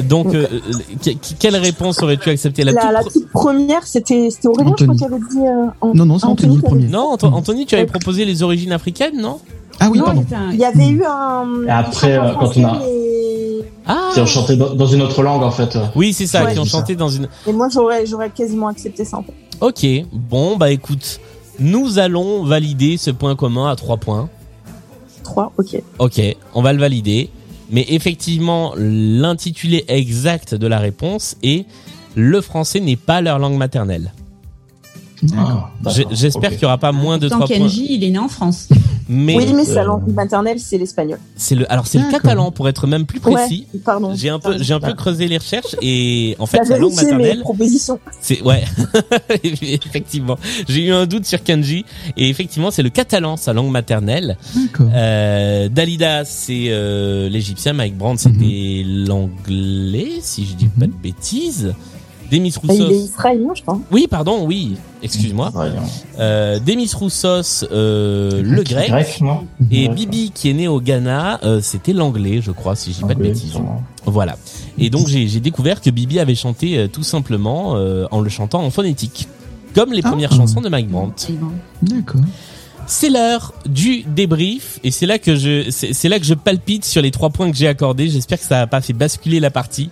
Donc, 0.04 0.28
euh, 0.34 0.46
euh, 0.52 0.60
que- 1.02 1.10
que- 1.10 1.34
quelle 1.38 1.56
réponse 1.56 2.00
aurais-tu 2.02 2.30
accepté? 2.30 2.62
La, 2.64 2.72
La, 2.72 2.80
toute 2.80 2.92
la 2.92 3.00
pro- 3.00 3.10
toute 3.10 3.28
première, 3.30 3.86
c'était 3.86 4.28
c'était 4.30 4.46
Aurélien, 4.48 4.74
je 4.78 4.84
crois 4.84 4.94
qu'il 4.94 5.04
avait 5.04 5.18
dit. 5.18 5.46
euh, 5.46 5.90
Non, 5.94 6.06
non, 6.06 6.18
c'est 6.18 6.26
Anthony 6.26 6.54
le 6.56 6.60
qui 6.60 6.66
avait- 6.66 6.76
premier. 6.76 6.88
Non, 6.88 7.10
Anto- 7.12 7.26
Anthony, 7.26 7.66
tu 7.66 7.74
avais 7.74 7.86
proposé 7.86 8.24
les 8.24 8.42
origines 8.44 8.72
africaines, 8.72 9.20
non? 9.20 9.40
Ah 9.80 9.88
oui, 9.90 9.98
Non, 9.98 10.04
pardon. 10.04 10.24
Il 10.52 10.58
y 10.58 10.64
avait 10.64 10.88
eu 10.88 11.02
un. 11.04 11.64
Et 11.66 11.70
après, 11.70 12.16
un 12.16 12.24
euh, 12.28 12.32
quand 12.38 12.56
on 12.56 12.64
a- 12.64 12.78
Ah 13.92 14.10
Qui 14.14 14.20
ont 14.20 14.26
chanté 14.26 14.56
dans, 14.56 14.86
une 14.86 15.02
autre 15.02 15.20
langue 15.22 15.42
en 15.42 15.50
fait. 15.50 15.76
Oui, 15.96 16.12
c'est 16.12 16.26
ça, 16.26 16.44
Ouais, 16.44 16.52
qui 16.52 16.60
ont 16.60 16.64
ça. 16.64 16.78
chanté 16.78 16.94
dans 16.94 17.08
une... 17.08 17.28
Et 17.46 17.52
moi, 17.52 17.68
j'aurais 17.72 18.06
j'aurais 18.06 18.30
quasiment 18.30 18.68
accepté 18.68 19.04
ça 19.04 19.18
en 19.18 19.24
fait. 19.24 19.34
Ok, 19.60 19.84
bon, 20.12 20.56
bah 20.56 20.70
écoute, 20.70 21.18
nous 21.58 21.98
allons 21.98 22.44
valider 22.44 22.96
ce 22.96 23.10
point 23.10 23.34
commun 23.34 23.68
à 23.68 23.74
trois 23.74 23.96
points. 23.96 24.28
3, 25.24 25.52
ok. 25.58 25.82
Ok, 25.98 26.20
on 26.54 26.62
va 26.62 26.72
le 26.72 26.78
valider. 26.78 27.30
Mais 27.70 27.84
effectivement, 27.88 28.74
l'intitulé 28.76 29.84
exact 29.88 30.54
de 30.54 30.66
la 30.66 30.78
réponse 30.78 31.36
est 31.42 31.66
Le 32.14 32.40
français 32.40 32.80
n'est 32.80 32.96
pas 32.96 33.20
leur 33.20 33.38
langue 33.38 33.56
maternelle. 33.56 34.12
Ah, 35.36 35.70
J'espère 36.10 36.50
qu'il 36.50 36.60
n'y 36.60 36.64
aura 36.64 36.78
pas 36.78 36.92
moins 36.92 37.18
de 37.18 37.28
trois 37.28 37.46
points. 37.46 37.56
Kenji, 37.56 37.86
il 37.90 38.04
est 38.04 38.10
né 38.10 38.18
en 38.18 38.28
France. 38.28 38.68
Mais 39.12 39.34
oui, 39.34 39.52
mais 39.52 39.64
sa 39.64 39.80
euh, 39.80 39.86
langue 39.86 40.06
maternelle, 40.14 40.60
c'est 40.60 40.78
l'espagnol. 40.78 41.18
c'est 41.34 41.56
le, 41.56 41.70
alors 41.70 41.88
c'est 41.88 41.98
le 41.98 42.08
catalan 42.12 42.52
pour 42.52 42.68
être 42.68 42.86
même 42.86 43.06
plus 43.06 43.18
précis. 43.18 43.66
Ouais, 43.74 43.80
pardon. 43.84 44.12
J'ai 44.14 44.28
un 44.28 44.38
peu, 44.38 44.56
j'ai 44.62 44.72
un 44.72 44.78
peu 44.78 44.94
creusé 44.94 45.26
les 45.26 45.36
recherches 45.36 45.74
et 45.82 46.36
en 46.38 46.46
fait 46.46 46.64
sa 46.64 46.78
langue 46.78 46.94
maternelle, 46.94 47.40
propositions. 47.40 47.98
c'est 48.20 48.40
ouais, 48.42 48.62
effectivement. 49.42 50.38
J'ai 50.68 50.86
eu 50.86 50.92
un 50.92 51.06
doute 51.06 51.26
sur 51.26 51.42
Kanji 51.42 51.84
et 52.16 52.28
effectivement 52.28 52.70
c'est 52.70 52.84
le 52.84 52.90
catalan 52.90 53.36
sa 53.36 53.52
langue 53.52 53.72
maternelle. 53.72 54.36
D'accord. 54.54 54.86
Euh, 54.94 55.68
Dalida 55.68 56.24
c'est 56.24 56.66
euh, 56.68 57.28
l'égyptien, 57.28 57.72
Mike 57.72 57.98
Brandt 57.98 58.22
c'était 58.22 58.84
l'anglais 58.86 60.20
si 60.20 60.46
je 60.46 60.54
dis 60.54 60.68
pas 60.68 60.86
de 60.86 60.92
bêtises. 60.92 61.74
Demis 62.30 62.54
Ah, 62.56 62.60
Il 62.64 62.70
est 62.70 62.84
Roussos. 62.84 63.04
israélien, 63.04 63.48
je 63.54 63.62
crois. 63.62 63.78
Oui 63.90 64.06
pardon 64.08 64.44
oui 64.46 64.76
excuse-moi. 65.02 65.52
Euh, 66.18 66.58
Demis 66.60 66.90
Roussos 66.94 67.64
euh, 67.72 68.42
le 68.42 68.62
grec. 68.62 68.88
Grec, 68.88 69.20
non 69.20 69.46
Et 69.70 69.88
Ouais, 69.88 69.94
Bibi 69.94 70.30
qui 70.34 70.50
est 70.50 70.54
né 70.54 70.68
au 70.68 70.80
Ghana, 70.80 71.40
euh, 71.42 71.60
c'était 71.62 71.92
l'anglais, 71.92 72.40
je 72.42 72.50
crois, 72.50 72.76
si 72.76 72.92
je 72.92 72.98
dis 72.98 73.04
pas 73.04 73.14
de 73.14 73.22
bêtises. 73.22 73.52
sûrement. 73.52 73.82
Voilà. 74.06 74.36
Et 74.78 74.90
donc 74.90 75.06
j'ai 75.08 75.40
découvert 75.40 75.80
que 75.80 75.90
Bibi 75.90 76.18
avait 76.20 76.34
chanté 76.34 76.78
euh, 76.78 76.88
tout 76.88 77.02
simplement 77.02 77.76
euh, 77.76 78.06
en 78.10 78.20
le 78.20 78.28
chantant 78.28 78.62
en 78.62 78.70
phonétique, 78.70 79.28
comme 79.74 79.92
les 79.92 80.02
Ah. 80.04 80.08
premières 80.10 80.32
chansons 80.32 80.60
de 80.60 80.68
Mike 80.68 80.88
Brandt. 80.88 81.32
D'accord. 81.82 82.20
C'est 82.86 83.08
l'heure 83.10 83.54
du 83.66 84.02
débrief 84.02 84.80
et 84.82 84.90
c'est 84.90 85.06
là 85.06 85.18
que 85.20 85.36
je 85.36 85.70
c'est 85.70 86.08
là 86.08 86.18
que 86.18 86.24
je 86.24 86.34
palpite 86.34 86.84
sur 86.84 87.00
les 87.02 87.12
trois 87.12 87.30
points 87.30 87.48
que 87.50 87.56
j'ai 87.56 87.68
accordés. 87.68 88.08
J'espère 88.08 88.38
que 88.40 88.44
ça 88.44 88.62
a 88.62 88.66
pas 88.66 88.80
fait 88.80 88.92
basculer 88.92 89.38
la 89.38 89.50
partie. 89.50 89.90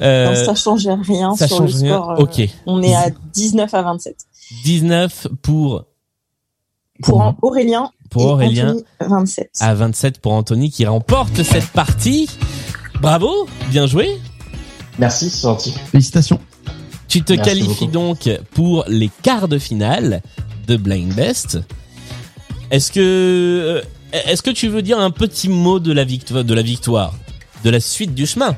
Euh, 0.00 0.34
Non, 0.34 0.44
ça 0.44 0.54
change 0.54 0.86
rien 1.06 1.34
ça 1.36 1.46
sur 1.46 1.58
change 1.58 1.72
le 1.74 1.78
rien. 1.80 1.94
score. 1.96 2.10
euh, 2.12 2.22
Ok. 2.22 2.42
On 2.66 2.82
est 2.82 2.94
à 2.94 3.10
19 3.32 3.72
à 3.74 3.82
27. 3.82 4.16
19 4.64 5.28
pour 5.42 5.84
Pour 7.02 7.34
Aurélien. 7.42 7.90
Pour 8.10 8.22
et 8.22 8.26
Aurélien. 8.46 8.70
Anthony, 8.70 8.84
27. 9.00 9.50
à 9.60 9.74
27 9.74 10.20
pour 10.20 10.32
Anthony 10.32 10.70
qui 10.70 10.84
remporte 10.86 11.42
cette 11.42 11.68
partie. 11.70 12.28
Bravo, 13.00 13.48
bien 13.70 13.86
joué. 13.86 14.18
Merci, 14.98 15.30
c'est 15.30 15.42
gentil. 15.42 15.72
Félicitations. 15.92 16.38
Tu 17.08 17.22
te 17.22 17.32
Merci 17.32 17.48
qualifies 17.50 17.88
donc 17.88 18.28
pour 18.52 18.84
les 18.88 19.10
quarts 19.22 19.48
de 19.48 19.58
finale 19.58 20.22
de 20.66 20.76
Blind 20.76 21.12
Best. 21.14 21.58
Est-ce 22.70 22.90
que 22.92 23.00
euh, 23.00 23.82
est-ce 24.12 24.42
que 24.42 24.50
tu 24.50 24.68
veux 24.68 24.82
dire 24.82 24.98
un 24.98 25.10
petit 25.10 25.48
mot 25.48 25.78
de 25.80 25.92
la 25.92 26.04
victoire 26.04 26.44
de 26.44 26.54
la 26.54 26.62
victoire, 26.62 27.14
de 27.64 27.70
la 27.70 27.80
suite 27.80 28.14
du 28.14 28.26
chemin? 28.26 28.56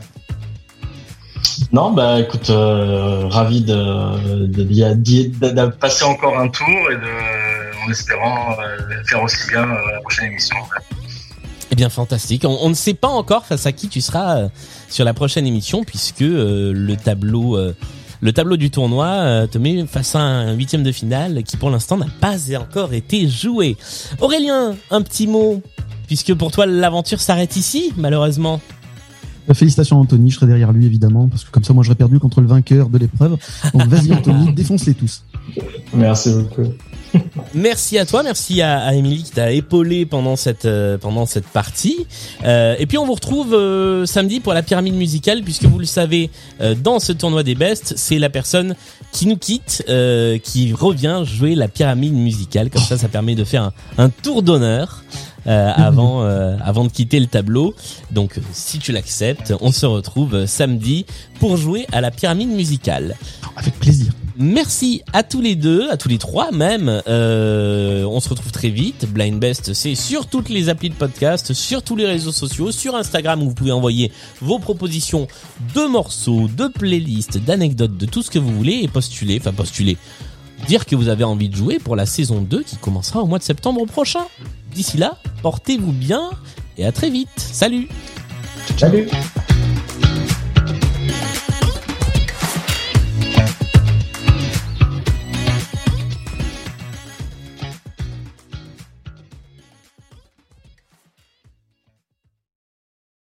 Non, 1.73 1.91
bah 1.93 2.21
écoute, 2.21 2.51
euh, 2.51 3.27
ravi 3.29 3.61
de, 3.63 4.47
de, 4.47 4.63
de- 4.63 5.67
passer 5.67 6.05
encore 6.05 6.39
un 6.39 6.49
tour 6.49 6.67
et 6.93 6.97
de, 6.97 7.87
en 7.87 7.91
espérant 7.91 8.53
euh, 8.53 9.05
faire 9.07 9.23
aussi 9.23 9.49
bien 9.51 9.65
euh, 9.65 9.93
la 9.93 10.01
prochaine 10.01 10.27
émission. 10.27 10.57
Eh 11.71 11.75
bien, 11.75 11.89
fantastique. 11.89 12.45
On, 12.47 12.69
ne 12.69 12.75
sait 12.75 12.95
pas 12.95 13.09
encore 13.09 13.45
face 13.45 13.67
à 13.67 13.73
qui 13.73 13.89
tu 13.89 14.01
seras 14.01 14.37
euh, 14.39 14.49
sur 14.89 15.05
la 15.05 15.15
prochaine 15.15 15.47
émission, 15.47 15.83
puisque 15.85 16.23
euh, 16.23 16.73
le 16.75 16.97
tableau, 16.97 17.59
le 18.21 18.33
tableau 18.33 18.57
du 18.57 18.71
tournoi 18.71 19.47
te 19.51 19.59
met 19.59 19.87
face 19.87 20.15
à 20.15 20.21
un 20.21 20.53
huitième 20.55 20.83
de 20.83 20.93
finale 20.93 21.43
qui, 21.43 21.57
pour 21.57 21.71
l'instant, 21.71 21.97
n'a 21.97 22.07
pas 22.21 22.37
encore 22.59 22.93
été 22.95 23.29
joué. 23.29 23.77
Aurélien, 24.21 24.77
un 24.91 25.03
petit 25.03 25.27
mot, 25.27 25.61
puisque 26.07 26.33
pour 26.35 26.51
toi 26.53 26.67
l'aventure 26.67 27.21
s'arrête 27.21 27.57
ici, 27.57 27.93
malheureusement. 27.97 28.61
Euh, 29.49 29.55
Félicitations 29.55 29.97
à 29.97 30.01
Anthony, 30.01 30.31
je 30.31 30.37
serai 30.37 30.47
derrière 30.47 30.73
lui 30.73 30.87
évidemment, 30.87 31.29
parce 31.29 31.45
que 31.45 31.51
comme 31.51 31.65
ça 31.65 31.73
moi 31.73 31.83
j'aurais 31.85 31.95
perdu 31.97 32.19
contre 32.19 32.41
le 32.41 32.47
vainqueur 32.47 32.89
de 32.89 32.99
l'épreuve. 32.99 33.37
Donc 33.73 33.87
vas-y 33.89 34.13
Anthony, 34.13 34.53
défonce-les 34.55 34.95
tous. 34.95 35.23
Merci 35.95 36.31
beaucoup. 36.35 36.73
Merci 37.55 37.99
à 37.99 38.05
toi, 38.05 38.23
merci 38.23 38.61
à, 38.61 38.81
à 38.81 38.93
Émilie 38.95 39.23
qui 39.23 39.31
t'a 39.31 39.53
épaulé 39.53 40.05
pendant 40.05 40.37
cette 40.37 40.65
euh, 40.67 40.99
pendant 40.99 41.25
cette 41.25 41.47
partie. 41.47 42.07
Euh, 42.45 42.75
et 42.79 42.87
puis 42.87 42.99
on 42.99 43.07
vous 43.07 43.15
retrouve 43.15 43.55
euh, 43.55 44.05
samedi 44.07 44.41
pour 44.41 44.53
la 44.53 44.63
pyramide 44.63 44.95
musicale, 44.95 45.43
puisque 45.43 45.65
vous 45.65 45.79
le 45.79 45.87
savez, 45.87 46.31
euh, 46.61 46.75
dans 46.75 46.99
ce 46.99 47.13
tournoi 47.13 47.43
des 47.43 47.55
bestes, 47.55 47.95
c'est 47.97 48.19
la 48.19 48.29
personne 48.29 48.75
qui 49.13 49.27
nous 49.27 49.37
quitte 49.37 49.85
euh, 49.89 50.37
qui 50.39 50.73
revient 50.73 51.23
jouer 51.25 51.55
la 51.55 51.69
pyramide 51.69 52.13
musicale. 52.15 52.71
Comme 52.71 52.83
ça, 52.83 52.99
ça 52.99 53.09
permet 53.09 53.35
de 53.35 53.45
faire 53.45 53.63
un, 53.63 53.73
un 53.99 54.11
tour 54.11 54.43
d'honneur. 54.43 55.05
Euh, 55.47 55.73
avant 55.75 56.23
euh, 56.23 56.57
avant 56.63 56.85
de 56.85 56.91
quitter 56.91 57.21
le 57.21 57.27
tableau. 57.27 57.75
Donc 58.11 58.39
si 58.53 58.79
tu 58.79 58.93
l'acceptes, 58.93 59.55
on 59.61 59.73
se 59.73 59.87
retrouve 59.87 60.35
euh, 60.35 60.47
samedi 60.47 61.07
pour 61.41 61.57
jouer 61.57 61.87
à 61.93 62.01
la 62.01 62.11
pyramide 62.11 62.51
musicale. 62.51 63.17
Avec 63.57 63.79
plaisir. 63.79 64.13
Merci 64.39 65.03
à 65.15 65.23
tous 65.23 65.41
les 65.41 65.57
deux, 65.57 65.89
à 65.89 65.97
tous 65.97 66.11
les 66.11 66.19
trois 66.19 66.53
même. 66.53 67.01
Euh, 67.09 68.05
on 68.05 68.21
se 68.21 68.29
retrouve 68.29 68.53
très 68.53 68.69
vite. 68.69 69.07
Blind 69.11 69.41
Best, 69.41 69.73
c'est 69.73 69.95
sur 69.95 70.27
toutes 70.27 70.51
les 70.51 70.69
applis 70.69 70.91
de 70.91 70.95
podcast, 70.95 71.55
sur 71.55 71.83
tous 71.83 71.97
les 71.97 72.05
réseaux 72.05 72.33
sociaux, 72.33 72.71
sur 72.71 72.97
Instagram 72.97 73.43
où 73.43 73.47
vous 73.49 73.55
pouvez 73.55 73.73
envoyer 73.73 74.13
vos 74.43 74.59
propositions 74.59 75.27
de 75.75 75.87
morceaux, 75.87 76.49
de 76.55 76.69
playlists, 76.69 77.39
d'anecdotes, 77.39 77.97
de 77.97 78.05
tout 78.05 78.23
ce 78.23 78.31
que 78.31 78.39
vous 78.39 78.55
voulez 78.55 78.81
et 78.83 78.89
postuler, 78.89 79.39
enfin 79.41 79.53
postuler, 79.53 79.97
dire 80.67 80.87
que 80.87 80.97
vous 80.97 81.09
avez 81.09 81.25
envie 81.25 81.49
de 81.49 81.57
jouer 81.57 81.79
pour 81.79 81.97
la 81.97 82.07
saison 82.07 82.41
2 82.41 82.63
qui 82.63 82.77
commencera 82.77 83.21
au 83.21 83.27
mois 83.27 83.39
de 83.39 83.45
septembre 83.45 83.85
prochain. 83.87 84.25
D'ici 84.73 84.97
là, 84.97 85.19
portez-vous 85.43 85.93
bien 85.93 86.31
et 86.79 86.87
à 86.87 86.93
très 86.93 87.11
vite. 87.11 87.29
Salut 87.37 87.89
Salut 88.77 89.09